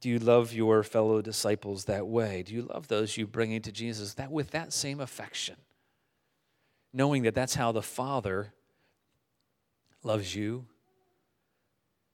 Do 0.00 0.08
you 0.08 0.18
love 0.18 0.52
your 0.52 0.82
fellow 0.82 1.20
disciples 1.20 1.84
that 1.84 2.06
way? 2.06 2.42
Do 2.42 2.54
you 2.54 2.62
love 2.62 2.88
those 2.88 3.16
you 3.16 3.26
bring 3.26 3.52
into 3.52 3.70
Jesus 3.70 4.14
that 4.14 4.32
with 4.32 4.50
that 4.52 4.72
same 4.72 5.00
affection? 5.00 5.56
Knowing 6.92 7.22
that 7.22 7.34
that's 7.34 7.54
how 7.54 7.70
the 7.70 7.82
Father 7.82 8.52
loves 10.02 10.34
you 10.34 10.66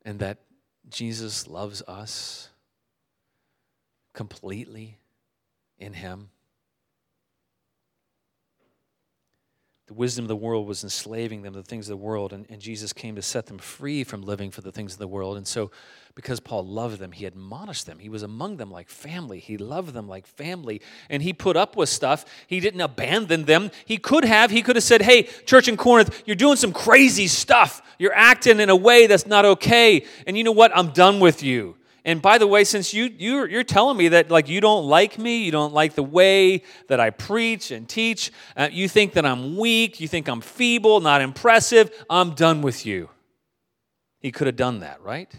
and 0.04 0.18
that 0.18 0.38
Jesus 0.88 1.46
loves 1.46 1.82
us 1.82 2.48
completely 4.12 4.98
in 5.78 5.92
Him. 5.92 6.30
The 9.86 9.94
wisdom 9.94 10.24
of 10.24 10.28
the 10.28 10.34
world 10.34 10.66
was 10.66 10.82
enslaving 10.82 11.42
them 11.42 11.52
to 11.52 11.60
the 11.60 11.66
things 11.66 11.88
of 11.88 11.90
the 11.90 12.04
world, 12.04 12.32
and, 12.32 12.44
and 12.50 12.60
Jesus 12.60 12.92
came 12.92 13.14
to 13.14 13.22
set 13.22 13.46
them 13.46 13.58
free 13.58 14.02
from 14.02 14.22
living 14.22 14.50
for 14.50 14.60
the 14.60 14.72
things 14.72 14.94
of 14.94 14.98
the 14.98 15.06
world. 15.06 15.36
And 15.36 15.46
so, 15.46 15.70
because 16.16 16.40
Paul 16.40 16.66
loved 16.66 16.98
them, 16.98 17.12
he 17.12 17.26
admonished 17.26 17.84
them. 17.84 17.98
He 17.98 18.08
was 18.08 18.22
among 18.22 18.56
them 18.56 18.70
like 18.70 18.88
family. 18.88 19.38
He 19.38 19.58
loved 19.58 19.92
them 19.92 20.08
like 20.08 20.26
family. 20.26 20.80
And 21.10 21.22
he 21.22 21.34
put 21.34 21.58
up 21.58 21.76
with 21.76 21.90
stuff. 21.90 22.24
He 22.46 22.58
didn't 22.58 22.80
abandon 22.80 23.44
them. 23.44 23.70
He 23.84 23.98
could 23.98 24.24
have. 24.24 24.50
He 24.50 24.62
could 24.62 24.76
have 24.76 24.82
said, 24.82 25.02
Hey, 25.02 25.24
church 25.44 25.68
in 25.68 25.76
Corinth, 25.76 26.22
you're 26.24 26.34
doing 26.34 26.56
some 26.56 26.72
crazy 26.72 27.26
stuff. 27.26 27.82
You're 27.98 28.14
acting 28.14 28.60
in 28.60 28.70
a 28.70 28.76
way 28.76 29.06
that's 29.06 29.26
not 29.26 29.44
okay. 29.44 30.06
And 30.26 30.38
you 30.38 30.42
know 30.42 30.52
what? 30.52 30.74
I'm 30.74 30.90
done 30.92 31.20
with 31.20 31.42
you. 31.42 31.76
And 32.02 32.22
by 32.22 32.38
the 32.38 32.46
way, 32.46 32.64
since 32.64 32.94
you 32.94 33.10
you're, 33.18 33.46
you're 33.46 33.64
telling 33.64 33.98
me 33.98 34.08
that 34.08 34.30
like 34.30 34.48
you 34.48 34.62
don't 34.62 34.86
like 34.86 35.18
me, 35.18 35.44
you 35.44 35.52
don't 35.52 35.74
like 35.74 35.96
the 35.96 36.02
way 36.02 36.62
that 36.88 36.98
I 36.98 37.10
preach 37.10 37.70
and 37.72 37.86
teach, 37.86 38.32
uh, 38.56 38.70
you 38.72 38.88
think 38.88 39.12
that 39.14 39.26
I'm 39.26 39.56
weak, 39.56 40.00
you 40.00 40.08
think 40.08 40.28
I'm 40.28 40.40
feeble, 40.40 41.00
not 41.00 41.20
impressive, 41.20 41.90
I'm 42.08 42.34
done 42.34 42.62
with 42.62 42.86
you. 42.86 43.10
He 44.20 44.32
could 44.32 44.46
have 44.46 44.56
done 44.56 44.80
that, 44.80 45.02
right? 45.02 45.30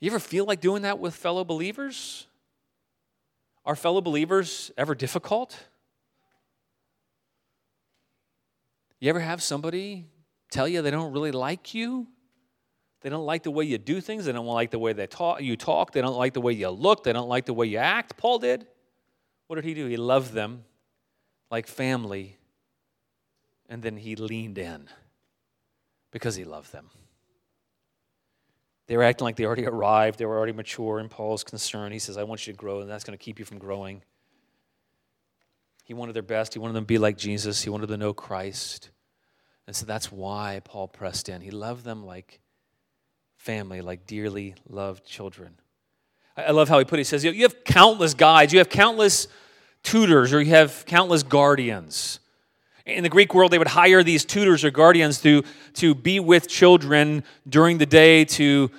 You 0.00 0.10
ever 0.10 0.18
feel 0.18 0.44
like 0.44 0.60
doing 0.60 0.82
that 0.82 0.98
with 0.98 1.14
fellow 1.14 1.44
believers? 1.44 2.26
Are 3.64 3.74
fellow 3.74 4.00
believers 4.00 4.70
ever 4.76 4.94
difficult? 4.94 5.58
You 9.00 9.10
ever 9.10 9.20
have 9.20 9.42
somebody 9.42 10.06
tell 10.50 10.68
you 10.68 10.82
they 10.82 10.90
don't 10.90 11.12
really 11.12 11.32
like 11.32 11.74
you? 11.74 12.06
They 13.02 13.10
don't 13.10 13.26
like 13.26 13.42
the 13.42 13.50
way 13.50 13.64
you 13.64 13.78
do 13.78 14.00
things. 14.00 14.24
They 14.24 14.32
don't 14.32 14.46
like 14.46 14.70
the 14.70 14.78
way 14.78 14.92
they 14.92 15.06
talk, 15.06 15.42
you 15.42 15.56
talk. 15.56 15.92
They 15.92 16.00
don't 16.00 16.16
like 16.16 16.34
the 16.34 16.40
way 16.40 16.52
you 16.52 16.70
look. 16.70 17.04
They 17.04 17.12
don't 17.12 17.28
like 17.28 17.44
the 17.46 17.54
way 17.54 17.66
you 17.66 17.78
act. 17.78 18.16
Paul 18.16 18.38
did. 18.38 18.66
What 19.46 19.56
did 19.56 19.64
he 19.64 19.74
do? 19.74 19.86
He 19.86 19.96
loved 19.96 20.32
them 20.32 20.64
like 21.50 21.66
family, 21.66 22.36
and 23.68 23.82
then 23.82 23.96
he 23.96 24.16
leaned 24.16 24.58
in 24.58 24.88
because 26.10 26.34
he 26.34 26.44
loved 26.44 26.72
them. 26.72 26.90
They 28.86 28.96
were 28.96 29.02
acting 29.02 29.24
like 29.24 29.36
they 29.36 29.44
already 29.44 29.66
arrived, 29.66 30.18
they 30.18 30.26
were 30.26 30.36
already 30.36 30.52
mature, 30.52 30.98
and 30.98 31.10
Paul's 31.10 31.42
concerned. 31.42 31.92
He 31.92 31.98
says, 31.98 32.16
I 32.16 32.22
want 32.22 32.46
you 32.46 32.52
to 32.52 32.56
grow, 32.56 32.80
and 32.80 32.90
that's 32.90 33.04
going 33.04 33.18
to 33.18 33.22
keep 33.22 33.38
you 33.38 33.44
from 33.44 33.58
growing. 33.58 34.02
He 35.84 35.94
wanted 35.94 36.14
their 36.14 36.22
best. 36.22 36.52
He 36.52 36.58
wanted 36.58 36.74
them 36.74 36.84
to 36.84 36.88
be 36.88 36.98
like 36.98 37.16
Jesus. 37.16 37.62
He 37.62 37.70
wanted 37.70 37.86
them 37.86 38.00
to 38.00 38.06
know 38.06 38.12
Christ. 38.12 38.90
And 39.66 39.74
so 39.74 39.86
that's 39.86 40.10
why 40.10 40.60
Paul 40.64 40.88
pressed 40.88 41.28
in. 41.28 41.40
He 41.40 41.50
loved 41.50 41.84
them 41.84 42.04
like 42.04 42.40
family, 43.36 43.80
like 43.80 44.06
dearly 44.06 44.54
loved 44.68 45.04
children. 45.04 45.54
I 46.36 46.50
love 46.50 46.68
how 46.68 46.78
he 46.78 46.84
put 46.84 46.98
it. 46.98 47.00
He 47.00 47.04
says, 47.04 47.24
You 47.24 47.42
have 47.42 47.64
countless 47.64 48.14
guides, 48.14 48.52
you 48.52 48.58
have 48.58 48.68
countless 48.68 49.28
tutors, 49.82 50.32
or 50.32 50.40
you 50.40 50.50
have 50.50 50.84
countless 50.86 51.22
guardians. 51.22 52.20
In 52.86 53.02
the 53.02 53.08
Greek 53.08 53.34
world, 53.34 53.50
they 53.50 53.58
would 53.58 53.66
hire 53.66 54.04
these 54.04 54.24
tutors 54.24 54.64
or 54.64 54.70
guardians 54.70 55.20
to, 55.22 55.42
to 55.74 55.94
be 55.94 56.20
with 56.20 56.48
children 56.48 57.24
during 57.48 57.78
the 57.78 57.86
day 57.86 58.24
to 58.24 58.70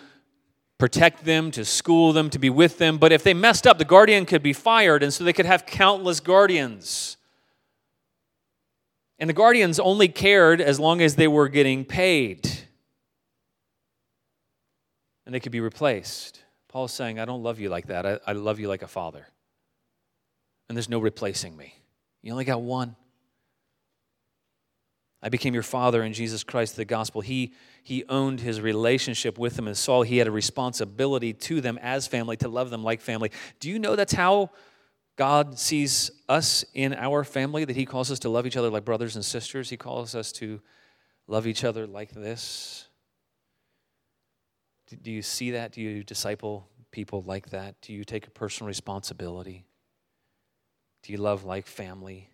protect 0.78 1.26
them, 1.26 1.52
to 1.52 1.66
school 1.66 2.14
them, 2.14 2.30
to 2.30 2.40
be 2.40 2.50
with 2.50 2.78
them. 2.78 2.98
But 2.98 3.12
if 3.12 3.24
they 3.24 3.34
messed 3.34 3.68
up, 3.68 3.78
the 3.78 3.86
guardian 3.86 4.26
could 4.26 4.42
be 4.42 4.54
fired, 4.54 5.04
and 5.04 5.14
so 5.14 5.26
they 5.26 5.34
could 5.34 5.46
have 5.46 5.66
countless 5.66 6.22
guardians. 6.22 7.18
And 9.20 9.30
the 9.30 9.34
guardians 9.34 9.78
only 9.80 10.08
cared 10.08 10.62
as 10.62 10.80
long 10.80 11.02
as 11.02 11.16
they 11.16 11.28
were 11.28 11.50
getting 11.50 11.84
paid. 11.84 12.50
And 15.26 15.36
they 15.36 15.42
could 15.42 15.52
be 15.52 15.60
replaced. 15.60 16.44
Paul's 16.70 16.94
saying, 16.94 17.20
I 17.20 17.26
don't 17.26 17.44
love 17.44 17.60
you 17.60 17.70
like 17.70 17.88
that. 17.88 18.06
I, 18.06 18.20
I 18.26 18.32
love 18.34 18.60
you 18.60 18.70
like 18.70 18.84
a 18.84 18.88
father. 18.88 19.28
And 20.70 20.78
there's 20.78 20.88
no 20.88 21.00
replacing 21.00 21.58
me. 21.58 21.74
You 22.22 22.32
only 22.32 22.46
got 22.46 22.62
one. 22.62 22.96
I 25.22 25.30
became 25.30 25.54
your 25.54 25.64
father 25.64 26.04
in 26.04 26.14
Jesus 26.14 26.44
Christ, 26.44 26.76
the 26.76 26.86
gospel. 26.86 27.22
He, 27.22 27.54
he 27.84 28.04
owned 28.08 28.40
his 28.40 28.62
relationship 28.62 29.40
with 29.40 29.56
them 29.56 29.68
and 29.68 29.76
saw 29.76 30.04
he 30.04 30.18
had 30.18 30.28
a 30.28 30.32
responsibility 30.32 31.34
to 31.34 31.60
them 31.60 31.80
as 31.82 32.06
family, 32.06 32.38
to 32.38 32.48
love 32.48 32.70
them 32.70 32.84
like 32.84 33.02
family. 33.02 33.32
Do 33.60 33.70
you 33.70 33.80
know 33.80 33.96
that's 33.96 34.14
how 34.14 34.52
God 35.16 35.58
sees 35.58 36.12
us 36.30 36.64
in 36.76 36.94
our 36.94 37.24
family, 37.24 37.66
that 37.66 37.76
he 37.76 37.86
calls 37.86 38.12
us 38.12 38.20
to 38.20 38.30
love 38.30 38.46
each 38.46 38.58
other 38.58 38.70
like 38.70 38.86
brothers 38.86 39.16
and 39.16 39.26
sisters? 39.26 39.70
He 39.70 39.78
calls 39.78 40.14
us 40.14 40.32
to 40.34 40.62
love 41.28 41.48
each 41.48 41.64
other 41.64 41.88
like 41.88 42.12
this. 42.12 42.88
Do 45.02 45.12
you 45.12 45.24
see 45.24 45.52
that? 45.52 45.72
Do 45.72 45.82
you 45.82 46.04
disciple 46.04 46.70
people 46.92 47.24
like 47.24 47.50
that? 47.50 47.76
Do 47.82 47.92
you 47.92 48.06
take 48.06 48.28
a 48.28 48.32
personal 48.32 48.68
responsibility? 48.68 49.66
Do 51.04 51.12
you 51.12 51.18
love 51.18 51.44
like 51.44 51.66
family? 51.66 52.30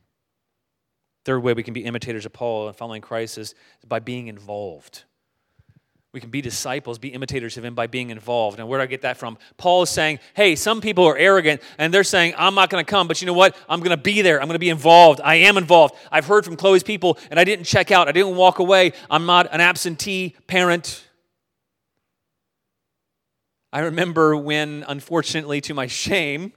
Third 1.25 1.39
way 1.39 1.53
we 1.53 1.63
can 1.63 1.73
be 1.73 1.85
imitators 1.85 2.25
of 2.25 2.33
Paul 2.33 2.67
and 2.67 2.75
following 2.75 3.01
Christ 3.01 3.37
is 3.37 3.55
by 3.87 3.99
being 3.99 4.27
involved. 4.27 5.03
We 6.13 6.19
can 6.19 6.29
be 6.29 6.41
disciples, 6.41 6.99
be 6.99 7.09
imitators 7.09 7.57
of 7.57 7.65
him 7.65 7.73
by 7.73 7.87
being 7.87 8.11
involved. 8.11 8.59
And 8.59 8.67
where 8.67 8.77
do 8.77 8.83
I 8.83 8.85
get 8.85 9.01
that 9.01 9.17
from? 9.17 9.39
Paul 9.57 9.81
is 9.81 9.89
saying, 9.89 10.19
hey, 10.35 10.55
some 10.55 10.79
people 10.79 11.05
are 11.05 11.17
arrogant 11.17 11.59
and 11.79 11.91
they're 11.91 12.03
saying, 12.03 12.35
I'm 12.37 12.53
not 12.53 12.69
going 12.69 12.85
to 12.85 12.89
come, 12.89 13.07
but 13.07 13.19
you 13.19 13.25
know 13.25 13.33
what? 13.33 13.55
I'm 13.67 13.79
going 13.79 13.97
to 13.97 13.97
be 13.97 14.21
there. 14.21 14.39
I'm 14.39 14.47
going 14.47 14.53
to 14.53 14.59
be 14.59 14.69
involved. 14.69 15.21
I 15.23 15.35
am 15.35 15.57
involved. 15.57 15.95
I've 16.11 16.27
heard 16.27 16.45
from 16.45 16.55
Chloe's 16.55 16.83
people 16.83 17.17
and 17.31 17.39
I 17.39 17.43
didn't 17.43 17.65
check 17.65 17.89
out. 17.89 18.07
I 18.07 18.11
didn't 18.11 18.35
walk 18.35 18.59
away. 18.59 18.93
I'm 19.09 19.25
not 19.25 19.51
an 19.51 19.59
absentee 19.59 20.35
parent. 20.45 21.03
I 23.71 23.79
remember 23.79 24.37
when, 24.37 24.85
unfortunately, 24.87 25.61
to 25.61 25.73
my 25.73 25.87
shame, 25.87 26.53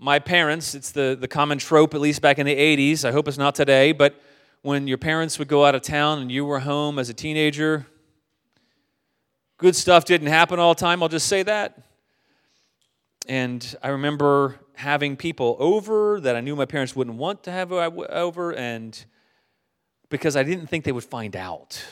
my 0.00 0.18
parents, 0.18 0.74
it's 0.74 0.92
the, 0.92 1.16
the 1.20 1.28
common 1.28 1.58
trope, 1.58 1.92
at 1.92 2.00
least 2.00 2.22
back 2.22 2.38
in 2.38 2.46
the 2.46 2.56
80s, 2.56 3.04
I 3.04 3.12
hope 3.12 3.28
it's 3.28 3.36
not 3.36 3.54
today, 3.54 3.92
but 3.92 4.18
when 4.62 4.86
your 4.86 4.96
parents 4.96 5.38
would 5.38 5.46
go 5.46 5.66
out 5.66 5.74
of 5.74 5.82
town 5.82 6.20
and 6.20 6.32
you 6.32 6.46
were 6.46 6.60
home 6.60 6.98
as 6.98 7.10
a 7.10 7.14
teenager, 7.14 7.86
good 9.58 9.76
stuff 9.76 10.06
didn't 10.06 10.28
happen 10.28 10.58
all 10.58 10.74
the 10.74 10.80
time, 10.80 11.02
I'll 11.02 11.10
just 11.10 11.26
say 11.26 11.42
that. 11.42 11.82
And 13.28 13.76
I 13.82 13.88
remember 13.88 14.58
having 14.74 15.18
people 15.18 15.56
over 15.58 16.18
that 16.20 16.34
I 16.34 16.40
knew 16.40 16.56
my 16.56 16.64
parents 16.64 16.96
wouldn't 16.96 17.18
want 17.18 17.42
to 17.44 17.50
have 17.50 17.70
over, 17.70 18.54
and 18.54 19.04
because 20.08 20.34
I 20.34 20.42
didn't 20.42 20.68
think 20.68 20.86
they 20.86 20.92
would 20.92 21.04
find 21.04 21.36
out. 21.36 21.84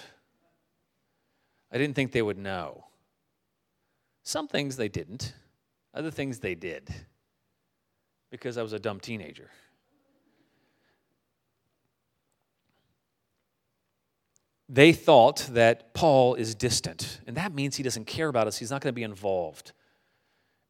I 1.70 1.76
didn't 1.76 1.94
think 1.94 2.12
they 2.12 2.22
would 2.22 2.38
know. 2.38 2.86
Some 4.22 4.48
things 4.48 4.76
they 4.76 4.88
didn't, 4.88 5.34
other 5.92 6.10
things 6.10 6.38
they 6.38 6.54
did 6.54 6.88
because 8.30 8.58
I 8.58 8.62
was 8.62 8.72
a 8.72 8.78
dumb 8.78 9.00
teenager. 9.00 9.50
They 14.68 14.92
thought 14.92 15.48
that 15.52 15.94
Paul 15.94 16.34
is 16.34 16.54
distant, 16.54 17.20
and 17.26 17.36
that 17.38 17.54
means 17.54 17.76
he 17.76 17.82
doesn't 17.82 18.06
care 18.06 18.28
about 18.28 18.46
us. 18.46 18.58
He's 18.58 18.70
not 18.70 18.82
going 18.82 18.92
to 18.92 18.96
be 18.96 19.02
involved. 19.02 19.72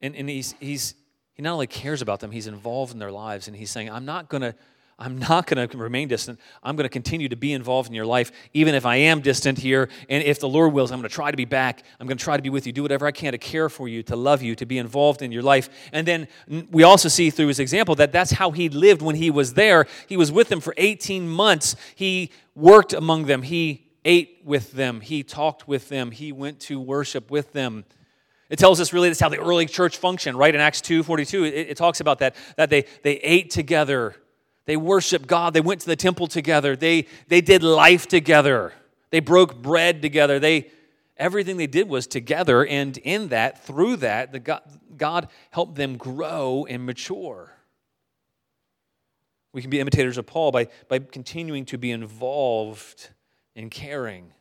And, 0.01 0.15
and 0.15 0.29
he's, 0.29 0.55
he's, 0.61 0.95
he 1.35 1.43
not 1.43 1.53
only 1.53 1.67
cares 1.67 2.01
about 2.01 2.21
them, 2.21 2.31
he's 2.31 2.47
involved 2.47 2.93
in 2.93 3.01
their 3.01 3.11
lives, 3.11 3.49
and 3.49 3.57
he's 3.57 3.73
saying, 3.73 3.91
I'm 3.91 4.05
not 4.05 4.29
going 4.29 4.43
to 4.43 4.55
I'm 5.01 5.17
not 5.17 5.47
going 5.47 5.69
to 5.69 5.79
remain 5.79 6.09
distant. 6.09 6.41
I'm 6.61 6.75
going 6.75 6.85
to 6.85 6.89
continue 6.89 7.29
to 7.29 7.37
be 7.37 7.53
involved 7.53 7.89
in 7.89 7.95
your 7.95 8.05
life, 8.05 8.33
even 8.53 8.75
if 8.75 8.85
I 8.85 8.97
am 8.97 9.21
distant 9.21 9.57
here. 9.57 9.89
And 10.09 10.25
if 10.25 10.41
the 10.41 10.49
Lord 10.49 10.73
wills, 10.73 10.91
I'm 10.91 10.99
going 10.99 11.09
to 11.09 11.15
try 11.15 11.31
to 11.31 11.37
be 11.37 11.45
back. 11.45 11.85
I'm 12.01 12.09
going 12.09 12.19
to 12.19 12.25
try 12.25 12.37
to 12.37 12.43
be 12.43 12.51
with 12.51 12.67
you, 12.67 12.73
do 12.73 12.83
whatever 12.83 13.07
I 13.07 13.13
can 13.13 13.31
to 13.31 13.39
care 13.39 13.69
for 13.69 13.87
you, 13.87 14.03
to 14.05 14.17
love 14.17 14.43
you, 14.43 14.57
to 14.57 14.67
be 14.67 14.77
involved 14.77 15.23
in 15.23 15.31
your 15.31 15.43
life. 15.43 15.71
And 15.93 16.05
then 16.05 16.27
we 16.73 16.83
also 16.83 17.09
see 17.09 17.31
through 17.31 17.47
his 17.47 17.61
example 17.61 17.95
that 17.95 18.11
that's 18.11 18.33
how 18.33 18.51
he 18.51 18.69
lived 18.69 19.01
when 19.01 19.15
he 19.15 19.31
was 19.31 19.55
there. 19.55 19.87
He 20.09 20.17
was 20.17 20.33
with 20.33 20.49
them 20.49 20.61
for 20.61 20.75
18 20.77 21.29
months. 21.29 21.77
He 21.95 22.33
worked 22.57 22.93
among 22.93 23.27
them. 23.27 23.43
He 23.43 23.87
ate 24.05 24.41
with 24.45 24.73
them. 24.73 25.01
He 25.01 25.23
talked 25.23 25.69
with 25.69 25.89
them. 25.89 26.11
He 26.11 26.33
went 26.33 26.59
to 26.61 26.81
worship 26.81 27.31
with 27.31 27.53
them. 27.53 27.85
It 28.51 28.59
tells 28.59 28.81
us 28.81 28.93
really 28.93 29.11
that's 29.11 29.21
how 29.21 29.29
the 29.29 29.39
early 29.39 29.67
church 29.67 29.99
functioned, 29.99 30.37
right? 30.37 30.53
In 30.53 30.61
Acts 30.61 30.81
2 30.81 31.05
42, 31.05 31.45
it, 31.45 31.55
it 31.55 31.77
talks 31.77 32.01
about 32.01 32.19
that, 32.19 32.35
that 32.57 32.69
they, 32.69 32.87
they 33.05 33.17
ate 33.19 33.51
together 33.51 34.17
they 34.69 34.77
worshiped 34.77 35.27
God. 35.27 35.55
They 35.55 35.63
went 35.63 35.81
to 35.81 35.87
the 35.87 35.97
temple 35.97 36.27
together. 36.27 36.77
They, 36.77 37.07
they 37.29 37.41
did 37.41 37.63
life 37.63 38.07
together. 38.07 38.75
They 39.09 39.21
broke 39.21 39.63
bread 39.63 40.03
together. 40.03 40.39
They, 40.39 40.71
everything 41.17 41.57
they 41.57 41.67
did 41.67 41.89
was 41.89 42.07
together. 42.07 42.67
And 42.67 42.99
in 42.99 43.29
that, 43.29 43.65
through 43.65 43.97
that, 43.97 44.31
the 44.31 44.41
God, 44.41 44.61
God 44.95 45.29
helped 45.53 45.77
them 45.77 45.97
grow 45.97 46.67
and 46.69 46.85
mature. 46.85 47.51
We 49.55 49.63
can 49.63 49.71
be 49.71 49.81
imitators 49.81 50.19
of 50.19 50.27
Paul 50.27 50.53
by, 50.53 50.69
by 50.87 50.99
continuing 50.99 51.65
to 51.65 51.79
be 51.79 51.91
involved 51.91 53.09
in 53.55 53.71
caring, 53.71 54.35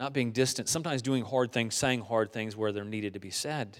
not 0.00 0.14
being 0.14 0.32
distant, 0.32 0.68
sometimes 0.68 1.00
doing 1.00 1.22
hard 1.22 1.52
things, 1.52 1.76
saying 1.76 2.00
hard 2.00 2.32
things 2.32 2.56
where 2.56 2.72
they're 2.72 2.84
needed 2.84 3.12
to 3.12 3.20
be 3.20 3.30
said. 3.30 3.78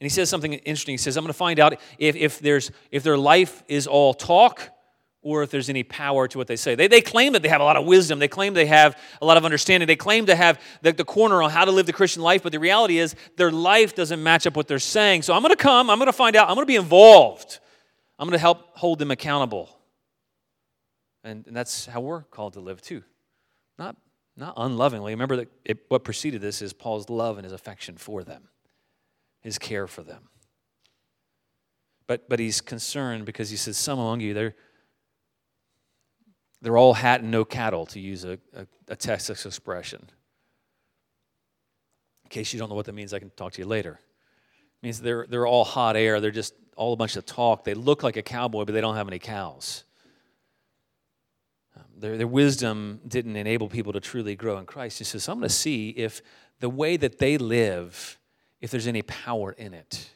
And 0.00 0.06
he 0.06 0.10
says 0.10 0.28
something 0.28 0.52
interesting. 0.52 0.94
He 0.94 0.98
says, 0.98 1.16
I'm 1.16 1.24
going 1.24 1.32
to 1.32 1.34
find 1.34 1.60
out 1.60 1.80
if, 1.98 2.16
if, 2.16 2.38
there's, 2.40 2.70
if 2.90 3.02
their 3.02 3.16
life 3.16 3.62
is 3.68 3.86
all 3.86 4.12
talk 4.12 4.70
or 5.22 5.42
if 5.42 5.50
there's 5.50 5.70
any 5.70 5.82
power 5.82 6.28
to 6.28 6.36
what 6.36 6.46
they 6.46 6.56
say. 6.56 6.74
They, 6.74 6.86
they 6.86 7.00
claim 7.00 7.32
that 7.32 7.42
they 7.42 7.48
have 7.48 7.62
a 7.62 7.64
lot 7.64 7.76
of 7.76 7.86
wisdom. 7.86 8.18
They 8.18 8.28
claim 8.28 8.52
they 8.52 8.66
have 8.66 9.00
a 9.22 9.24
lot 9.24 9.38
of 9.38 9.44
understanding. 9.44 9.86
They 9.86 9.96
claim 9.96 10.26
to 10.26 10.36
have 10.36 10.60
the, 10.82 10.92
the 10.92 11.04
corner 11.04 11.42
on 11.42 11.50
how 11.50 11.64
to 11.64 11.70
live 11.70 11.86
the 11.86 11.94
Christian 11.94 12.22
life, 12.22 12.42
but 12.42 12.52
the 12.52 12.60
reality 12.60 12.98
is 12.98 13.16
their 13.36 13.50
life 13.50 13.94
doesn't 13.94 14.22
match 14.22 14.46
up 14.46 14.54
what 14.54 14.68
they're 14.68 14.78
saying. 14.78 15.22
So 15.22 15.32
I'm 15.32 15.40
going 15.40 15.50
to 15.50 15.56
come, 15.56 15.88
I'm 15.88 15.98
going 15.98 16.06
to 16.06 16.12
find 16.12 16.36
out, 16.36 16.50
I'm 16.50 16.56
going 16.56 16.66
to 16.66 16.70
be 16.70 16.76
involved. 16.76 17.58
I'm 18.18 18.28
going 18.28 18.36
to 18.36 18.40
help 18.40 18.76
hold 18.76 18.98
them 18.98 19.10
accountable. 19.10 19.70
And, 21.24 21.46
and 21.46 21.56
that's 21.56 21.86
how 21.86 22.00
we're 22.00 22.22
called 22.24 22.52
to 22.52 22.60
live 22.60 22.82
too. 22.82 23.02
Not, 23.78 23.96
not 24.36 24.52
unlovingly. 24.58 25.12
Remember 25.12 25.36
that 25.36 25.48
it, 25.64 25.78
what 25.88 26.04
preceded 26.04 26.42
this 26.42 26.60
is 26.60 26.74
Paul's 26.74 27.08
love 27.08 27.38
and 27.38 27.44
his 27.44 27.52
affection 27.52 27.96
for 27.96 28.22
them 28.22 28.48
his 29.44 29.58
care 29.58 29.86
for 29.86 30.02
them. 30.02 30.28
But, 32.06 32.28
but 32.28 32.40
he's 32.40 32.60
concerned 32.60 33.26
because 33.26 33.50
he 33.50 33.56
says, 33.56 33.76
Some 33.76 33.98
among 33.98 34.20
you, 34.20 34.34
they're, 34.34 34.56
they're 36.60 36.76
all 36.76 36.94
hat 36.94 37.20
and 37.20 37.30
no 37.30 37.44
cattle, 37.44 37.86
to 37.86 38.00
use 38.00 38.24
a, 38.24 38.38
a, 38.54 38.66
a 38.88 38.96
Texas 38.96 39.46
expression. 39.46 40.10
In 42.24 42.30
case 42.30 42.52
you 42.52 42.58
don't 42.58 42.70
know 42.70 42.74
what 42.74 42.86
that 42.86 42.94
means, 42.94 43.14
I 43.14 43.18
can 43.18 43.30
talk 43.30 43.52
to 43.52 43.60
you 43.60 43.68
later. 43.68 44.00
It 44.00 44.82
means 44.82 45.00
they're, 45.00 45.26
they're 45.28 45.46
all 45.46 45.64
hot 45.64 45.96
air. 45.96 46.20
They're 46.20 46.30
just 46.30 46.54
all 46.74 46.94
a 46.94 46.96
bunch 46.96 47.16
of 47.16 47.26
talk. 47.26 47.64
They 47.64 47.74
look 47.74 48.02
like 48.02 48.16
a 48.16 48.22
cowboy, 48.22 48.64
but 48.64 48.72
they 48.72 48.80
don't 48.80 48.96
have 48.96 49.08
any 49.08 49.18
cows. 49.18 49.84
Um, 51.76 51.84
their, 51.98 52.16
their 52.16 52.26
wisdom 52.26 53.00
didn't 53.06 53.36
enable 53.36 53.68
people 53.68 53.92
to 53.92 54.00
truly 54.00 54.36
grow 54.36 54.56
in 54.58 54.64
Christ. 54.64 54.98
He 54.98 55.04
says, 55.04 55.28
I'm 55.28 55.38
going 55.38 55.48
to 55.48 55.54
see 55.54 55.90
if 55.90 56.22
the 56.60 56.70
way 56.70 56.96
that 56.96 57.18
they 57.18 57.36
live 57.36 58.18
if 58.64 58.70
there's 58.70 58.86
any 58.86 59.02
power 59.02 59.52
in 59.52 59.74
it. 59.74 60.10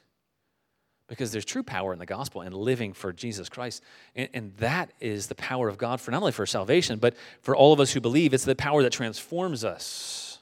because 1.06 1.32
there's 1.32 1.44
true 1.44 1.62
power 1.62 1.92
in 1.94 1.98
the 1.98 2.06
gospel 2.06 2.42
and 2.42 2.54
living 2.54 2.92
for 2.92 3.14
Jesus 3.14 3.48
Christ. 3.48 3.82
And, 4.14 4.28
and, 4.34 4.56
that 4.56 4.90
is 5.00 5.26
the 5.26 5.34
power 5.34 5.68
of 5.68 5.78
God 5.78 6.02
for 6.02 6.10
not 6.10 6.20
only 6.20 6.32
for 6.32 6.44
salvation, 6.44 6.98
but 6.98 7.14
for 7.40 7.56
all 7.56 7.72
of 7.72 7.80
us 7.80 7.92
who 7.92 8.00
believe. 8.00 8.34
It's 8.34 8.44
the 8.44 8.54
power 8.54 8.82
that 8.82 8.92
transforms 8.92 9.64
us. 9.64 10.38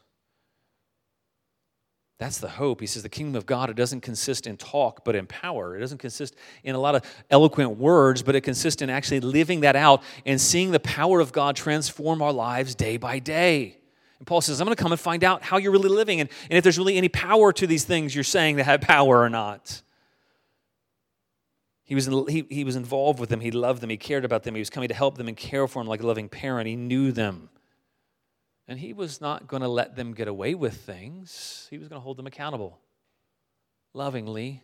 That's 2.19 2.39
the 2.39 2.49
hope. 2.49 2.81
He 2.81 2.87
says 2.87 3.05
the 3.05 3.09
kingdom 3.09 3.37
of 3.37 3.47
God, 3.47 3.71
it 3.71 3.77
doesn't 3.77 4.01
consist 4.01 4.47
in 4.47 4.57
talk, 4.57 5.05
but 5.05 5.15
in 5.15 5.27
power. 5.27 5.77
It 5.77 5.81
doesn't 5.81 5.99
consist 5.99 6.35
in 6.65 6.75
a 6.75 6.81
lot 6.81 6.95
of 6.95 7.05
eloquent 7.31 7.77
words, 7.77 8.23
but 8.23 8.35
it 8.35 8.41
consists 8.41 8.83
in 8.83 8.91
actually 8.91 9.21
living 9.21 9.61
that 9.61 9.77
out 9.77 10.03
and 10.25 10.41
seeing 10.41 10.71
the 10.71 10.81
power 10.81 11.21
of 11.21 11.33
God 11.33 11.55
transform 11.55 12.23
our 12.23 12.33
lives 12.33 12.75
day 12.75 12.97
by 12.97 13.19
day. 13.19 13.79
And 14.19 14.27
Paul 14.27 14.41
says, 14.41 14.61
I'm 14.61 14.67
going 14.67 14.77
to 14.77 14.83
come 14.83 14.93
and 14.93 15.01
find 15.01 15.25
out 15.25 15.43
how 15.43 15.59
you're 15.59 15.73
really 15.73 15.89
living 15.89 16.21
and, 16.21 16.31
and 16.51 16.57
if 16.57 16.63
there's 16.63 16.79
really 16.79 16.97
any 16.97 17.09
power 17.09 17.53
to 17.53 17.67
these 17.67 17.85
things 17.85 18.15
you're 18.15 18.25
saying 18.25 18.57
that 18.57 18.65
have 18.65 18.81
power 18.81 19.21
or 19.21 19.29
not. 19.29 19.83
He 21.85 21.95
was, 21.95 22.07
he, 22.07 22.45
he 22.49 22.65
was 22.65 22.75
involved 22.75 23.21
with 23.21 23.29
them. 23.29 23.41
He 23.41 23.53
loved 23.53 23.81
them. 23.81 23.91
He 23.91 23.97
cared 23.97 24.25
about 24.25 24.43
them. 24.43 24.55
He 24.55 24.61
was 24.61 24.71
coming 24.71 24.89
to 24.89 24.95
help 24.95 25.19
them 25.19 25.29
and 25.29 25.37
care 25.37 25.69
for 25.69 25.81
them 25.81 25.87
like 25.87 26.03
a 26.03 26.07
loving 26.07 26.29
parent. 26.29 26.67
He 26.67 26.75
knew 26.75 27.13
them. 27.13 27.49
And 28.67 28.81
he 28.81 28.93
was 28.93 29.21
not 29.21 29.47
going 29.47 29.63
to 29.63 29.69
let 29.69 29.95
them 29.95 30.13
get 30.13 30.27
away 30.27 30.57
with 30.57 30.75
things, 30.75 31.69
he 31.71 31.79
was 31.79 31.89
going 31.89 32.01
to 32.01 32.03
hold 32.03 32.17
them 32.17 32.27
accountable 32.27 32.81
lovingly. 33.97 34.63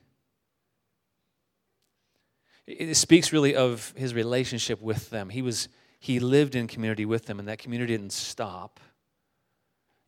It 2.67 2.95
speaks 2.95 3.33
really 3.33 3.57
of 3.57 3.93
his 3.97 4.15
relationship 4.15 4.81
with 4.81 5.11
them. 5.11 5.31
He 5.31 5.43
was 5.43 5.69
he 5.99 6.21
lived 6.21 6.55
in 6.55 6.67
community 6.67 7.05
with 7.05 7.27
them, 7.27 7.39
and 7.39 7.49
that 7.49 7.59
community 7.59 7.97
didn't 7.97 8.13
stop. 8.13 8.81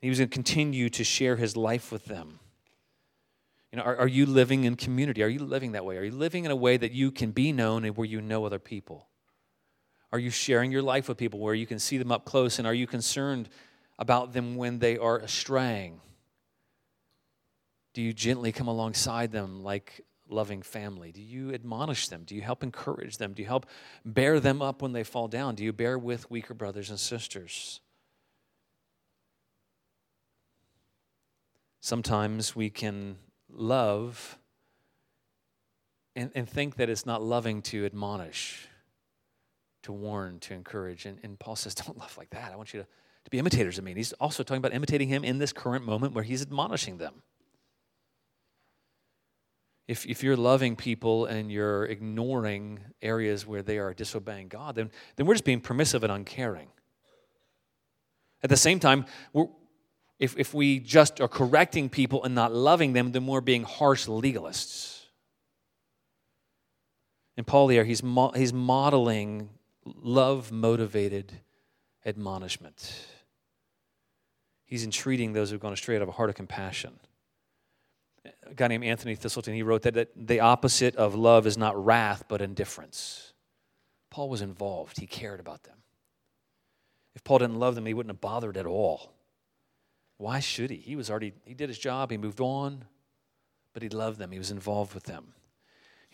He 0.05 0.11
was 0.11 0.19
going 0.19 0.29
to 0.29 0.35
continue 0.35 0.91
to 0.91 1.03
share 1.03 1.37
his 1.37 1.57
life 1.57 1.91
with 1.91 2.05
them. 2.05 2.39
You 3.73 3.79
know, 3.79 3.85
are, 3.85 3.97
are 3.97 4.07
you 4.07 4.27
living 4.27 4.65
in 4.65 4.77
community? 4.77 5.23
Are 5.23 5.29
you 5.29 5.39
living 5.39 5.73
that 5.73 5.87
way? 5.87 5.97
Are 5.97 6.05
you 6.05 6.11
living 6.11 6.45
in 6.45 6.51
a 6.51 6.57
way 6.57 6.77
that 6.77 6.93
you 6.93 7.11
can 7.11 7.31
be 7.31 7.53
known 7.53 7.87
and 7.87 7.97
where 7.97 8.05
you 8.07 8.21
know 8.21 8.45
other 8.45 8.59
people? 8.59 9.09
Are 10.13 10.19
you 10.19 10.29
sharing 10.29 10.71
your 10.71 10.83
life 10.83 11.09
with 11.09 11.17
people 11.17 11.41
where 11.41 11.55
you 11.55 11.65
can 11.65 11.79
see 11.79 11.97
them 11.97 12.13
up 12.13 12.27
close? 12.27 12.59
And 12.59 12.69
are 12.69 12.75
you 12.75 12.87
concerned 12.87 13.49
about 13.99 14.35
them 14.35 14.57
when 14.57 14.79
they 14.79 14.99
are 14.99 15.27
straying? 15.27 16.03
Do 17.95 18.03
you 18.03 18.13
gently 18.13 18.53
come 18.53 18.69
alongside 18.69 19.33
them 19.33 19.63
like 19.63 20.03
loving 20.29 20.61
family? 20.61 21.13
Do 21.13 21.23
you 21.23 21.55
admonish 21.55 22.09
them? 22.09 22.25
Do 22.27 22.35
you 22.35 22.43
help 22.43 22.63
encourage 22.63 23.17
them? 23.17 23.33
Do 23.33 23.41
you 23.41 23.49
help 23.49 23.65
bear 24.05 24.39
them 24.39 24.61
up 24.61 24.83
when 24.83 24.93
they 24.93 25.03
fall 25.03 25.29
down? 25.29 25.55
Do 25.55 25.65
you 25.65 25.73
bear 25.73 25.99
with 25.99 26.31
weaker 26.31 26.53
brothers 26.53 26.91
and 26.91 27.01
sisters? 27.01 27.81
Sometimes 31.85 32.57
we 32.57 32.71
can 32.71 33.19
love 33.53 34.39
and, 36.17 36.31
and 36.35 36.49
think 36.49 36.77
that 36.77 36.89
it's 36.89 37.05
not 37.05 37.23
loving 37.23 37.61
to 37.61 37.85
admonish, 37.85 38.69
to 39.83 39.93
warn, 39.93 40.39
to 40.41 40.55
encourage. 40.55 41.05
And, 41.05 41.19
and 41.23 41.39
Paul 41.39 41.57
says, 41.57 41.75
Don't 41.87 41.99
love 41.99 42.17
like 42.17 42.31
that. 42.31 42.53
I 42.53 42.57
want 42.57 42.73
you 42.73 42.81
to 42.81 42.87
to 43.25 43.31
be 43.31 43.39
imitators 43.39 43.79
of 43.79 43.85
me. 43.85 43.91
And 43.91 43.99
he's 43.99 44.13
also 44.15 44.43
talking 44.43 44.59
about 44.59 44.75
imitating 44.75 45.09
him 45.09 45.25
in 45.25 45.39
this 45.39 45.53
current 45.53 45.85
moment 45.85 46.15
where 46.15 46.25
he's 46.25 46.43
admonishing 46.43 46.99
them. 46.99 47.23
If, 49.87 50.07
if 50.07 50.23
you're 50.23 50.37
loving 50.37 50.77
people 50.77 51.27
and 51.27 51.53
you're 51.53 51.85
ignoring 51.85 52.81
areas 53.03 53.47
where 53.47 53.63
they 53.63 53.79
are 53.79 53.93
disobeying 53.93 54.49
God, 54.49 54.75
then, 54.75 54.91
then 55.17 55.27
we're 55.27 55.35
just 55.35 55.45
being 55.45 55.61
permissive 55.61 56.03
and 56.03 56.13
uncaring. 56.13 56.69
At 58.43 58.51
the 58.51 58.57
same 58.57 58.79
time, 58.79 59.07
if, 60.19 60.39
if 60.39 60.55
we 60.55 60.79
just 60.79 61.21
are 61.21 61.29
correcting 61.29 61.89
people 61.89 62.23
and 62.25 62.35
not 62.35 62.55
loving 62.55 62.93
them, 62.93 63.13
then 63.13 63.27
we're 63.27 63.41
being 63.41 63.65
harsh 63.65 64.07
legalists. 64.07 65.03
And 67.37 67.47
Paul 67.47 67.69
here, 67.69 67.85
he's, 67.85 68.03
mo- 68.03 68.33
he's 68.35 68.53
modeling 68.53 69.51
love 69.85 70.53
motivated 70.53 71.33
admonishment. 72.07 72.95
He's 74.65 74.85
entreating 74.85 75.33
those 75.33 75.51
who've 75.51 75.61
gone 75.61 75.73
astray 75.73 75.97
out 75.97 76.03
of 76.03 76.09
a 76.09 76.13
heart 76.13 76.31
of 76.31 76.37
compassion. 76.37 76.99
A 78.47 78.55
guy 78.55 78.69
named 78.69 78.85
Anthony 78.85 79.17
Thiselton, 79.17 79.55
he 79.55 79.63
wrote 79.63 79.83
that, 79.83 79.95
that 79.95 80.11
the 80.17 80.41
opposite 80.41 80.97
of 80.97 81.15
love 81.15 81.47
is 81.47 81.59
not 81.59 81.83
wrath, 81.83 82.25
but 82.29 82.41
indifference. 82.41 83.33
Paul 84.11 84.29
was 84.29 84.41
involved, 84.41 84.99
he 85.01 85.07
cared 85.07 85.41
about 85.41 85.65
them. 85.65 85.79
If 87.15 87.25
Paul 87.25 87.41
didn't 87.41 87.59
love 87.59 87.75
them, 87.75 87.87
he 87.87 87.95
wouldn't 87.95 88.13
have 88.13 88.21
bothered 88.21 88.57
at 88.57 88.67
all. 88.67 89.14
Why 90.17 90.41
should 90.41 90.71
he? 90.71 90.77
He 90.77 90.97
was 90.97 91.11
already, 91.11 91.33
he 91.45 91.55
did 91.55 91.69
his 91.69 91.79
job, 91.79 92.11
he 92.11 92.17
moved 92.17 92.41
on, 92.41 92.85
but 93.73 93.83
he 93.83 93.89
loved 93.89 94.19
them, 94.19 94.31
he 94.31 94.39
was 94.39 94.51
involved 94.51 94.95
with 94.95 95.05
them. 95.05 95.35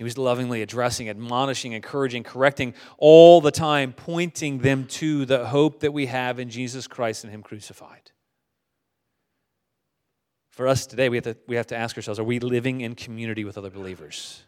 He 0.00 0.04
was 0.04 0.16
lovingly 0.16 0.62
addressing, 0.62 1.10
admonishing, 1.10 1.72
encouraging, 1.72 2.22
correcting 2.22 2.72
all 2.96 3.42
the 3.42 3.50
time, 3.50 3.92
pointing 3.92 4.60
them 4.60 4.86
to 4.86 5.26
the 5.26 5.44
hope 5.44 5.80
that 5.80 5.92
we 5.92 6.06
have 6.06 6.38
in 6.38 6.48
Jesus 6.48 6.86
Christ 6.86 7.22
and 7.22 7.30
Him 7.30 7.42
crucified. 7.42 8.10
For 10.48 10.66
us 10.66 10.86
today, 10.86 11.10
we 11.10 11.18
have 11.18 11.24
to, 11.24 11.36
we 11.46 11.56
have 11.56 11.66
to 11.66 11.76
ask 11.76 11.98
ourselves 11.98 12.18
are 12.18 12.24
we 12.24 12.38
living 12.38 12.80
in 12.80 12.94
community 12.94 13.44
with 13.44 13.58
other 13.58 13.68
believers? 13.68 14.42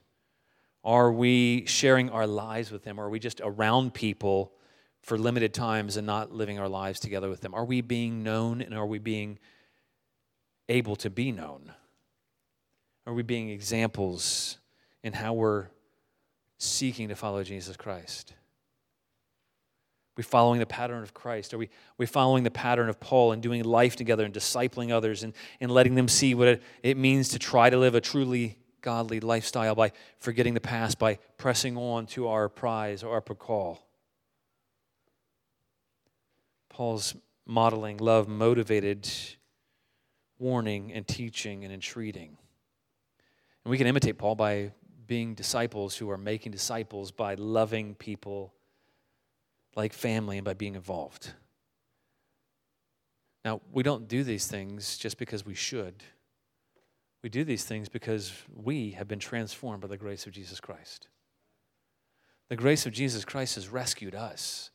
Are 0.84 1.12
we 1.12 1.66
sharing 1.66 2.08
our 2.08 2.26
lives 2.26 2.70
with 2.70 2.82
them? 2.84 2.98
Or 2.98 3.04
are 3.04 3.10
we 3.10 3.18
just 3.18 3.42
around 3.44 3.92
people 3.92 4.54
for 5.02 5.18
limited 5.18 5.52
times 5.52 5.96
and 5.96 6.06
not 6.06 6.32
living 6.32 6.58
our 6.58 6.68
lives 6.68 7.00
together 7.00 7.28
with 7.28 7.40
them? 7.40 7.54
Are 7.54 7.64
we 7.64 7.80
being 7.80 8.22
known 8.22 8.62
and 8.62 8.74
are 8.74 8.86
we 8.86 8.98
being 8.98 9.38
able 10.68 10.96
to 10.96 11.10
be 11.10 11.32
known? 11.32 11.72
Are 13.06 13.12
we 13.12 13.22
being 13.22 13.50
examples 13.50 14.58
in 15.02 15.12
how 15.12 15.32
we're 15.34 15.66
seeking 16.58 17.08
to 17.08 17.16
follow 17.16 17.42
Jesus 17.42 17.76
Christ? 17.76 18.34
Are 20.12 20.18
we 20.18 20.22
following 20.22 20.60
the 20.60 20.66
pattern 20.66 21.02
of 21.02 21.14
Christ? 21.14 21.52
Are 21.52 21.58
we, 21.58 21.66
are 21.66 21.98
we 21.98 22.06
following 22.06 22.44
the 22.44 22.50
pattern 22.50 22.88
of 22.88 23.00
Paul 23.00 23.32
and 23.32 23.42
doing 23.42 23.64
life 23.64 23.96
together 23.96 24.24
and 24.24 24.32
discipling 24.32 24.92
others 24.92 25.24
and, 25.24 25.32
and 25.60 25.70
letting 25.70 25.94
them 25.94 26.06
see 26.06 26.34
what 26.34 26.48
it, 26.48 26.62
it 26.82 26.96
means 26.96 27.30
to 27.30 27.38
try 27.38 27.70
to 27.70 27.78
live 27.78 27.94
a 27.94 28.00
truly 28.00 28.58
godly 28.82 29.20
lifestyle 29.20 29.74
by 29.74 29.92
forgetting 30.18 30.54
the 30.54 30.60
past, 30.60 30.98
by 30.98 31.18
pressing 31.38 31.76
on 31.76 32.06
to 32.06 32.28
our 32.28 32.48
prize 32.48 33.02
or 33.02 33.14
our 33.14 33.20
call? 33.22 33.80
Paul's 36.72 37.14
modeling 37.46 37.98
love 37.98 38.28
motivated 38.28 39.08
warning 40.38 40.92
and 40.92 41.06
teaching 41.06 41.64
and 41.64 41.72
entreating. 41.72 42.36
And 43.64 43.70
we 43.70 43.78
can 43.78 43.86
imitate 43.86 44.18
Paul 44.18 44.34
by 44.34 44.72
being 45.06 45.34
disciples 45.34 45.96
who 45.96 46.10
are 46.10 46.18
making 46.18 46.52
disciples 46.52 47.10
by 47.10 47.34
loving 47.34 47.94
people 47.94 48.54
like 49.76 49.92
family 49.92 50.38
and 50.38 50.44
by 50.44 50.54
being 50.54 50.74
involved. 50.74 51.32
Now, 53.44 53.60
we 53.72 53.82
don't 53.82 54.08
do 54.08 54.24
these 54.24 54.46
things 54.46 54.96
just 54.96 55.18
because 55.18 55.44
we 55.44 55.54
should. 55.54 56.02
We 57.22 57.28
do 57.28 57.44
these 57.44 57.64
things 57.64 57.88
because 57.88 58.32
we 58.52 58.92
have 58.92 59.06
been 59.06 59.18
transformed 59.18 59.82
by 59.82 59.88
the 59.88 59.96
grace 59.96 60.26
of 60.26 60.32
Jesus 60.32 60.60
Christ. 60.60 61.08
The 62.48 62.56
grace 62.56 62.84
of 62.84 62.92
Jesus 62.92 63.24
Christ 63.24 63.54
has 63.54 63.68
rescued 63.68 64.14
us. 64.14 64.71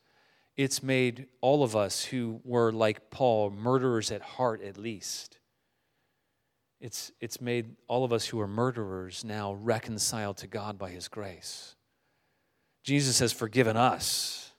It's 0.57 0.81
made 0.81 1.27
all 1.39 1.63
of 1.63 1.75
us 1.75 2.03
who 2.03 2.41
were 2.43 2.71
like 2.71 3.11
Paul, 3.11 3.51
murderers 3.51 4.11
at 4.11 4.21
heart 4.21 4.61
at 4.63 4.77
least, 4.77 5.37
it's, 6.79 7.11
it's 7.19 7.41
made 7.41 7.75
all 7.87 8.03
of 8.03 8.13
us 8.13 8.25
who 8.27 8.39
are 8.39 8.47
murderers 8.47 9.23
now 9.23 9.53
reconciled 9.53 10.37
to 10.37 10.47
God 10.47 10.77
by 10.77 10.91
His 10.91 11.07
grace. 11.07 11.75
Jesus 12.83 13.19
has 13.19 13.33
forgiven 13.33 13.75
us 13.75 14.51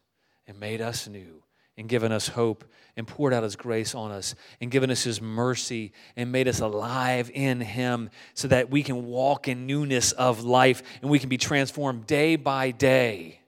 and 0.46 0.59
made 0.59 0.80
us 0.80 1.07
new 1.07 1.42
and 1.76 1.88
given 1.88 2.11
us 2.11 2.28
hope 2.28 2.64
and 2.96 3.07
poured 3.07 3.32
out 3.32 3.44
His 3.44 3.55
grace 3.55 3.94
on 3.94 4.11
us 4.11 4.34
and 4.61 4.70
given 4.70 4.90
us 4.90 5.05
His 5.05 5.22
mercy 5.22 5.92
and 6.16 6.32
made 6.32 6.49
us 6.49 6.59
alive 6.59 7.30
in 7.32 7.61
Him 7.61 8.11
so 8.34 8.49
that 8.49 8.68
we 8.68 8.82
can 8.82 9.07
walk 9.07 9.46
in 9.46 9.66
newness 9.66 10.11
of 10.12 10.42
life 10.42 10.82
and 11.01 11.11
we 11.11 11.20
can 11.20 11.28
be 11.28 11.38
transformed 11.38 12.07
day 12.07 12.34
by 12.34 12.72
day. 12.72 13.40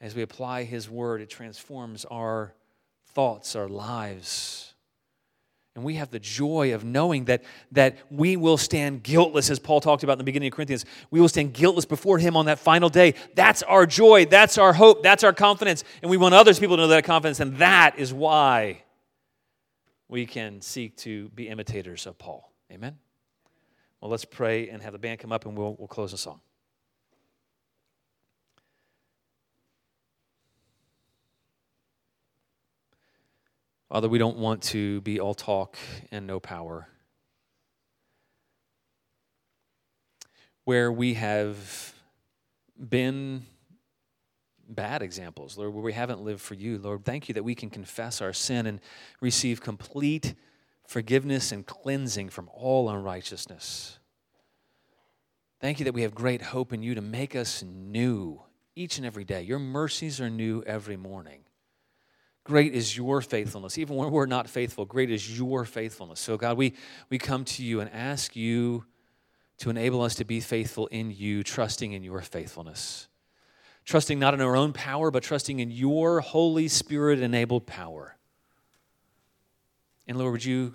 As 0.00 0.14
we 0.14 0.22
apply 0.22 0.64
His 0.64 0.88
word, 0.88 1.20
it 1.20 1.28
transforms 1.28 2.04
our 2.04 2.54
thoughts, 3.06 3.56
our 3.56 3.68
lives. 3.68 4.74
And 5.74 5.84
we 5.84 5.94
have 5.94 6.10
the 6.10 6.18
joy 6.18 6.74
of 6.74 6.84
knowing 6.84 7.26
that, 7.26 7.44
that 7.72 7.98
we 8.10 8.36
will 8.36 8.56
stand 8.56 9.02
guiltless, 9.02 9.48
as 9.48 9.58
Paul 9.60 9.80
talked 9.80 10.02
about 10.02 10.14
in 10.14 10.18
the 10.18 10.24
beginning 10.24 10.48
of 10.48 10.54
Corinthians. 10.54 10.84
We 11.10 11.20
will 11.20 11.28
stand 11.28 11.54
guiltless 11.54 11.84
before 11.84 12.18
Him 12.18 12.36
on 12.36 12.46
that 12.46 12.58
final 12.58 12.88
day. 12.88 13.14
That's 13.34 13.62
our 13.62 13.86
joy. 13.86 14.26
That's 14.26 14.58
our 14.58 14.72
hope. 14.72 15.02
That's 15.02 15.22
our 15.22 15.32
confidence. 15.32 15.84
And 16.02 16.10
we 16.10 16.16
want 16.16 16.34
others 16.34 16.58
people 16.58 16.76
to 16.76 16.82
know 16.82 16.88
that 16.88 17.04
confidence. 17.04 17.40
And 17.40 17.58
that 17.58 17.98
is 17.98 18.12
why 18.12 18.82
we 20.08 20.26
can 20.26 20.60
seek 20.60 20.96
to 20.98 21.28
be 21.28 21.48
imitators 21.48 22.06
of 22.06 22.18
Paul. 22.18 22.52
Amen? 22.72 22.98
Well, 24.00 24.10
let's 24.10 24.24
pray 24.24 24.68
and 24.68 24.82
have 24.82 24.92
the 24.92 24.98
band 24.98 25.20
come 25.20 25.32
up 25.32 25.46
and 25.46 25.56
we'll, 25.56 25.76
we'll 25.78 25.88
close 25.88 26.12
the 26.12 26.18
song. 26.18 26.40
Father, 33.88 34.08
we 34.08 34.18
don't 34.18 34.38
want 34.38 34.62
to 34.64 35.00
be 35.00 35.18
all 35.18 35.34
talk 35.34 35.76
and 36.10 36.26
no 36.26 36.40
power. 36.40 36.88
where 40.68 40.92
we 40.92 41.14
have 41.14 41.94
been 42.90 43.42
bad 44.68 45.00
examples, 45.00 45.56
Lord, 45.56 45.72
where 45.72 45.82
we 45.82 45.94
haven't 45.94 46.20
lived 46.20 46.42
for 46.42 46.52
you. 46.52 46.76
Lord, 46.76 47.06
thank 47.06 47.26
you 47.26 47.32
that 47.32 47.42
we 47.42 47.54
can 47.54 47.70
confess 47.70 48.20
our 48.20 48.34
sin 48.34 48.66
and 48.66 48.78
receive 49.22 49.62
complete 49.62 50.34
forgiveness 50.86 51.52
and 51.52 51.64
cleansing 51.64 52.28
from 52.28 52.50
all 52.52 52.90
unrighteousness. 52.90 53.98
Thank 55.58 55.78
you 55.78 55.86
that 55.86 55.94
we 55.94 56.02
have 56.02 56.14
great 56.14 56.42
hope 56.42 56.74
in 56.74 56.82
you 56.82 56.94
to 56.96 57.00
make 57.00 57.34
us 57.34 57.62
new 57.62 58.42
each 58.76 58.98
and 58.98 59.06
every 59.06 59.24
day. 59.24 59.40
Your 59.40 59.58
mercies 59.58 60.20
are 60.20 60.28
new 60.28 60.62
every 60.66 60.98
morning. 60.98 61.44
Great 62.48 62.74
is 62.74 62.96
your 62.96 63.20
faithfulness. 63.20 63.76
Even 63.76 63.96
when 63.96 64.10
we're 64.10 64.24
not 64.24 64.48
faithful, 64.48 64.86
great 64.86 65.10
is 65.10 65.38
your 65.38 65.66
faithfulness. 65.66 66.18
So, 66.18 66.38
God, 66.38 66.56
we, 66.56 66.72
we 67.10 67.18
come 67.18 67.44
to 67.44 67.62
you 67.62 67.80
and 67.80 67.90
ask 67.92 68.34
you 68.34 68.86
to 69.58 69.68
enable 69.68 70.00
us 70.00 70.14
to 70.14 70.24
be 70.24 70.40
faithful 70.40 70.86
in 70.86 71.10
you, 71.10 71.42
trusting 71.42 71.92
in 71.92 72.02
your 72.02 72.22
faithfulness. 72.22 73.08
Trusting 73.84 74.18
not 74.18 74.32
in 74.32 74.40
our 74.40 74.56
own 74.56 74.72
power, 74.72 75.10
but 75.10 75.22
trusting 75.22 75.58
in 75.60 75.70
your 75.70 76.20
Holy 76.20 76.68
Spirit 76.68 77.20
enabled 77.20 77.66
power. 77.66 78.16
And 80.06 80.16
Lord, 80.16 80.32
would 80.32 80.44
you, 80.46 80.72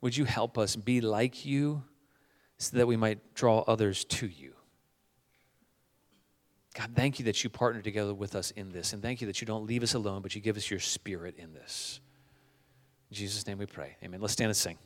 would 0.00 0.16
you 0.16 0.24
help 0.24 0.58
us 0.58 0.74
be 0.74 1.00
like 1.00 1.46
you 1.46 1.84
so 2.56 2.76
that 2.76 2.88
we 2.88 2.96
might 2.96 3.34
draw 3.34 3.60
others 3.68 4.04
to 4.06 4.26
you? 4.26 4.54
God, 6.78 6.90
thank 6.94 7.18
you 7.18 7.24
that 7.24 7.42
you 7.42 7.50
partner 7.50 7.82
together 7.82 8.14
with 8.14 8.36
us 8.36 8.52
in 8.52 8.70
this. 8.70 8.92
And 8.92 9.02
thank 9.02 9.20
you 9.20 9.26
that 9.26 9.40
you 9.40 9.46
don't 9.48 9.66
leave 9.66 9.82
us 9.82 9.94
alone, 9.94 10.22
but 10.22 10.36
you 10.36 10.40
give 10.40 10.56
us 10.56 10.70
your 10.70 10.78
spirit 10.78 11.34
in 11.36 11.52
this. 11.52 11.98
In 13.10 13.16
Jesus' 13.16 13.44
name 13.48 13.58
we 13.58 13.66
pray. 13.66 13.96
Amen. 14.04 14.20
Let's 14.20 14.34
stand 14.34 14.50
and 14.50 14.56
sing. 14.56 14.78